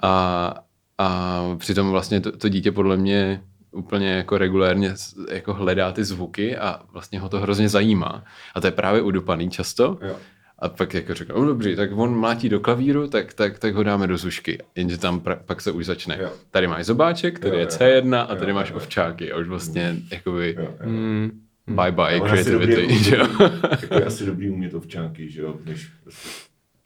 A, 0.03 0.55
a 0.99 1.41
přitom 1.59 1.91
vlastně 1.91 2.21
to, 2.21 2.37
to 2.37 2.49
dítě 2.49 2.73
podle 2.73 2.97
mě 2.97 3.43
úplně 3.73 4.11
jako 4.11 4.39
regulérně 4.39 4.95
jako 5.31 5.55
hledá 5.55 5.93
ty 5.93 6.05
zvuky 6.05 6.57
a 6.57 6.81
vlastně 6.93 7.21
ho 7.21 7.29
to 7.29 7.41
hrozně 7.41 7.69
zajímá. 7.69 8.25
A 8.55 8.61
to 8.61 8.67
je 8.67 8.71
právě 8.71 9.03
udupaný 9.03 9.51
často. 9.51 9.99
Jo. 10.03 10.17
A 10.61 10.69
pak 10.69 10.95
jako 10.95 11.15
řekl, 11.15 11.39
no 11.41 11.47
dobře, 11.47 11.77
tak 11.77 11.91
on 11.95 12.19
mlátí 12.19 12.49
do 12.49 12.61
klavíru, 12.61 13.09
tak, 13.09 13.35
tak, 13.35 13.59
tak 13.59 13.75
ho 13.75 13.83
dáme 13.83 14.07
do 14.07 14.17
zušky. 14.17 14.59
Jenže 14.75 14.99
tam 14.99 15.21
pra, 15.21 15.37
pak 15.47 15.61
se 15.61 15.71
už 15.73 15.87
začne. 15.87 16.19
Jo. 16.21 16.31
Tady 16.51 16.67
máš 16.67 16.87
zobáček, 16.87 17.39
tady 17.39 17.55
Jo, 17.55 17.59
je 17.59 17.65
jo. 17.65 17.69
C1 17.69 18.27
a 18.29 18.33
Jo, 18.33 18.39
tady 18.39 18.53
máš 18.53 18.71
jo. 18.71 18.77
ovčáky. 18.77 19.33
A 19.33 19.37
už 19.39 19.49
vlastně 19.49 19.97
jakoby 20.11 20.55
Jo, 20.59 20.63
jo. 20.63 20.91
Mm. 20.91 21.41
bye 21.67 21.93
bye 21.93 22.21
Ono 22.21 22.35
je 22.35 22.41
asi 22.41 22.53
dobrý, 22.53 22.67
creativity, 22.67 23.05
že 23.05 23.17
jo? 23.17 23.27
jako 23.71 23.95
je 23.95 24.05
asi 24.05 24.27
dobrý 24.27 24.51
umět 24.51 24.75
ovčánky, 24.75 25.31
že 25.31 25.41
jo, 25.43 25.57
než 25.65 25.91
prostě. 26.03 26.29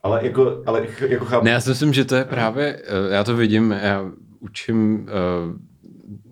Ale 0.02 0.20
jako, 0.26 0.62
ale 0.66 0.86
jako 1.08 1.24
chápu. 1.24 1.44
Ne, 1.44 1.50
já 1.50 1.60
si 1.60 1.68
myslím, 1.68 1.92
že 1.92 2.04
to 2.04 2.14
je 2.16 2.24
právě, 2.24 2.82
eh, 2.84 3.14
já 3.14 3.24
to 3.24 3.36
vidím, 3.36 3.70
já 3.70 4.10
učím 4.40 4.94
uh, 5.00 5.56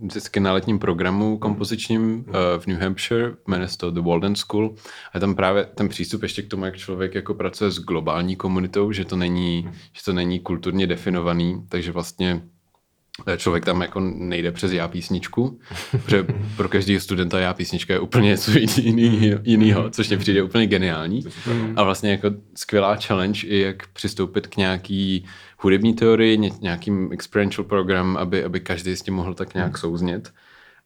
vždycky 0.03 0.41
na 0.41 0.53
letním 0.53 0.79
programu 0.79 1.39
kompozičním 1.39 2.15
uh, 2.15 2.35
v 2.59 2.67
New 2.67 2.81
Hampshire, 2.81 3.35
jmenuje 3.47 3.69
se 3.69 3.79
to 3.79 3.91
The 3.91 4.01
Walden 4.01 4.35
School, 4.35 4.75
a 5.13 5.19
tam 5.19 5.35
právě 5.35 5.65
ten 5.65 5.89
přístup 5.89 6.23
ještě 6.23 6.43
k 6.43 6.49
tomu, 6.49 6.65
jak 6.65 6.77
člověk 6.77 7.15
jako 7.15 7.35
pracuje 7.35 7.71
s 7.71 7.79
globální 7.79 8.37
komunitou, 8.37 8.93
že 8.93 9.05
to 9.05 9.17
není, 9.17 9.71
že 9.93 10.05
to 10.05 10.13
není 10.13 10.41
kulturně 10.41 10.87
definovaný, 10.87 11.67
takže 11.69 11.93
vlastně 11.93 12.43
eh, 13.27 13.37
člověk 13.37 13.65
tam 13.65 13.83
jako 13.83 14.01
nejde 14.01 14.53
přes 14.53 14.73
já 14.73 14.89
písničku, 14.89 15.61
protože 15.91 16.27
pro 16.57 16.69
každého 16.69 17.01
studenta 17.01 17.41
já 17.41 17.55
písnička 17.55 17.93
je 17.93 18.01
úplně 18.01 18.29
něco 18.29 18.51
jiný, 18.77 19.35
jinýho, 19.43 19.91
což 19.91 20.09
mě 20.09 20.19
přijde 20.19 20.43
úplně 20.43 20.67
geniální. 20.67 21.25
A 21.77 21.83
vlastně 21.83 22.11
jako 22.11 22.31
skvělá 22.55 22.97
challenge 22.97 23.47
i 23.47 23.59
jak 23.59 23.87
přistoupit 23.87 24.47
k 24.47 24.57
nějaký 24.57 25.25
hudební 25.63 25.95
teorii, 25.95 26.39
ně- 26.39 26.51
nějakým 26.61 27.13
experiential 27.13 27.65
program, 27.65 28.17
aby, 28.17 28.45
aby 28.45 28.61
každý 28.61 28.97
s 28.97 29.03
tím 29.03 29.15
mohl 29.15 29.35
tak 29.35 29.55
nějak 29.55 29.79
souznět. 29.79 30.33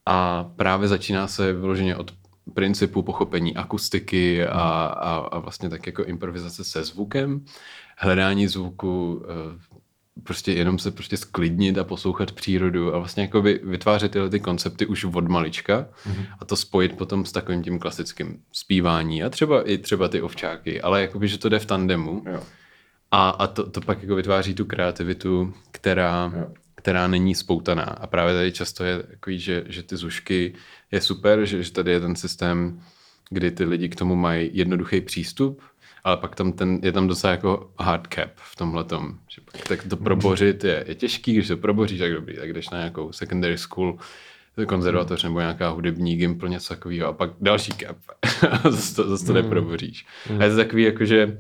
A 0.07 0.45
právě 0.57 0.89
začíná 0.89 1.27
se 1.27 1.53
vyloženě 1.53 1.97
od 1.97 2.14
principu 2.55 3.03
pochopení 3.03 3.57
akustiky 3.57 4.47
a, 4.47 4.61
a, 4.87 5.16
a 5.16 5.39
vlastně 5.39 5.68
tak 5.68 5.87
jako 5.87 6.05
improvizace 6.05 6.64
se 6.64 6.85
zvukem, 6.85 7.45
hledání 7.99 8.49
zvuku, 8.49 9.24
eh, 9.29 9.77
prostě 10.22 10.53
jenom 10.53 10.79
se 10.79 10.91
prostě 10.91 11.16
sklidnit 11.16 11.79
a 11.79 11.85
poslouchat 11.85 12.33
přírodu 12.33 12.95
a 12.95 12.99
vlastně 12.99 13.22
jako 13.22 13.43
vytvářet 13.43 14.12
tyhle 14.12 14.31
ty 14.31 14.41
koncepty 14.41 14.87
už 14.87 15.05
od 15.05 15.29
malička 15.29 15.89
a 16.39 16.45
to 16.45 16.57
spojit 16.57 16.97
potom 16.97 17.24
s 17.24 17.33
takovým 17.33 17.62
tím 17.62 17.79
klasickým 17.79 18.39
zpívání 18.53 19.22
a 19.24 19.31
třeba 19.31 19.68
i 19.68 19.79
třeba 19.79 20.09
ty 20.09 20.22
ovčáky, 20.22 20.81
ale 20.81 21.03
jakoby, 21.03 21.29
že 21.29 21.39
to 21.39 21.49
jde 21.49 21.59
v 21.59 21.66
tandemu. 21.66 22.22
Jo. 22.33 22.43
A, 23.11 23.29
a 23.29 23.47
to, 23.47 23.71
to 23.71 23.81
pak 23.81 24.03
jako 24.03 24.15
vytváří 24.15 24.55
tu 24.55 24.65
kreativitu, 24.65 25.55
která, 25.71 26.33
Jo. 26.37 26.47
která 26.75 27.07
není 27.07 27.35
spoutaná. 27.35 27.83
A 27.83 28.07
právě 28.07 28.35
tady 28.35 28.53
často 28.53 28.85
je 28.85 29.03
takový, 29.03 29.39
že, 29.39 29.65
že 29.67 29.83
ty 29.83 29.97
zušky 29.97 30.55
je 30.93 31.01
super, 31.01 31.45
že, 31.45 31.63
že 31.63 31.73
tady 31.73 31.91
je 31.91 32.01
ten 32.01 32.17
systém, 32.17 32.81
kdy 33.31 33.51
ty 33.51 33.65
lidi 33.65 33.89
k 33.89 33.97
tomu 33.97 34.17
mají 34.17 34.51
jednoduchý 34.53 35.01
přístup, 35.01 35.63
ale 36.05 36.17
pak 36.17 36.35
tam 36.35 36.53
ten, 36.53 36.81
je 36.83 36.93
tam 36.93 37.07
docela 37.07 37.31
jako 37.31 37.71
hard 37.79 38.15
cap 38.15 38.31
v 38.35 38.57
tomhletom. 38.57 39.19
Že 39.29 39.41
pak, 39.53 39.69
tak 39.69 39.85
to 39.89 39.97
probořit 39.97 40.65
je, 40.65 40.85
je 40.89 40.95
těžký, 40.95 41.35
když 41.35 41.49
to 41.49 41.57
proboříš, 41.57 41.99
tak 41.99 42.13
dobrý, 42.13 42.37
tak 42.37 42.53
jdeš 42.53 42.71
na 42.71 42.79
nějakou 42.79 43.13
secondary 43.13 43.59
school, 43.59 43.99
konzervatoř 44.65 45.23
nebo 45.25 45.41
nějaká 45.41 45.69
hudební 45.69 46.17
gimpl, 46.17 46.49
něco 46.49 46.75
takového 46.75 47.09
a 47.09 47.13
pak 47.13 47.31
další 47.41 47.73
cap. 47.73 47.97
zase 48.71 48.97
to, 48.97 49.09
zase 49.09 49.27
to 49.27 49.33
neproboříš. 49.33 50.07
A 50.39 50.45
je 50.45 50.51
to 50.51 50.57
takový 50.57 50.83
jako, 50.83 51.05
že 51.05 51.39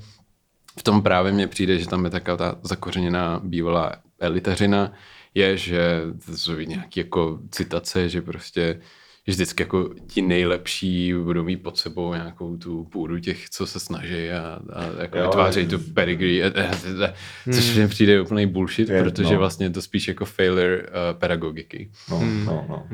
v 0.78 0.82
tom 0.82 1.02
právě 1.02 1.32
mně 1.32 1.46
přijde, 1.46 1.78
že 1.78 1.88
tam 1.88 2.04
je 2.04 2.10
taková 2.10 2.36
ta 2.36 2.58
zakořeněná 2.62 3.40
bývalá 3.44 3.92
elitařina, 4.20 4.92
je, 5.34 5.56
že 5.56 6.00
to 6.26 6.36
jsou 6.36 6.54
nějaké 6.54 7.00
jako 7.00 7.38
citace, 7.50 8.08
že 8.08 8.22
prostě 8.22 8.80
že 9.28 9.32
vždycky 9.32 9.62
jako 9.62 9.90
ti 10.06 10.22
nejlepší 10.22 11.14
budou 11.14 11.44
mít 11.44 11.56
pod 11.56 11.78
sebou 11.78 12.14
nějakou 12.14 12.56
tu 12.56 12.84
půdu 12.84 13.18
těch, 13.18 13.50
co 13.50 13.66
se 13.66 13.80
snaží 13.80 14.30
a, 14.30 14.58
a 14.72 15.02
jako 15.02 15.18
Jo, 15.18 15.24
vytvářejí 15.24 15.66
tu 15.66 15.78
pedigree, 15.78 16.42
a- 16.44 16.62
a- 16.62 17.06
a- 17.08 17.12
což 17.54 17.76
mi 17.76 17.88
přijde 17.88 18.20
úplný 18.20 18.46
bullshit, 18.46 18.88
Je, 18.88 19.02
protože 19.02 19.32
no. 19.32 19.38
vlastně 19.38 19.66
je 19.66 19.70
to 19.70 19.82
spíš 19.82 20.08
jako 20.08 20.24
failure 20.24 20.82
uh, 20.82 20.88
pedagogiky. 21.18 21.90
No, 22.10 22.20
no, 22.44 22.66
no. 22.68 22.86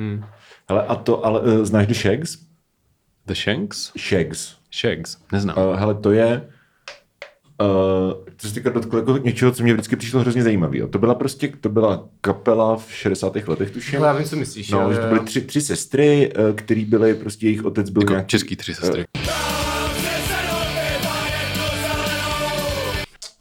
Hele, 0.68 0.86
a 0.86 0.94
to, 0.94 1.26
ale 1.26 1.40
uh, 1.40 1.64
znáš 1.64 1.86
The 1.86 1.94
Shags? 1.94 2.38
The 3.26 3.34
Shanks? 3.34 3.92
Shags. 3.98 4.54
Shags, 4.72 5.16
neznám. 5.32 5.56
Uh, 5.58 5.74
hele, 5.76 5.94
to 5.94 6.12
je 6.12 6.48
Uh, 7.60 8.12
to 8.36 8.48
se 8.48 8.54
týká 8.54 8.70
dotkl 8.70 8.96
jako 8.96 9.18
něčeho, 9.18 9.52
co 9.52 9.62
mě 9.62 9.72
vždycky 9.72 9.96
přišlo 9.96 10.20
hrozně 10.20 10.42
zajímavé. 10.42 10.86
To 10.90 10.98
byla 10.98 11.14
prostě, 11.14 11.52
to 11.60 11.68
byla 11.68 12.08
kapela 12.20 12.76
v 12.76 12.92
60. 12.94 13.36
letech, 13.48 13.70
tuším. 13.70 14.02
Já 14.02 14.12
vím, 14.12 14.24
co 14.24 14.36
myslíš. 14.36 14.70
No, 14.70 14.92
že 14.92 15.00
to 15.00 15.06
byly 15.06 15.20
tři, 15.20 15.40
tři 15.40 15.60
sestry, 15.60 16.32
uh, 16.38 16.54
který 16.54 16.84
byly, 16.84 17.14
prostě 17.14 17.46
jejich 17.46 17.64
otec 17.64 17.90
byl 17.90 18.02
jako 18.02 18.12
nějaký... 18.12 18.28
český 18.28 18.56
tři 18.56 18.74
sestry. 18.74 19.04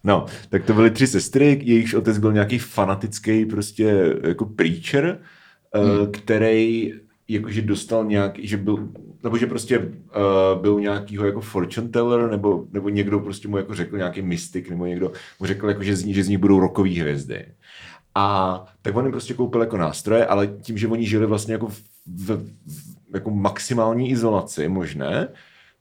No, 0.03 0.26
tak 0.49 0.66
to 0.66 0.74
byly 0.74 0.91
tři 0.91 1.07
sestry, 1.07 1.59
jejichž 1.64 1.93
otec 1.93 2.18
byl 2.18 2.34
nějaký 2.34 2.59
fanatický 2.59 3.45
prostě 3.45 4.16
jako 4.24 4.45
preacher, 4.45 5.20
hmm. 5.76 6.12
který 6.12 6.93
jakože 7.28 7.62
dostal 7.62 8.06
nějaký, 8.06 8.48
že 8.48 8.58
byl, 8.58 8.90
nebo 9.24 9.38
že 9.38 9.48
prostě 9.48 9.80
uh, 9.80 10.62
byl 10.62 10.80
nějakýho 10.80 11.26
jako 11.26 11.42
fortune 11.42 11.90
teller, 11.90 12.32
nebo, 12.32 12.66
nebo 12.72 12.90
někdo 12.90 13.20
prostě 13.20 13.48
mu 13.48 13.58
jako 13.58 13.76
řekl 13.76 13.98
nějaký 13.98 14.22
mystik, 14.22 14.70
nebo 14.70 14.86
někdo 14.86 15.12
mu 15.40 15.46
řekl, 15.46 15.68
jako, 15.68 15.84
že, 15.84 15.96
z 15.96 16.04
ní, 16.04 16.14
že 16.14 16.24
z 16.24 16.28
nich 16.28 16.38
budou 16.38 16.60
rokový 16.60 17.00
hvězdy. 17.00 17.46
A 18.16 18.66
tak 18.82 18.96
on 18.96 19.06
jim 19.06 19.12
prostě 19.12 19.34
koupil 19.34 19.62
jako 19.62 19.78
nástroje, 19.78 20.26
ale 20.26 20.48
tím, 20.48 20.78
že 20.78 20.88
oni 20.88 21.06
žili 21.06 21.26
vlastně 21.26 21.54
jako 21.54 21.68
v, 21.68 21.82
v, 22.06 22.36
v 22.68 22.96
jako 23.14 23.30
maximální 23.32 24.10
izolaci 24.10 24.68
možné, 24.68 25.28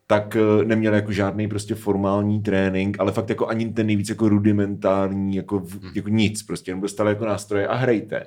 tak 0.06 0.36
eh, 0.36 0.64
neměl 0.64 0.94
jako 0.94 1.12
žádný 1.12 1.48
prostě 1.48 1.74
formální 1.74 2.42
trénink, 2.42 3.00
ale 3.00 3.12
fakt 3.12 3.28
jako 3.28 3.46
ani 3.46 3.72
ten 3.72 3.86
nejvíc 3.86 4.08
jako 4.08 4.28
rudimentární, 4.28 5.36
jako, 5.36 5.58
v, 5.58 5.96
jako 5.96 6.08
nic, 6.08 6.42
prostě 6.42 6.70
jenom 6.70 6.82
dostali 6.82 7.10
jako 7.10 7.24
nástroje 7.24 7.66
a 7.66 7.74
hrajte. 7.74 8.26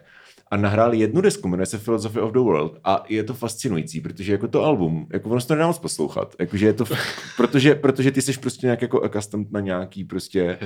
A 0.53 0.57
nahráli 0.57 0.97
jednu 0.97 1.21
desku, 1.21 1.47
jmenuje 1.47 1.65
se 1.65 1.77
Philosophy 1.77 2.19
of 2.19 2.31
the 2.31 2.39
World 2.39 2.79
a 2.83 3.03
je 3.09 3.23
to 3.23 3.33
fascinující, 3.33 4.01
protože 4.01 4.31
jako 4.31 4.47
to 4.47 4.63
album, 4.63 5.07
jako 5.13 5.29
ono 5.29 5.41
se 5.41 5.47
to 5.47 5.53
nedá 5.53 5.67
moc 5.67 5.79
poslouchat, 5.79 6.35
jakože 6.39 6.65
je 6.65 6.73
to, 6.73 6.85
protože, 7.37 7.75
protože 7.75 8.11
ty 8.11 8.21
jsi 8.21 8.33
prostě 8.33 8.67
nějak 8.67 8.81
jako 8.81 9.03
accustomed 9.03 9.51
na 9.51 9.59
nějaký 9.59 10.03
prostě, 10.03 10.57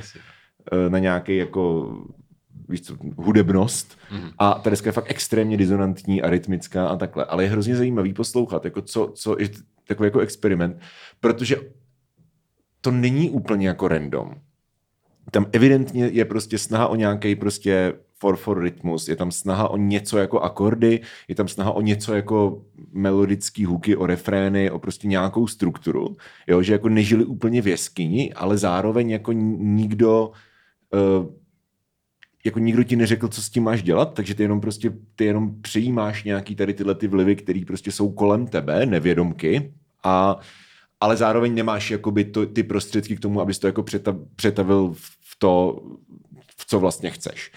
eh, 0.71 0.89
na 0.89 0.99
nějaký 0.99 1.37
jako 1.37 1.93
víš 2.69 2.81
co, 2.81 2.95
hudebnost 3.17 3.97
mm. 4.11 4.29
a 4.37 4.53
ta 4.53 4.69
deska 4.69 4.87
je 4.87 4.93
fakt 4.93 5.11
extrémně 5.11 5.57
disonantní 5.57 6.21
a 6.21 6.29
rytmická 6.29 6.87
a 6.87 6.95
takhle, 6.95 7.25
ale 7.25 7.43
je 7.43 7.49
hrozně 7.49 7.75
zajímavý 7.75 8.13
poslouchat, 8.13 8.65
jako 8.65 8.81
co, 8.81 9.11
co 9.15 9.35
je 9.39 9.49
takový 9.87 10.07
jako 10.07 10.19
experiment, 10.19 10.77
protože 11.19 11.55
to 12.81 12.91
není 12.91 13.29
úplně 13.29 13.67
jako 13.67 13.87
random. 13.87 14.35
Tam 15.31 15.45
evidentně 15.51 16.07
je 16.07 16.25
prostě 16.25 16.57
snaha 16.57 16.87
o 16.87 16.95
nějaký 16.95 17.35
prostě 17.35 17.93
for 18.19 18.35
for 18.35 18.61
rytmus, 18.63 19.07
je 19.07 19.15
tam 19.15 19.31
snaha 19.31 19.69
o 19.69 19.77
něco 19.77 20.17
jako 20.17 20.39
akordy, 20.39 21.01
je 21.27 21.35
tam 21.35 21.47
snaha 21.47 21.71
o 21.71 21.81
něco 21.81 22.13
jako 22.13 22.61
melodický 22.91 23.65
huky, 23.65 23.95
o 23.95 24.05
refrény, 24.05 24.71
o 24.71 24.79
prostě 24.79 25.07
nějakou 25.07 25.47
strukturu, 25.47 26.17
jo, 26.47 26.61
že 26.61 26.73
jako 26.73 26.89
nežili 26.89 27.25
úplně 27.25 27.61
v 27.61 27.67
jeskyni, 27.67 28.33
ale 28.33 28.57
zároveň 28.57 29.09
jako 29.09 29.31
nikdo 29.31 30.31
uh, 30.93 31.25
jako 32.45 32.59
nikdo 32.59 32.83
ti 32.83 32.95
neřekl, 32.95 33.27
co 33.27 33.41
s 33.41 33.49
tím 33.49 33.63
máš 33.63 33.83
dělat, 33.83 34.13
takže 34.13 34.35
ty 34.35 34.43
jenom 34.43 34.61
prostě, 34.61 34.93
ty 35.15 35.25
jenom 35.25 35.61
přijímáš 35.61 36.23
nějaký 36.23 36.55
tady 36.55 36.73
tyhle 36.73 36.95
ty 36.95 37.07
vlivy, 37.07 37.35
které 37.35 37.61
prostě 37.67 37.91
jsou 37.91 38.11
kolem 38.11 38.47
tebe, 38.47 38.85
nevědomky, 38.85 39.73
a, 40.03 40.39
ale 40.99 41.17
zároveň 41.17 41.55
nemáš 41.55 41.91
jakoby 41.91 42.25
to, 42.25 42.45
ty 42.45 42.63
prostředky 42.63 43.15
k 43.15 43.19
tomu, 43.19 43.41
abys 43.41 43.59
to 43.59 43.67
jako 43.67 43.83
přeta, 43.83 44.15
přetavil 44.35 44.93
v 44.95 45.35
to, 45.37 45.81
v 46.57 46.65
co 46.67 46.79
vlastně 46.79 47.11
chceš. 47.11 47.51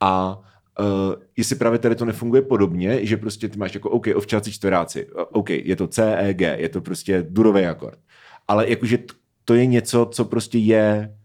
A 0.00 0.40
Uh, 0.80 1.14
jestli 1.36 1.56
právě 1.56 1.78
tady 1.78 1.94
to 1.94 2.04
nefunguje 2.04 2.42
podobně, 2.42 3.06
že 3.06 3.16
prostě 3.16 3.48
ty 3.48 3.58
máš 3.58 3.74
jako 3.74 3.90
OK, 3.90 4.06
ovčáci 4.14 4.52
čtveráci, 4.52 5.06
uh, 5.06 5.22
OK, 5.32 5.50
je 5.50 5.76
to 5.76 5.86
C, 5.88 6.16
E, 6.16 6.34
G, 6.34 6.56
je 6.60 6.68
to 6.68 6.80
prostě 6.80 7.26
durový 7.28 7.66
akord. 7.66 7.98
Ale 8.48 8.70
jakože 8.70 8.98
to 9.44 9.54
je 9.54 9.66
něco, 9.66 10.08
co 10.12 10.24
prostě 10.24 10.58
je 10.58 11.16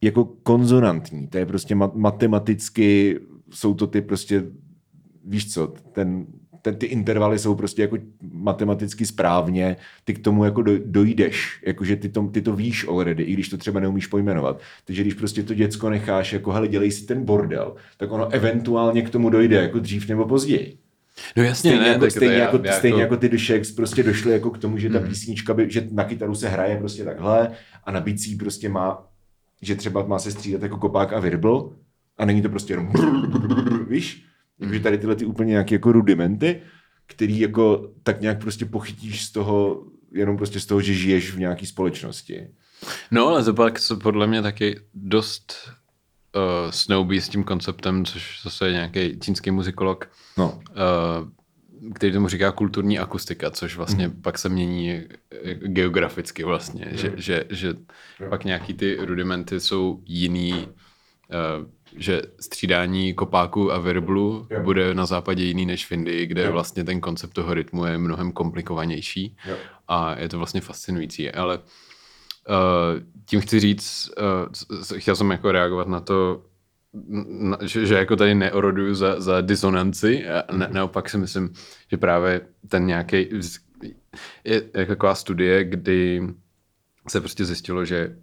jako 0.00 0.24
konzonantní. 0.24 1.28
To 1.28 1.38
je 1.38 1.46
prostě 1.46 1.74
ma- 1.74 1.92
matematicky, 1.94 3.20
jsou 3.50 3.74
to 3.74 3.86
ty 3.86 4.00
prostě, 4.00 4.44
víš 5.24 5.52
co, 5.52 5.66
ten, 5.66 6.26
ten, 6.62 6.76
ty 6.76 6.86
intervaly 6.86 7.38
jsou 7.38 7.54
prostě 7.54 7.82
jako 7.82 7.98
matematicky 8.32 9.06
správně, 9.06 9.76
ty 10.04 10.14
k 10.14 10.18
tomu 10.18 10.44
jako 10.44 10.62
do, 10.62 10.72
dojdeš, 10.84 11.62
jakože 11.66 11.96
ty 11.96 12.08
to, 12.08 12.22
ty 12.28 12.42
to 12.42 12.56
víš 12.56 12.88
already, 12.88 13.22
i 13.22 13.32
když 13.32 13.48
to 13.48 13.56
třeba 13.56 13.80
neumíš 13.80 14.06
pojmenovat. 14.06 14.60
Takže 14.84 15.02
když 15.02 15.14
prostě 15.14 15.42
to 15.42 15.54
děcko 15.54 15.90
necháš, 15.90 16.32
jako 16.32 16.52
hele, 16.52 16.68
dělej 16.68 16.90
si 16.90 17.06
ten 17.06 17.24
bordel, 17.24 17.74
tak 17.96 18.12
ono 18.12 18.28
eventuálně 18.28 19.02
k 19.02 19.10
tomu 19.10 19.30
dojde, 19.30 19.56
jako 19.56 19.78
dřív 19.78 20.08
nebo 20.08 20.26
později. 20.26 20.76
No 21.36 21.42
jasně, 21.42 21.70
Stejně, 21.70 21.84
ne, 21.84 21.88
jako, 21.92 22.10
stejně, 22.10 22.34
jako, 22.34 22.60
já 22.64 22.72
stejně 22.72 23.00
jako- 23.02 23.14
jako 23.14 23.20
ty 23.20 23.28
Dušeks 23.28 23.70
prostě 23.72 24.02
došly 24.02 24.32
jako 24.32 24.50
k 24.50 24.58
tomu, 24.58 24.78
že 24.78 24.90
ta 24.90 24.98
Mhm. 24.98 25.08
písnička, 25.08 25.54
by, 25.54 25.70
že 25.70 25.88
na 25.92 26.04
kytaru 26.04 26.34
se 26.34 26.48
hraje 26.48 26.76
prostě 26.76 27.04
takhle 27.04 27.50
a 27.84 27.92
na 27.92 28.00
bicí 28.00 28.36
prostě 28.36 28.68
má, 28.68 29.08
že 29.62 29.74
třeba 29.74 30.06
má 30.06 30.18
se 30.18 30.30
střídat 30.30 30.62
jako 30.62 30.76
kopák 30.76 31.12
a 31.12 31.20
virbl 31.20 31.72
a 32.18 32.24
není 32.24 32.42
to 32.42 32.48
prostě 32.48 32.72
jenom 32.72 32.92
víš? 33.88 34.24
Takže 34.66 34.80
tady 34.80 34.98
tyhle 34.98 35.16
ty 35.16 35.24
úplně 35.24 35.50
nějaké 35.50 35.74
jako 35.74 35.92
rudimenty, 35.92 36.62
který 37.06 37.40
jako 37.40 37.90
tak 38.02 38.20
nějak 38.20 38.40
prostě 38.40 38.64
pochytíš 38.66 39.24
z 39.24 39.32
toho, 39.32 39.84
jenom 40.12 40.36
prostě 40.36 40.60
z 40.60 40.66
toho, 40.66 40.80
že 40.80 40.94
žiješ 40.94 41.30
v 41.34 41.38
nějaké 41.38 41.66
společnosti. 41.66 42.48
No, 43.10 43.26
ale 43.26 43.44
to 43.44 43.54
pak 43.54 43.78
se 43.78 43.96
podle 43.96 44.26
mě 44.26 44.42
taky 44.42 44.80
dost 44.94 45.54
uh, 46.36 46.70
snoubí 46.70 47.20
s 47.20 47.28
tím 47.28 47.44
konceptem, 47.44 48.04
což 48.04 48.40
zase 48.44 48.66
je 48.66 48.72
nějaký 48.72 49.20
čínský 49.20 49.50
muzikolog, 49.50 50.10
No, 50.38 50.60
uh, 50.70 51.92
který 51.94 52.12
tomu 52.12 52.28
říká 52.28 52.52
kulturní 52.52 52.98
akustika, 52.98 53.50
což 53.50 53.76
vlastně 53.76 54.08
Mhm. 54.08 54.22
pak 54.22 54.38
se 54.38 54.48
mění 54.48 54.90
eh, 54.92 55.54
geograficky 55.54 56.44
vlastně, 56.44 56.88
že, 56.92 57.12
že, 57.16 57.44
že 57.50 57.74
pak 58.28 58.44
nějaký 58.44 58.74
ty 58.74 58.96
rudimenty 59.00 59.60
jsou 59.60 60.02
jiný, 60.06 60.52
uh, 60.52 61.66
že 61.96 62.22
střídání 62.40 63.14
kopáku 63.14 63.72
a 63.72 63.78
virblu 63.78 64.46
Jo. 64.50 64.62
bude 64.62 64.94
na 64.94 65.06
západě 65.06 65.44
jiný 65.44 65.66
než 65.66 65.86
v 65.86 65.92
Indii, 65.92 66.26
kde 66.26 66.44
Jo. 66.44 66.52
vlastně 66.52 66.84
ten 66.84 67.00
koncept 67.00 67.32
toho 67.32 67.54
rytmu 67.54 67.84
je 67.84 67.98
mnohem 67.98 68.32
komplikovanější 68.32 69.36
Jo. 69.48 69.56
a 69.88 70.18
je 70.18 70.28
to 70.28 70.38
vlastně 70.38 70.60
fascinující, 70.60 71.30
ale 71.30 71.58
uh, 71.58 71.64
tím 73.26 73.40
chci 73.40 73.60
říct, 73.60 74.10
uh, 74.78 74.98
chtěl 74.98 75.16
jsem 75.16 75.30
jako 75.30 75.52
reagovat 75.52 75.88
na 75.88 76.00
to, 76.00 76.42
na, 77.28 77.58
že, 77.60 77.86
že 77.86 77.94
jako 77.94 78.16
tady 78.16 78.34
neoroduju 78.34 78.94
za, 78.94 79.20
za 79.20 79.40
disonanci 79.40 80.28
a 80.28 80.56
ne, 80.56 80.68
naopak 80.72 81.10
si 81.10 81.18
myslím, 81.18 81.52
že 81.90 81.96
právě 81.96 82.40
ten 82.68 82.86
nějaký 82.86 83.16
je, 84.44 84.62
je 84.74 84.86
taková 84.86 85.14
studie, 85.14 85.64
kdy 85.64 86.22
se 87.08 87.20
prostě 87.20 87.44
zjistilo, 87.44 87.84
že 87.84 88.16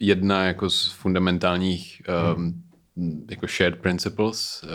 jedna 0.00 0.44
jako 0.44 0.70
z 0.70 0.92
fundamentálních 0.92 2.02
um, 2.36 2.62
jako 3.30 3.46
shared 3.46 3.76
principles 3.76 4.64
uh, 4.64 4.70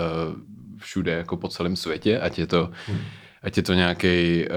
všude 0.78 1.12
jako 1.12 1.38
po 1.38 1.48
celém 1.48 1.76
světě, 1.76 2.20
ať 2.20 2.40
je 2.40 2.48
to 2.48 2.72
ať 3.42 3.58
je 3.58 3.64
to 3.64 3.74
nějaký 3.74 4.46
uh, 4.46 4.56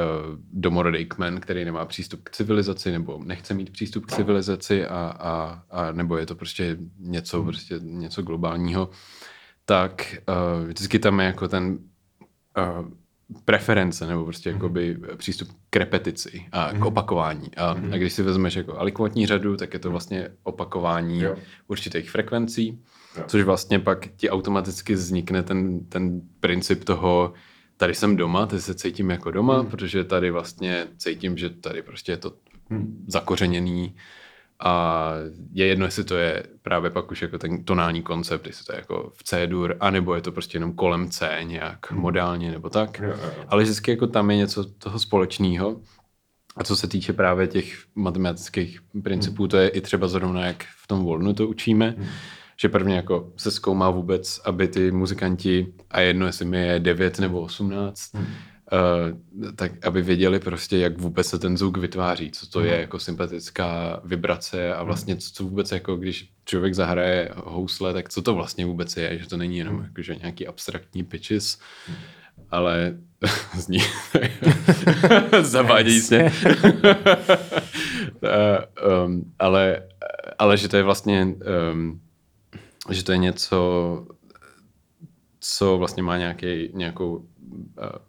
domorodý 0.53 1.07
kmen, 1.07 1.41
který 1.41 1.65
nemá 1.65 1.85
přístup 1.85 2.21
k 2.23 2.31
civilizaci 2.31 2.93
nebo 2.93 3.21
nechce 3.25 3.55
mít 3.55 3.71
přístup 3.71 4.07
k 4.07 4.13
civilizaci 4.13 4.87
a, 4.87 5.17
a, 5.21 5.63
a 5.71 5.93
nebo 5.93 6.17
je 6.17 6.27
to 6.27 6.35
prostě 6.35 6.77
něco, 6.99 7.43
prostě 7.43 7.75
něco 7.81 8.23
globálního, 8.23 8.91
tak 9.65 10.17
uh, 10.29 10.67
vždycky 10.67 10.99
tam 10.99 11.21
je 11.21 11.27
jako 11.27 11.49
ten 11.49 11.79
uh, 12.59 12.89
preference 13.45 14.07
nebo 14.07 14.25
prostě 14.25 14.51
jakoby 14.51 14.99
přístup 15.17 15.49
k 15.71 15.77
repetici 15.77 16.47
a 16.53 16.73
k 16.73 16.85
opakování. 16.85 17.55
A, 17.57 17.71
a 17.71 17.97
když 17.97 18.13
si 18.13 18.23
vezmeš 18.23 18.55
jako 18.55 18.79
alikvotní 18.79 19.27
řadu, 19.27 19.57
tak 19.57 19.75
je 19.75 19.81
to 19.81 19.91
vlastně 19.91 20.29
opakování 20.43 21.21
Jo. 21.21 21.37
určitých 21.69 22.11
frekvencí, 22.11 22.83
Jo. 23.17 23.25
což 23.27 23.43
vlastně 23.43 23.79
pak 23.79 24.09
ti 24.17 24.31
automaticky 24.31 24.95
vznikne 24.95 25.43
ten, 25.43 25.81
ten 25.89 26.21
princip 26.41 26.85
toho, 26.85 27.33
tady 27.77 27.95
jsem 27.95 28.17
doma, 28.17 28.47
tady 28.47 28.63
se 28.63 28.75
cítím 28.75 29.11
jako 29.11 29.31
doma, 29.31 29.59
hmm. 29.59 29.67
protože 29.67 30.05
tady 30.05 30.31
vlastně 30.31 30.87
cítím, 30.97 31.37
že 31.37 31.51
tady 31.51 31.83
prostě 31.83 32.13
je 32.13 32.17
to 32.17 32.33
hmm. 32.71 33.05
zakořeněný 33.07 33.95
a 34.65 35.13
je 35.53 35.67
jedno, 35.67 35.87
jestli 35.87 36.05
to 36.05 36.17
je 36.17 36.43
právě 36.63 36.91
pak 36.91 37.11
už 37.11 37.23
jako 37.23 37.39
ten 37.39 37.65
tonální 37.65 38.03
koncept, 38.03 38.47
jestli 38.47 38.65
to 38.65 38.73
je 38.73 38.79
jako 38.79 39.13
v 39.15 39.25
C-dur, 39.25 39.77
anebo 39.81 40.15
je 40.15 40.21
to 40.21 40.33
prostě 40.33 40.57
jenom 40.57 40.73
kolem 40.73 41.11
C 41.11 41.41
nějak 41.43 41.91
hmm. 41.91 42.01
modálně 42.01 42.51
nebo 42.51 42.71
tak. 42.71 42.99
Jo, 42.99 43.09
jo. 43.09 43.45
Ale 43.49 43.63
vždycky 43.63 43.91
jako 43.91 44.07
tam 44.07 44.31
je 44.31 44.37
něco 44.37 44.65
toho 44.65 44.99
společného. 44.99 45.81
A 46.57 46.65
co 46.65 46.77
se 46.77 46.89
týče 46.89 47.13
právě 47.13 47.47
těch 47.47 47.85
matematických 47.95 48.81
principů, 49.03 49.49
to 49.49 49.57
je 49.57 49.69
i 49.69 49.81
třeba 49.81 50.09
zrovna, 50.09 50.47
jak 50.47 50.65
v 50.83 50.87
tom 50.87 51.05
volnu 51.05 51.35
to 51.35 51.49
učíme, 51.49 51.97
že 52.63 52.69
prvně 52.69 52.97
jako 52.97 53.33
se 53.37 53.51
zkoumá 53.51 53.91
vůbec, 53.91 54.41
aby 54.45 54.69
ty 54.69 54.91
muzikanti, 54.91 55.67
a 55.91 56.01
jedno 56.01 56.27
jestli 56.27 56.45
mi 56.45 56.67
je 56.67 56.81
9 56.81 57.19
nebo 57.19 57.41
18, 57.41 58.15
uh, 58.15 58.21
tak 59.57 59.87
aby 59.87 60.03
věděli 60.03 60.39
prostě, 60.39 60.79
jak 60.79 60.99
vůbec 60.99 61.27
se 61.27 61.39
ten 61.39 61.57
zvuk 61.57 61.77
vytváří, 61.77 62.31
co 62.31 62.47
to 62.47 62.61
je 62.61 62.81
jako 62.81 62.99
sympatická 62.99 64.01
vibrace 64.05 64.75
a 64.75 64.83
vlastně 64.83 65.17
co, 65.17 65.31
co 65.33 65.45
vůbec 65.45 65.73
jako, 65.73 65.97
když 65.97 66.31
člověk 66.45 66.75
zahraje 66.75 67.31
housle, 67.37 67.93
tak 67.93 68.09
co 68.09 68.23
to 68.23 68.35
vlastně 68.35 68.67
vůbec 68.67 68.97
je, 68.97 69.19
že 69.19 69.29
to 69.29 69.37
není 69.37 69.59
jenom 69.59 69.83
jako, 69.83 70.03
že 70.03 70.17
nějaký 70.17 70.47
abstraktní 70.47 71.05
pitches, 71.05 71.59
ale 72.51 72.97
zní 73.55 73.79
zavádějícně. 75.41 76.33
Eh, 78.25 78.59
um, 79.05 79.33
ale, 79.39 79.83
ale 80.39 80.57
že 80.57 80.69
to 80.69 80.77
je 80.77 80.83
vlastně 80.83 81.27
um, 81.73 82.01
že 82.91 83.05
to 83.05 83.12
je 83.12 83.18
něco, 83.18 84.07
co 85.41 85.78
vlastně 85.78 86.03
má 86.03 86.18
nějaký, 86.18 86.70
nějakou 86.74 87.16
uh, 87.16 87.24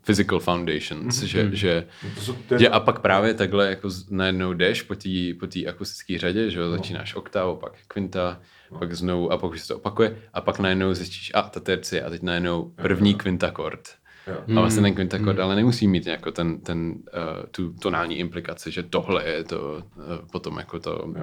physical 0.05 0.39
foundations, 0.39 1.23
mm-hmm. 1.23 1.25
že, 1.25 1.55
že, 1.55 1.87
To 2.15 2.21
jsou, 2.21 2.33
to 2.33 2.53
je, 2.53 2.59
že 2.59 2.69
a 2.69 2.79
pak 2.79 2.99
právě 2.99 3.33
takhle 3.33 3.69
jako 3.69 3.89
najednou 4.09 4.53
jdeš 4.53 4.81
po 4.81 4.95
té 4.95 5.09
po 5.39 5.47
akustické 5.69 6.19
řadě, 6.19 6.49
že 6.49 6.59
jo, 6.59 6.71
začínáš 6.71 7.15
oktáv, 7.15 7.57
pak 7.59 7.73
kvinta, 7.87 8.41
pak 8.79 8.93
znovu 8.93 9.31
a 9.31 9.37
pak 9.37 9.51
už 9.51 9.61
se 9.61 9.67
to 9.67 9.75
opakuje 9.75 10.17
a 10.33 10.41
pak 10.41 10.59
najednou 10.59 10.93
zjistíš, 10.93 11.31
a 11.33 11.41
ta 11.41 11.59
tercie 11.59 12.03
a 12.03 12.09
teď 12.09 12.21
najednou 12.21 12.71
první 12.75 13.15
kvintakord. 13.15 14.02
Jo. 14.27 14.57
A 14.57 14.59
vlastně 14.59 14.81
ten 14.81 14.93
kvintakord 14.93 15.39
ale 15.39 15.55
nemusí 15.55 15.87
mít 15.87 16.07
jako 16.07 16.31
ten, 16.31 16.59
ten, 16.61 16.91
uh, 16.91 17.45
tu 17.51 17.73
tonální 17.73 18.17
implikaci, 18.19 18.71
že 18.71 18.83
tohle 18.83 19.25
je 19.29 19.43
to 19.43 19.83
uh, 19.95 20.03
potom 20.31 20.57
jako 20.57 20.79
to 20.79 20.97
uh, 20.97 21.15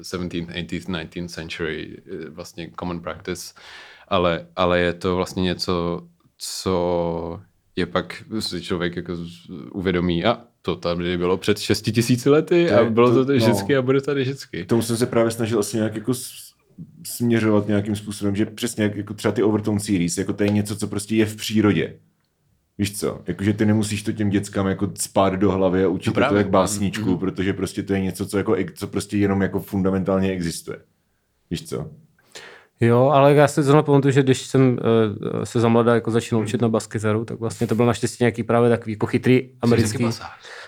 17th, 0.00 0.46
18th, 0.46 1.08
19th 1.08 1.28
century 1.28 1.96
uh, 2.12 2.34
vlastně 2.34 2.70
common 2.80 3.00
practice, 3.00 3.54
ale, 4.08 4.46
ale 4.56 4.80
je 4.80 4.92
to 4.92 5.16
vlastně 5.16 5.42
něco, 5.42 6.02
co 6.38 7.40
je 7.76 7.86
pak 7.86 8.22
si 8.40 8.62
člověk 8.62 8.96
jako 8.96 9.12
uvědomí, 9.72 10.24
a 10.24 10.40
to 10.62 10.76
tady 10.76 11.18
bylo 11.18 11.36
před 11.36 11.58
6 11.58 11.82
tisíci 11.82 12.30
lety 12.30 12.66
To 12.68 12.80
a 12.80 12.84
bylo 12.84 13.08
to 13.08 13.14
to- 13.14 13.24
tady 13.24 13.38
no. 13.38 13.46
vždycky 13.46 13.76
a 13.76 13.82
bude 13.82 14.00
tady 14.00 14.22
vždycky. 14.22 14.64
K 14.64 14.68
tomu 14.68 14.82
jsem 14.82 14.96
se 14.96 15.06
právě 15.06 15.30
snažil 15.30 15.58
asi 15.58 15.76
nějak 15.76 15.94
jako 15.94 16.12
směřovat 17.06 17.68
nějakým 17.68 17.96
způsobem, 17.96 18.36
že 18.36 18.46
přesně 18.46 18.84
jak, 18.84 18.96
jako 18.96 19.14
třeba 19.14 19.32
ty 19.32 19.42
Overtone 19.42 19.80
series, 19.80 20.18
jako 20.18 20.32
to 20.32 20.42
je 20.42 20.50
něco, 20.50 20.76
co 20.76 20.86
prostě 20.86 21.16
je 21.16 21.26
v 21.26 21.36
přírodě. 21.36 21.98
Víš 22.78 22.98
co? 22.98 23.20
Jakože 23.26 23.52
ty 23.52 23.66
nemusíš 23.66 24.02
to 24.02 24.12
těm 24.12 24.30
dětskám 24.30 24.66
jako 24.66 24.90
spát 24.98 25.32
do 25.32 25.50
hlavy 25.52 25.84
a 25.84 25.88
učit 25.88 26.06
No 26.06 26.10
no 26.10 26.14
právě. 26.14 26.34
to 26.34 26.36
jak 26.38 26.50
básničku, 26.50 27.10
mm. 27.10 27.18
protože 27.18 27.52
prostě 27.52 27.82
to 27.82 27.92
je 27.92 28.00
něco, 28.00 28.26
co, 28.26 28.38
jako, 28.38 28.56
co 28.74 28.86
prostě 28.86 29.16
jenom 29.16 29.42
jako 29.42 29.60
fundamentálně 29.60 30.30
existuje. 30.30 30.78
Víš 31.50 31.68
co? 31.68 31.90
Jo, 32.80 33.08
ale 33.08 33.34
já 33.34 33.48
si 33.48 33.62
zrovna 33.62 33.82
pamatuju, 33.82 34.12
že 34.12 34.22
když 34.22 34.46
jsem 34.46 34.70
uh, 34.70 35.44
se 35.44 35.60
za 35.60 35.68
mladá 35.68 35.94
jako 35.94 36.10
začínal 36.10 36.42
učit 36.42 36.62
na 36.62 36.68
baskytaru, 36.68 37.24
tak 37.24 37.40
vlastně 37.40 37.66
to 37.66 37.74
byl 37.74 37.86
naštěstí 37.86 38.16
nějaký 38.20 38.42
právě 38.42 38.70
takový 38.70 38.92
jako 38.92 39.06
chytrý 39.06 39.50
americký... 39.62 40.04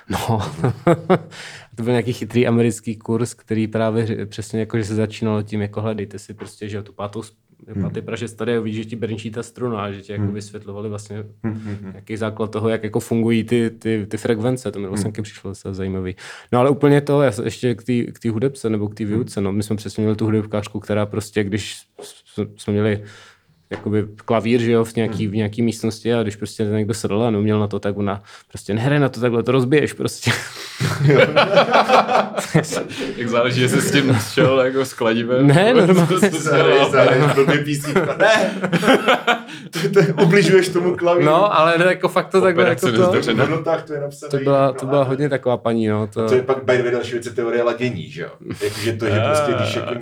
No, 0.08 0.18
to 1.74 1.82
byl 1.82 1.92
nějaký 1.92 2.12
chytrý 2.12 2.46
americký 2.46 2.96
kurz, 2.96 3.34
který 3.34 3.66
právě 3.66 4.26
přesně 4.26 4.60
jako, 4.60 4.78
že 4.78 4.84
se 4.84 4.94
začínalo 4.94 5.42
tím, 5.42 5.62
jako 5.62 5.80
hledejte 5.80 6.18
si 6.18 6.34
prostě, 6.34 6.68
že 6.68 6.82
tu 6.82 6.92
pátou, 6.92 7.22
s- 7.66 7.82
pátý 7.82 8.00
pražec 8.02 8.34
tady 8.34 8.56
a 8.56 8.62
že 8.66 8.84
ti 8.84 8.96
brnčí 8.96 9.30
ta 9.30 9.42
struna, 9.42 9.80
a 9.84 9.90
že 9.90 10.00
ti 10.02 10.12
jako 10.12 10.24
vysvětlovali 10.32 10.88
vlastně 10.88 11.24
nějaký 11.92 12.16
základ 12.16 12.50
toho, 12.50 12.68
jak 12.68 12.84
jako 12.84 13.00
fungují 13.00 13.44
ty, 13.44 13.70
ty, 13.70 14.06
ty 14.08 14.16
frekvence, 14.16 14.72
to 14.72 14.78
mi 14.78 14.86
vlastně 14.86 15.10
taky 15.12 15.22
přišlo 15.22 15.50
docela 15.50 15.74
zajímavý. 15.74 16.16
No 16.52 16.58
ale 16.58 16.70
úplně 16.70 17.00
to, 17.00 17.22
já 17.22 17.32
ještě 17.44 17.74
k 17.74 17.82
té 17.84 18.02
k 18.04 18.18
té 18.18 18.30
hudebce 18.30 18.70
nebo 18.70 18.88
k 18.88 18.94
té 18.94 19.04
výuce, 19.04 19.40
no. 19.40 19.52
My 19.52 19.62
jsme 19.62 19.76
přesně 19.76 20.00
měli 20.02 20.16
tu 20.16 20.24
hudebkářku, 20.24 20.80
která 20.80 21.06
prostě, 21.06 21.44
když 21.44 21.76
jsme 22.56 22.72
měli 22.72 23.02
jakoby 23.70 24.06
klavír, 24.24 24.60
že 24.60 24.72
jo, 24.72 24.84
v 24.84 24.96
nějaký, 24.96 25.26
v 25.26 25.34
nějaký 25.34 25.62
místnosti 25.62 26.14
a 26.14 26.22
když 26.22 26.36
prostě 26.36 26.64
někdo 26.64 26.94
sedl 26.94 27.22
a 27.22 27.30
neuměl 27.30 27.60
na 27.60 27.66
to, 27.66 27.78
tak 27.78 27.96
ona 27.96 28.22
prostě 28.48 28.74
nehraj 28.74 28.98
na 28.98 29.08
to 29.08 29.20
takhle, 29.20 29.42
to 29.42 29.52
rozbiješ 29.52 29.92
prostě. 29.92 30.30
Jak 33.16 33.28
záleží, 33.28 33.60
jestli 33.60 33.80
s 33.80 33.92
tím 33.92 34.18
šel 34.32 34.60
jako 34.60 34.84
s 34.84 34.94
kladivem. 34.94 35.46
Ne, 35.46 35.74
normálně. 35.86 36.30
Ne! 38.18 38.50
ubližuješ 40.22 40.68
tomu 40.68 40.96
klavíru. 40.96 41.26
No, 41.26 41.58
ale 41.58 41.78
ne, 41.78 41.84
jako 41.84 42.08
fakt 42.08 42.28
to 42.28 42.40
takhle, 42.40 42.68
jako 42.68 42.92
to. 42.92 43.12
No, 43.34 43.62
tak, 43.62 43.82
to 43.82 43.92
je 43.92 44.00
napsané. 44.00 44.30
to 44.30 44.36
byla, 44.38 44.72
to 44.72 44.86
byla 44.86 45.04
hodně 45.04 45.28
taková 45.28 45.56
paní, 45.56 45.86
no. 45.86 46.06
To, 46.06 46.28
To 46.28 46.34
je 46.34 46.42
pak 46.42 46.64
by 46.64 46.90
další 46.90 47.12
věc 47.12 47.26
je 47.26 47.32
teorie 47.32 47.62
ladění, 47.62 48.10
že 48.10 48.22
jo? 48.22 48.30
Jakože 48.62 48.92
to, 48.92 49.06
že 49.06 49.20
prostě 49.20 49.52
když 49.52 49.76
jako 49.76 49.94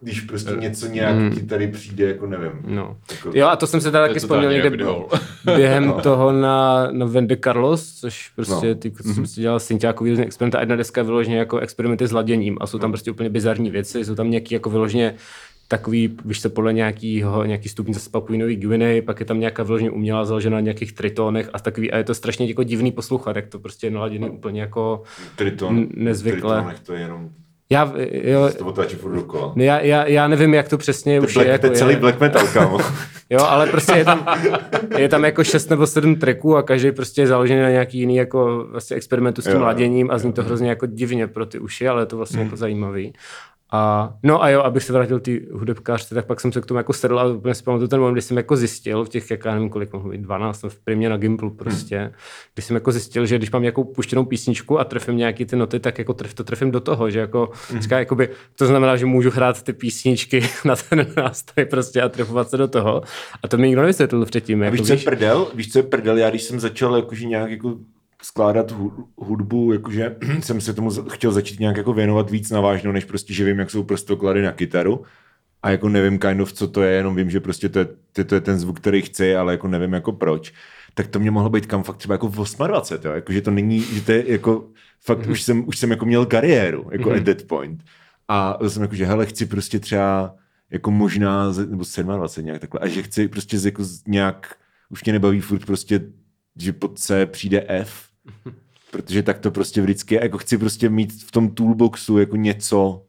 když 0.00 0.20
prostě 0.20 0.50
něco 0.58 0.86
nějak 0.86 1.34
ti 1.34 1.42
tady 1.42 1.68
přijde, 1.68 2.06
jako 2.06 2.26
nevím. 2.26 2.52
No. 2.66 2.96
Jako, 3.10 3.30
Jo, 3.34 3.46
a 3.46 3.56
to 3.56 3.66
jsem 3.66 3.80
se 3.80 3.90
teda 3.90 4.02
je 4.02 4.08
taky 4.08 4.20
vzpomněl 4.20 4.52
někde 4.52 4.70
během 5.44 5.92
toho 6.02 6.32
na, 6.32 6.88
na 6.90 7.06
Vende 7.06 7.36
Carlos, 7.36 7.92
což 8.00 8.28
prostě 8.36 8.68
No. 8.68 8.74
ty, 8.74 8.90
co 8.90 9.14
jsem 9.14 9.26
si 9.26 9.40
dělal 9.40 9.60
synťákový 9.60 10.10
různý 10.10 10.24
experimenty 10.24 10.56
a 10.56 10.60
jedna 10.60 10.76
deska 10.76 11.00
je 11.00 11.04
vyloženě 11.04 11.38
jako 11.38 11.58
experimenty 11.58 12.06
s 12.06 12.12
laděním 12.12 12.58
a 12.60 12.66
jsou 12.66 12.78
tam 12.78 12.90
prostě 12.92 13.10
úplně 13.10 13.30
bizarní 13.30 13.70
věci, 13.70 14.04
jsou 14.04 14.14
tam 14.14 14.30
nějaký 14.30 14.54
jako 14.54 14.70
vyloženě 14.70 15.14
takový, 15.68 16.16
víš 16.24 16.40
se 16.40 16.48
podle 16.48 16.72
nějakýho, 16.72 17.44
nějaký 17.44 17.68
stupnice 17.68 18.00
z 18.00 18.08
Papuinový 18.08 18.56
Guinea, 18.56 19.02
pak 19.02 19.20
je 19.20 19.26
tam 19.26 19.40
nějaká 19.40 19.62
vyloženě 19.62 19.90
umělá 19.90 20.24
založená 20.24 20.54
na 20.54 20.60
nějakých 20.60 20.92
tritonech 20.92 21.50
a 21.52 21.58
takový, 21.58 21.92
a 21.92 21.96
je 21.96 22.04
to 22.04 22.14
strašně 22.14 22.46
jako 22.46 22.62
divný 22.62 22.92
poslouchat, 22.92 23.36
jak 23.36 23.46
to 23.46 23.58
prostě 23.58 23.86
je 23.86 23.90
naladěný 23.90 24.30
úplně 24.30 24.60
jako, 24.60 25.02
Triton, 25.36 25.86
nezvykle. 25.94 26.54
Tritonech 26.56 26.80
to 26.80 26.92
je 26.92 27.00
jenom, 27.00 27.30
já, 27.72 27.92
jo, 28.22 28.50
to 28.58 28.66
otáčí 28.66 28.96
furt 28.96 29.14
dokola. 29.14 29.52
já, 29.56 29.80
já, 29.80 30.06
já 30.06 30.28
nevím, 30.28 30.54
jak 30.54 30.68
to 30.68 30.78
přesně 30.78 31.20
To, 31.20 31.26
už 31.26 31.34
black, 31.34 31.48
je. 31.48 31.58
to 31.58 31.66
je 31.66 31.68
jako 31.70 31.78
celý 31.78 31.96
black 31.96 32.20
metal, 32.20 32.46
kámo. 32.52 32.78
Jo, 33.32 33.40
ale 33.40 33.66
prostě 33.66 33.92
je 33.92 34.04
tam, 34.04 34.26
je 34.96 35.08
tam 35.08 35.24
jako 35.24 35.44
šest 35.44 35.70
nebo 35.70 35.86
sedm 35.86 36.16
tracků 36.16 36.56
a 36.56 36.62
každý 36.62 36.92
prostě 36.92 37.22
je 37.22 37.26
založený 37.26 37.60
na 37.60 37.70
nějaký 37.70 37.98
jiný 37.98 38.16
jako 38.16 38.66
vlastně 38.70 38.96
experimentu 38.96 39.42
s 39.42 39.44
tím 39.44 39.52
Jo, 39.52 39.58
jo, 39.58 39.64
laděním 39.64 40.10
a 40.10 40.18
zní 40.18 40.32
to 40.32 40.42
hrozně 40.42 40.68
jako 40.68 40.86
divně 40.86 41.26
pro 41.26 41.46
ty 41.46 41.58
uši, 41.58 41.88
ale 41.88 42.02
je 42.02 42.06
to 42.06 42.16
vlastně 42.16 42.42
jako 42.42 42.56
zajímavý. 42.56 43.12
A, 43.72 44.12
no 44.22 44.42
a 44.42 44.48
jo, 44.48 44.60
abych 44.60 44.82
se 44.82 44.92
vrátil 44.92 45.20
ty 45.20 45.46
hudebkářce, 45.52 46.14
tak 46.14 46.26
pak 46.26 46.40
jsem 46.40 46.52
se 46.52 46.60
k 46.60 46.66
tomu 46.66 46.78
jako 46.78 46.92
sedl 46.92 47.20
a 47.20 47.24
úplně 47.24 47.54
si 47.54 47.62
pamatuju 47.62 47.88
ten 47.88 48.00
moment, 48.00 48.14
kdy 48.14 48.22
jsem 48.22 48.36
jako 48.36 48.56
zjistil 48.56 49.04
v 49.04 49.08
těch, 49.08 49.30
jak 49.30 49.44
já 49.44 49.54
nevím, 49.54 49.70
kolik 49.70 49.92
mohlo 49.92 50.10
být, 50.10 50.20
12, 50.20 50.64
v 50.68 50.84
primě 50.84 51.08
na 51.08 51.16
Gimplu 51.16 51.50
prostě, 51.50 52.12
kdy 52.54 52.62
jsem 52.62 52.74
jako 52.74 52.92
zjistil, 52.92 53.26
že 53.26 53.38
když 53.38 53.50
mám 53.50 53.62
nějakou 53.62 53.84
puštěnou 53.84 54.24
písničku 54.24 54.80
a 54.80 54.84
trefím 54.84 55.16
nějaký 55.16 55.44
ty 55.44 55.56
noty, 55.56 55.80
tak 55.80 55.98
jako 55.98 56.14
tref, 56.14 56.34
to 56.34 56.44
trefím 56.44 56.70
do 56.70 56.80
toho, 56.80 57.10
že 57.10 57.18
jako, 57.18 57.50
říká, 57.78 57.98
jakoby, 57.98 58.28
to 58.56 58.66
znamená, 58.66 58.96
že 58.96 59.06
můžu 59.06 59.30
hrát 59.30 59.62
ty 59.62 59.72
písničky 59.72 60.42
na 60.64 60.76
ten 60.76 61.06
nástroj 61.16 61.66
prostě 61.66 62.02
a 62.02 62.08
trefovat 62.08 62.50
se 62.50 62.56
do 62.56 62.68
toho. 62.68 63.02
A 63.42 63.48
to 63.48 63.56
mi 63.58 63.66
nikdo 63.66 63.80
nevysvětlil 63.82 64.24
předtím. 64.24 64.62
A 64.62 64.64
Jako, 64.64 64.76
víš, 64.76 64.86
co 64.86 64.92
je 64.92 64.98
prdel? 64.98 65.48
Víš, 65.54 65.72
co 65.72 65.78
je 65.78 65.82
prdel? 65.82 66.18
Já 66.18 66.30
když 66.30 66.42
jsem 66.42 66.60
začal 66.60 66.96
jakože 66.96 67.26
nějak 67.26 67.50
jako 67.50 67.76
skládat 68.22 68.72
hu- 68.72 69.06
hudbu, 69.16 69.72
jakože 69.72 70.16
jsem 70.42 70.60
se 70.60 70.74
tomu 70.74 70.90
chtěl 70.90 71.32
začít 71.32 71.60
nějak 71.60 71.76
jako 71.76 71.92
věnovat 71.92 72.30
víc 72.30 72.50
na 72.50 72.60
vážno, 72.60 72.92
než 72.92 73.04
prostě, 73.04 73.34
že 73.34 73.44
vím, 73.44 73.58
jak 73.58 73.70
jsou 73.70 73.82
prostoklady 73.82 74.42
na 74.42 74.52
kytaru. 74.52 75.02
A 75.62 75.70
jako 75.70 75.88
nevím 75.88 76.18
kind 76.18 76.40
of, 76.40 76.52
co 76.52 76.68
to 76.68 76.82
je, 76.82 76.92
jenom 76.92 77.16
vím, 77.16 77.30
že 77.30 77.40
prostě 77.40 77.68
to 77.68 77.78
je, 77.78 77.88
to, 78.12 78.24
to 78.24 78.34
je 78.34 78.40
ten 78.40 78.58
zvuk, 78.58 78.80
který 78.80 79.02
chci, 79.02 79.36
ale 79.36 79.52
jako 79.52 79.68
nevím 79.68 79.92
jako 79.92 80.12
proč. 80.12 80.52
Tak 80.94 81.06
to 81.06 81.18
mě 81.18 81.30
mohlo 81.30 81.50
být 81.50 81.66
kam 81.66 81.82
fakt 81.82 81.96
třeba 81.96 82.14
jako 82.14 82.28
v 82.28 82.36
28, 82.66 83.08
jo? 83.08 83.12
Jako, 83.14 83.32
že 83.32 83.40
to 83.40 83.50
není, 83.50 83.80
že 83.80 84.00
to 84.00 84.12
je 84.12 84.32
jako, 84.32 84.68
fakt 85.00 85.26
už 85.26 85.42
jsem, 85.42 85.68
už 85.68 85.78
jsem 85.78 85.90
jako 85.90 86.06
měl 86.06 86.26
kariéru, 86.26 86.88
jako 86.92 87.12
at 87.12 87.24
that 87.24 87.42
point. 87.42 87.84
A 88.28 88.58
jsem 88.68 88.82
jako, 88.82 88.94
že 88.94 89.06
hele, 89.06 89.26
chci 89.26 89.46
prostě 89.46 89.80
třeba 89.80 90.34
jako 90.70 90.90
možná, 90.90 91.52
nebo 91.52 91.84
27 92.02 92.46
nějak 92.46 92.60
takhle, 92.60 92.80
a 92.80 92.88
že 92.88 93.02
chci 93.02 93.28
prostě 93.28 93.58
jako 93.64 93.82
nějak, 94.06 94.56
už 94.90 95.04
mě 95.04 95.12
nebaví 95.12 95.40
furt 95.40 95.66
prostě, 95.66 96.00
že 96.56 96.72
pod 96.72 96.98
C 96.98 97.26
přijde 97.26 97.64
F, 97.68 98.09
protože 98.90 99.22
tak 99.22 99.38
to 99.38 99.50
prostě 99.50 99.82
vždycky 99.82 100.14
jako 100.14 100.38
chci 100.38 100.58
prostě 100.58 100.88
mít 100.88 101.22
v 101.22 101.30
tom 101.30 101.50
toolboxu 101.50 102.18
jako 102.18 102.36
něco, 102.36 103.04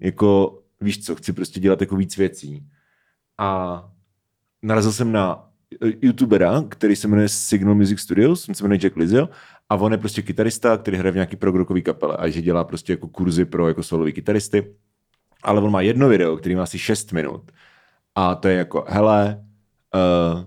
jako 0.00 0.58
víš 0.80 1.04
co, 1.04 1.14
chci 1.14 1.32
prostě 1.32 1.60
dělat 1.60 1.80
jako 1.80 1.96
víc 1.96 2.16
věcí. 2.16 2.66
A 3.38 3.80
narazil 4.62 4.92
jsem 4.92 5.12
na 5.12 5.48
eh, 5.86 5.92
youtubera, 6.02 6.64
který 6.68 6.96
se 6.96 7.08
jmenuje 7.08 7.28
Signal 7.28 7.74
Music 7.74 8.00
Studios, 8.00 8.48
on 8.48 8.54
se 8.54 8.64
jmenuje 8.64 8.78
Jack 8.78 8.96
Lizio, 8.96 9.28
a 9.68 9.74
on 9.76 9.92
je 9.92 9.98
prostě 9.98 10.22
kytarista, 10.22 10.76
který 10.76 10.96
hraje 10.96 11.12
v 11.12 11.14
nějaký 11.14 11.36
progrokový 11.36 11.82
kapele 11.82 12.16
a 12.16 12.28
že 12.28 12.42
dělá 12.42 12.64
prostě 12.64 12.92
jako 12.92 13.08
kurzy 13.08 13.44
pro 13.44 13.68
jako 13.68 13.82
solový 13.82 14.12
kytaristy. 14.12 14.74
Ale 15.42 15.60
on 15.60 15.72
má 15.72 15.80
jedno 15.80 16.08
video, 16.08 16.36
který 16.36 16.54
má 16.54 16.62
asi 16.62 16.78
6 16.78 17.12
minut. 17.12 17.52
A 18.14 18.34
to 18.34 18.48
je 18.48 18.56
jako, 18.56 18.84
hele, 18.88 19.44
uh, 19.94 20.44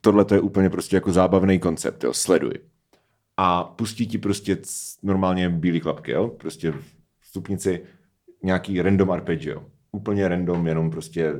tohle 0.00 0.24
to 0.24 0.34
je 0.34 0.40
úplně 0.40 0.70
prostě 0.70 0.96
jako 0.96 1.12
zábavný 1.12 1.58
koncept, 1.58 2.04
jo, 2.04 2.14
sleduj. 2.14 2.52
A 3.36 3.64
pustí 3.64 4.06
ti 4.06 4.18
prostě 4.18 4.56
c- 4.56 4.98
normálně 5.02 5.48
bílý 5.50 5.80
klapky, 5.80 6.10
jo, 6.12 6.28
prostě 6.28 6.70
v 6.72 6.84
stupnici 7.22 7.82
nějaký 8.42 8.82
random 8.82 9.10
arpeggio. 9.10 9.62
Úplně 9.92 10.28
random, 10.28 10.66
jenom 10.66 10.90
prostě 10.90 11.32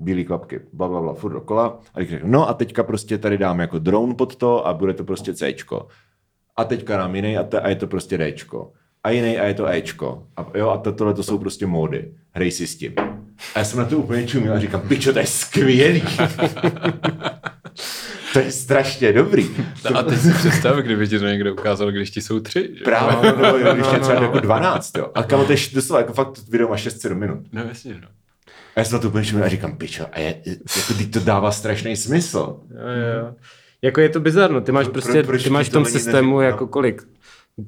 bílé 0.00 0.24
klapky, 0.24 0.60
bla, 0.72 0.88
bla, 0.88 1.00
bla, 1.00 1.14
furt 1.14 1.32
dokola. 1.32 1.80
A 1.94 1.98
když 1.98 2.10
řeknu, 2.10 2.30
no 2.30 2.48
a 2.48 2.54
teďka 2.54 2.82
prostě 2.82 3.18
tady 3.18 3.38
dám 3.38 3.60
jako 3.60 3.78
drone 3.78 4.14
pod 4.14 4.36
to 4.36 4.66
a 4.66 4.74
bude 4.74 4.94
to 4.94 5.04
prostě 5.04 5.34
Cčko. 5.34 5.88
A 6.56 6.64
teďka 6.64 6.96
dám 6.96 7.16
jiný 7.16 7.36
a, 7.38 7.42
te, 7.42 7.60
a 7.60 7.68
je 7.68 7.76
to 7.76 7.86
prostě 7.86 8.18
Dčko. 8.18 8.72
A 9.04 9.10
jiný 9.10 9.38
a 9.38 9.44
je 9.44 9.54
to 9.54 9.66
Ečko. 9.66 10.26
A, 10.36 10.46
jo, 10.54 10.68
a 10.70 10.78
to, 10.78 10.92
tohle 10.92 11.14
to 11.14 11.22
jsou 11.22 11.38
prostě 11.38 11.66
módy. 11.66 12.12
Hrej 12.30 12.50
si 12.50 12.66
s 12.66 12.76
tím. 12.78 12.92
A 13.54 13.58
já 13.58 13.64
jsem 13.64 13.78
na 13.78 13.84
to 13.84 13.98
úplně 13.98 14.26
čuměl 14.26 14.54
a 14.54 14.58
říkám, 14.58 14.80
pičo, 14.88 15.12
to 15.12 15.18
je 15.18 15.26
skvělý. 15.26 16.02
to 18.40 18.46
je 18.46 18.52
strašně 18.52 19.12
dobrý. 19.12 19.50
No 19.90 19.98
a 19.98 20.02
teď 20.02 20.20
si 20.20 20.32
představ, 20.32 20.76
kdyby 20.76 21.08
ti 21.08 21.18
to 21.18 21.26
někdo 21.26 21.52
ukázal, 21.52 21.92
když 21.92 22.10
ti 22.10 22.20
jsou 22.22 22.40
tři. 22.40 22.70
Že? 22.78 22.84
Právě, 22.84 23.32
nebo 23.32 23.44
jo, 23.46 23.74
když 23.74 23.86
je 23.92 23.98
třeba 23.98 24.22
jako 24.22 24.40
12, 24.40 24.98
jo. 24.98 25.10
A 25.14 25.22
kamo, 25.22 25.44
to 25.44 25.52
je 25.52 25.58
doslova, 25.74 26.00
jako 26.00 26.12
fakt 26.12 26.38
video 26.48 26.68
má 26.68 26.76
6-7 26.76 27.14
minut. 27.14 27.38
No 27.52 27.62
jasně, 27.68 27.94
no. 28.02 28.08
A 28.76 28.80
já 28.80 28.84
jsem 28.84 28.92
na 28.96 28.98
to 29.02 29.08
úplně 29.08 29.42
a 29.44 29.48
říkám, 29.48 29.76
pičo, 29.76 30.06
a 30.12 30.18
je, 30.20 30.40
jako 30.76 30.94
teď 30.98 31.10
to 31.12 31.20
dává 31.20 31.52
strašný 31.52 31.96
smysl. 31.96 32.60
Jo, 32.70 32.78
jo. 33.24 33.34
Jako 33.82 34.00
je 34.00 34.08
to 34.08 34.20
bizarno, 34.20 34.60
ty 34.60 34.72
máš 34.72 34.84
Pro- 34.84 34.92
prostě, 34.92 35.22
proč 35.22 35.42
ty 35.44 35.50
máš 35.50 35.68
v 35.68 35.72
tom 35.72 35.84
systému 35.84 36.38
neří- 36.38 36.46
jako 36.46 36.64
no. 36.64 36.68
kolik, 36.68 37.02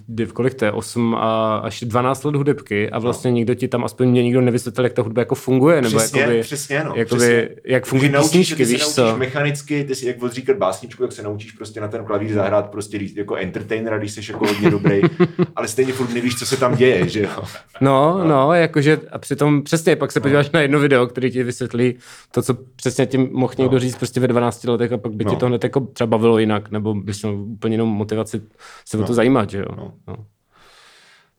div, 0.09 0.32
kolik 0.32 0.55
to 0.55 0.64
je, 0.64 0.72
8 0.72 1.14
a 1.14 1.57
až 1.57 1.80
12 1.86 2.24
let 2.24 2.34
hudebky 2.36 2.91
a 2.91 2.99
vlastně 2.99 3.30
nikdo 3.30 3.55
ti 3.55 3.68
tam, 3.68 3.84
aspoň 3.84 4.09
mě 4.09 4.22
nikdo 4.22 4.41
nevysvětlil, 4.41 4.84
jak 4.86 4.93
ta 4.93 5.03
hudba 5.03 5.22
jako 5.22 5.34
funguje, 5.34 5.82
nebo 5.82 5.99
Přesně, 5.99 6.20
jakoby, 6.20 6.41
přesně, 6.41 6.84
no, 6.84 6.93
jakoby, 6.97 7.18
přesně. 7.20 7.49
jak 7.64 7.86
fungují 7.86 8.11
naučíš, 8.11 8.30
písničky, 8.32 8.57
ty 8.66 8.72
víš 8.72 8.86
co. 8.89 9.16
mechanicky, 9.16 9.84
ty 9.84 9.95
si 9.95 10.07
jak 10.07 10.22
odříkat 10.22 10.57
básničku, 10.57 11.03
jak 11.03 11.12
se 11.12 11.22
naučíš 11.22 11.53
prostě 11.53 11.80
na 11.80 11.89
ten 11.89 12.05
klavír 12.05 12.32
zahrát 12.34 12.70
prostě 12.70 12.99
jako 13.16 13.36
entertainera, 13.36 13.99
když 13.99 14.12
jsi 14.12 14.32
jako 14.32 14.47
hodně 14.47 14.70
dobrý, 14.70 15.01
ale 15.57 15.68
stejně 15.68 15.93
furt 15.93 16.14
nevíš, 16.14 16.39
co 16.39 16.47
se 16.47 16.57
tam 16.57 16.76
děje, 16.76 17.09
že 17.09 17.22
jo. 17.22 17.43
No, 17.80 18.24
no, 18.24 18.53
jakože 18.55 19.01
a 19.12 19.18
přitom 19.18 19.62
přesně, 19.62 19.97
pak 19.97 20.12
se 20.12 20.20
podíváš 20.20 20.51
na 20.51 20.61
jedno 20.61 20.78
video, 20.80 21.07
který 21.07 21.30
ti 21.30 21.43
vysvětlí 21.43 21.95
to, 22.30 22.43
co 22.43 22.55
přesně 22.76 23.07
tím 23.07 23.28
mohl 23.32 23.53
někdo 23.59 23.78
říct 23.78 23.97
prostě 23.97 24.20
ve 24.20 24.28
12 24.28 24.64
letech 24.64 24.93
a 24.93 24.99
pak 24.99 25.12
by 25.12 25.24
No. 25.24 25.30
ti 25.30 25.36
to 25.36 25.47
hned 25.47 25.64
jako 25.64 25.80
třeba 25.80 26.07
bavilo 26.07 26.39
jinak, 26.39 26.70
nebo 26.70 26.95
bys 26.95 27.22
měl 27.22 27.34
úplně 27.34 27.74
jinou 27.74 27.86
motivaci 27.86 28.43
se 28.84 28.99
o 28.99 29.03
to 29.03 29.14
zajímat, 29.14 29.51
že 29.51 29.59
jo. 29.59 29.64
No. 29.79 29.93
No. 30.09 30.16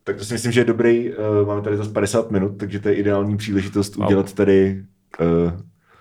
Tak 0.04 0.16
to 0.16 0.24
si 0.24 0.32
myslím, 0.34 0.52
že 0.52 0.60
je 0.60 0.64
dobrý, 0.64 1.10
uh, 1.10 1.46
máme 1.48 1.62
tady 1.62 1.76
zase 1.76 1.90
50 1.90 2.30
minut, 2.30 2.56
takže 2.56 2.80
to 2.80 2.88
je 2.88 2.94
ideální 2.94 3.36
příležitost 3.36 3.96
Wow. 3.96 4.06
udělat 4.06 4.32
tady 4.32 4.82
uh, 5.20 5.52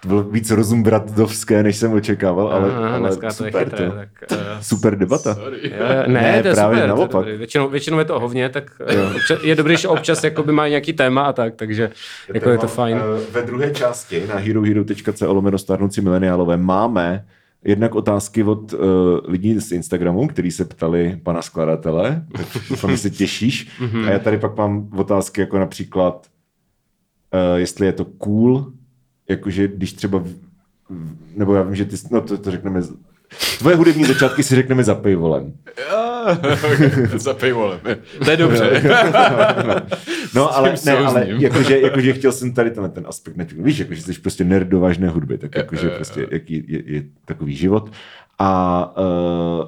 to 0.02 0.08
bylo 0.08 0.24
víc 0.24 0.52
rozumbratdovské, 0.52 1.64
než 1.64 1.76
jsem 1.78 1.94
očekával, 1.94 2.48
ale, 2.48 2.70
Aha, 2.72 2.90
ale 2.90 3.00
dneska 3.00 3.28
to 3.28 3.34
super, 3.34 3.56
je 3.56 3.66
chytré, 3.66 3.90
to. 3.90 3.96
tak, 3.96 4.10
uh, 4.32 4.38
super 4.62 4.98
debata. 4.98 5.36
Sorry. 5.36 5.74
Ne, 5.80 6.04
Ne, 6.08 6.42
to 6.42 6.48
je 6.48 6.54
právě 6.54 6.78
super, 6.78 6.88
naopak. 6.90 7.12
To 7.12 7.18
je, 7.18 7.24
dobrý. 7.26 7.38
většinou, 7.38 7.70
většinou 7.70 8.00
je 8.00 8.06
to 8.06 8.20
hovně, 8.20 8.50
tak 8.50 8.64
občas, 9.16 9.40
je 9.44 9.56
dobré, 9.56 9.78
že 9.78 9.88
občas 9.88 10.24
jakoby 10.24 10.52
má 10.52 10.68
nějaký 10.68 10.94
téma 10.94 11.22
a 11.24 11.34
tak, 11.34 11.56
takže 11.56 11.92
jako 12.34 12.50
je 12.50 12.58
to 12.58 12.62
Téma, 12.62 12.74
fajn. 12.74 12.98
eh, 12.98 13.32
Ve 13.32 13.42
druhé 13.42 13.72
části 13.72 14.28
na 14.28 14.36
herohero.co 14.36 15.34
lomeno 15.34 15.58
starnoucí 15.58 16.02
mileniálové 16.02 16.58
máme 16.58 17.26
jednak 17.64 17.96
otázky 17.96 18.44
od 18.44 18.74
uh, 18.74 18.80
lidí 19.24 19.60
z 19.60 19.72
Instagramu, 19.72 20.28
kteří 20.28 20.52
se 20.52 20.66
ptali 20.66 21.20
pana 21.24 21.42
skladatele, 21.42 22.26
doufám, 22.70 22.98
se 22.98 23.10
těšíš. 23.10 23.68
Mhm. 23.82 24.04
A 24.06 24.12
já 24.12 24.20
tady 24.20 24.38
pak 24.38 24.58
mám 24.58 24.90
otázky 24.96 25.42
jako 25.42 25.60
například, 25.60 26.28
uh, 27.34 27.60
jestli 27.60 27.86
je 27.86 27.94
to 27.94 28.06
cool, 28.06 28.72
jakože 29.30 29.68
když 29.68 29.94
třeba, 29.94 30.20
v- 30.20 30.36
nebo 31.36 31.56
já 31.56 31.64
vím, 31.64 31.76
že 31.76 31.86
ty, 31.86 31.96
no 32.12 32.22
to, 32.22 32.38
to 32.38 32.52
řekneme, 32.52 32.82
tvoje 33.58 33.76
hudební 33.76 34.06
začátky 34.06 34.44
si 34.44 34.56
řekneme 34.56 34.84
za 34.84 34.96
pivolem. 34.96 35.54
Za 37.16 37.34
paywallem. 37.34 37.80
To 38.26 38.32
je 38.32 38.38
dobře. 38.38 38.84
No, 40.36 40.58
ale, 40.58 40.78
S 40.78 40.84
tím 40.84 40.94
ne, 40.94 40.98
ale 40.98 41.26
jakože, 41.28 41.80
jakože 41.80 42.14
chtěl 42.14 42.32
jsem 42.32 42.54
tady 42.54 42.72
tenhle 42.72 42.90
ten 42.90 43.06
aspekt 43.08 43.38
nečekal. 43.38 43.64
Víš, 43.64 43.80
jakože 43.80 44.02
jsi 44.02 44.14
prostě 44.14 44.44
nerd 44.44 44.68
do 44.68 44.80
vážné 44.80 45.10
hudby, 45.10 45.38
tak 45.38 45.56
jakože 45.56 45.90
prostě 45.90 46.28
jaký 46.32 46.64
je, 46.68 46.84
je 46.86 47.04
takový 47.26 47.56
život. 47.56 47.92
A 48.40 48.94
uh, 48.98 49.68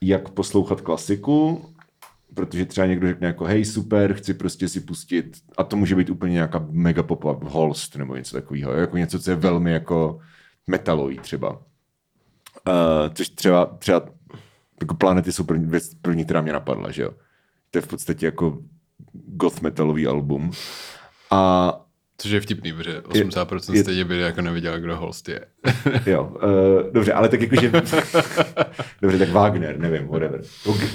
jak 0.00 0.28
poslouchat 0.28 0.80
klasiku, 0.80 1.64
protože 2.34 2.64
třeba 2.64 2.86
někdo 2.86 3.08
řekne 3.08 3.26
jako 3.26 3.44
hej, 3.44 3.64
super, 3.64 4.14
chci 4.14 4.34
prostě 4.34 4.68
si 4.68 4.80
pustit, 4.80 5.36
a 5.56 5.64
to 5.64 5.76
může 5.76 5.94
být 5.94 6.10
úplně 6.10 6.32
nějaká 6.32 6.66
mega 6.70 7.02
popová 7.02 7.38
Holst 7.42 7.96
nebo 7.96 8.16
něco 8.16 8.36
takového, 8.36 8.72
jako 8.72 8.96
něco, 8.96 9.20
co 9.20 9.30
je 9.30 9.36
velmi 9.36 9.72
jako 9.72 10.18
metalový 10.66 11.18
třeba. 11.18 11.58
Uh, 12.68 13.14
což 13.14 13.28
třeba, 13.28 13.66
třeba 13.66 14.02
jako 14.80 14.94
planety 14.94 15.32
jsou 15.32 15.44
první, 15.44 15.66
věc, 15.66 15.94
první, 16.02 16.24
která 16.24 16.40
mě 16.40 16.52
napadla, 16.52 16.90
že 16.90 17.02
jo. 17.02 17.10
To 17.70 17.78
je 17.78 17.82
v 17.82 17.86
podstatě 17.86 18.26
jako 18.26 18.58
goth 19.12 19.60
metalový 19.60 20.06
album. 20.06 20.50
A 21.30 21.72
Což 22.18 22.30
je 22.30 22.40
vtipný, 22.40 22.72
protože 22.72 23.00
80% 23.00 23.74
je- 23.74 23.82
stejně 23.82 24.04
by 24.04 24.18
jako 24.18 24.40
neviděl, 24.42 24.80
kdo 24.80 24.96
host 24.96 25.28
je. 25.28 25.40
jo, 26.06 26.24
uh, 26.24 26.92
dobře, 26.92 27.12
ale 27.12 27.28
tak 27.28 27.40
jakože, 27.42 27.70
dobře, 29.02 29.18
tak 29.18 29.28
Wagner, 29.28 29.78
nevím, 29.78 30.08
whatever. 30.08 30.42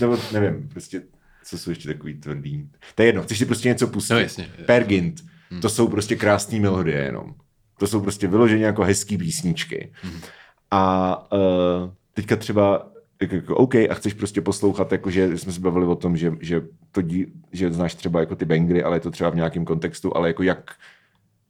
Nebo- 0.01 0.17
nevím, 0.33 0.69
prostě, 0.69 1.01
co 1.45 1.57
jsou 1.57 1.69
ještě 1.69 1.87
takový 1.87 2.13
tvrdý. 2.13 2.69
To 2.95 3.01
je 3.01 3.05
jedno, 3.07 3.23
chceš 3.23 3.37
si 3.37 3.45
prostě 3.45 3.67
něco 3.67 3.87
pustit. 3.87 4.13
No 4.13 4.19
jasně. 4.19 4.49
Per 4.65 4.83
Gint. 4.83 5.21
To 5.61 5.69
jsou 5.69 5.87
prostě 5.87 6.15
krásné 6.15 6.59
melodie 6.59 6.97
jenom. 6.97 7.33
To 7.79 7.87
jsou 7.87 8.01
prostě 8.01 8.27
vyloženě 8.27 8.65
jako 8.65 8.83
hezký 8.83 9.17
písničky. 9.17 9.93
A 10.75 11.27
uh, 11.33 11.89
teďka 12.13 12.35
třeba 12.35 12.87
jako, 13.21 13.35
jako, 13.35 13.55
OK, 13.55 13.75
a 13.75 13.93
chceš 13.93 14.13
prostě 14.13 14.41
poslouchat, 14.41 14.91
jako, 14.91 15.09
že 15.09 15.37
jsme 15.37 15.51
se 15.51 15.59
bavili 15.59 15.85
o 15.85 15.95
tom, 15.95 16.17
že, 16.17 16.33
že, 16.39 16.61
to 16.91 17.01
dí, 17.01 17.25
že 17.51 17.71
znáš 17.71 17.95
třeba 17.95 18.19
jako 18.19 18.35
ty 18.35 18.45
bangry, 18.45 18.83
ale 18.83 18.95
je 18.95 18.99
to 18.99 19.11
třeba 19.11 19.29
v 19.29 19.35
nějakém 19.35 19.65
kontextu, 19.65 20.17
ale 20.17 20.27
jako 20.27 20.43
jak, 20.43 20.75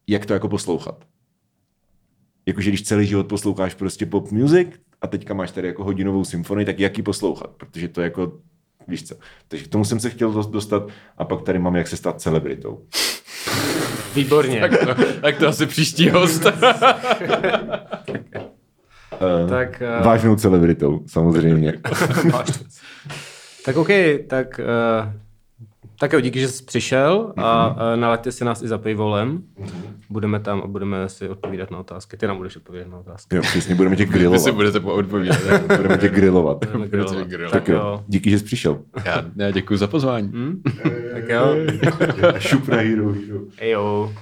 jak 0.08 0.26
to 0.26 0.34
jako 0.34 0.50
poslouchat. 0.50 1.06
Jakože 2.46 2.70
když 2.70 2.84
celý 2.84 3.08
život 3.08 3.28
posloucháš 3.28 3.74
prostě 3.74 4.06
pop 4.06 4.32
music 4.32 4.68
a 5.02 5.08
teďka 5.08 5.34
máš 5.34 5.52
tady 5.52 5.68
jako 5.68 5.84
hodinovou 5.84 6.26
symfonii, 6.26 6.66
tak 6.66 6.80
jak 6.80 6.98
ji 6.98 7.04
poslouchat? 7.04 7.50
Protože 7.50 7.88
to 7.88 8.02
je 8.02 8.06
jako, 8.06 8.40
víš 8.88 9.08
co. 9.08 9.16
Takže 9.48 9.66
k 9.66 9.68
tomu 9.68 9.86
jsem 9.86 10.00
se 10.00 10.10
chtěl 10.10 10.32
dost- 10.32 10.52
dostat 10.52 10.88
a 11.18 11.26
pak 11.26 11.42
tady 11.42 11.60
mám, 11.60 11.76
jak 11.76 11.88
se 11.88 11.98
stát 11.98 12.22
celebritou. 12.22 12.86
Výborně. 14.16 14.60
Tak 14.60 14.80
to, 14.80 15.04
tak 15.22 15.38
to 15.38 15.48
asi 15.48 15.66
příští 15.66 16.10
host. 16.10 16.46
Uh, 19.44 19.50
tak, 19.50 19.84
uh, 20.00 20.06
Vážnou 20.06 20.36
celebritou, 20.36 21.02
samozřejmě. 21.08 21.74
tak 23.66 23.78
OK, 23.78 23.88
tak, 24.28 24.60
uh, 24.60 25.14
tak 26.00 26.14
jo, 26.14 26.20
díky, 26.20 26.40
že 26.40 26.48
jsi 26.48 26.64
přišel 26.64 27.34
a 27.38 27.68
uh, 27.70 28.00
nalaďte 28.00 28.32
si 28.32 28.46
nás 28.46 28.62
i 28.62 28.68
za 28.68 28.78
paywallem. 28.78 29.44
Budeme 30.10 30.40
tam 30.40 30.62
a 30.62 30.68
budeme 30.68 31.10
si 31.10 31.30
odpovídat 31.30 31.72
na 31.72 31.78
otázky. 31.78 32.18
Ty 32.18 32.28
nám 32.28 32.38
budeš 32.38 32.56
odpovídat 32.56 32.88
na 32.88 32.98
otázky. 32.98 33.36
jo, 33.36 33.42
přesně, 33.42 33.76
budeme 33.76 33.96
tě 33.96 34.06
Vy 34.06 34.12
si 34.12 34.18
grillovat. 34.18 34.54
budeme 34.56 34.92
odpovídat. 34.92 35.38
Budeme 35.78 35.98
tě 35.98 36.10
grillovat. 36.10 36.66
Budeme 36.66 36.88
grilovat. 36.88 37.28
grilovat. 37.28 37.52
Tak 37.54 37.68
jo, 37.68 38.04
díky, 38.08 38.30
že 38.30 38.40
jsi 38.40 38.46
přišel. 38.46 38.80
Já, 39.06 39.26
já 39.36 39.52
děkuji 39.52 39.78
za 39.78 39.88
pozvání. 39.88 40.32
Tak 41.14 41.30
jo. 41.30 41.56
Šup 42.40 42.68
na 42.68 42.78
Hero 42.78 43.14
Hero. 43.14 43.40
Ejo. 43.58 44.14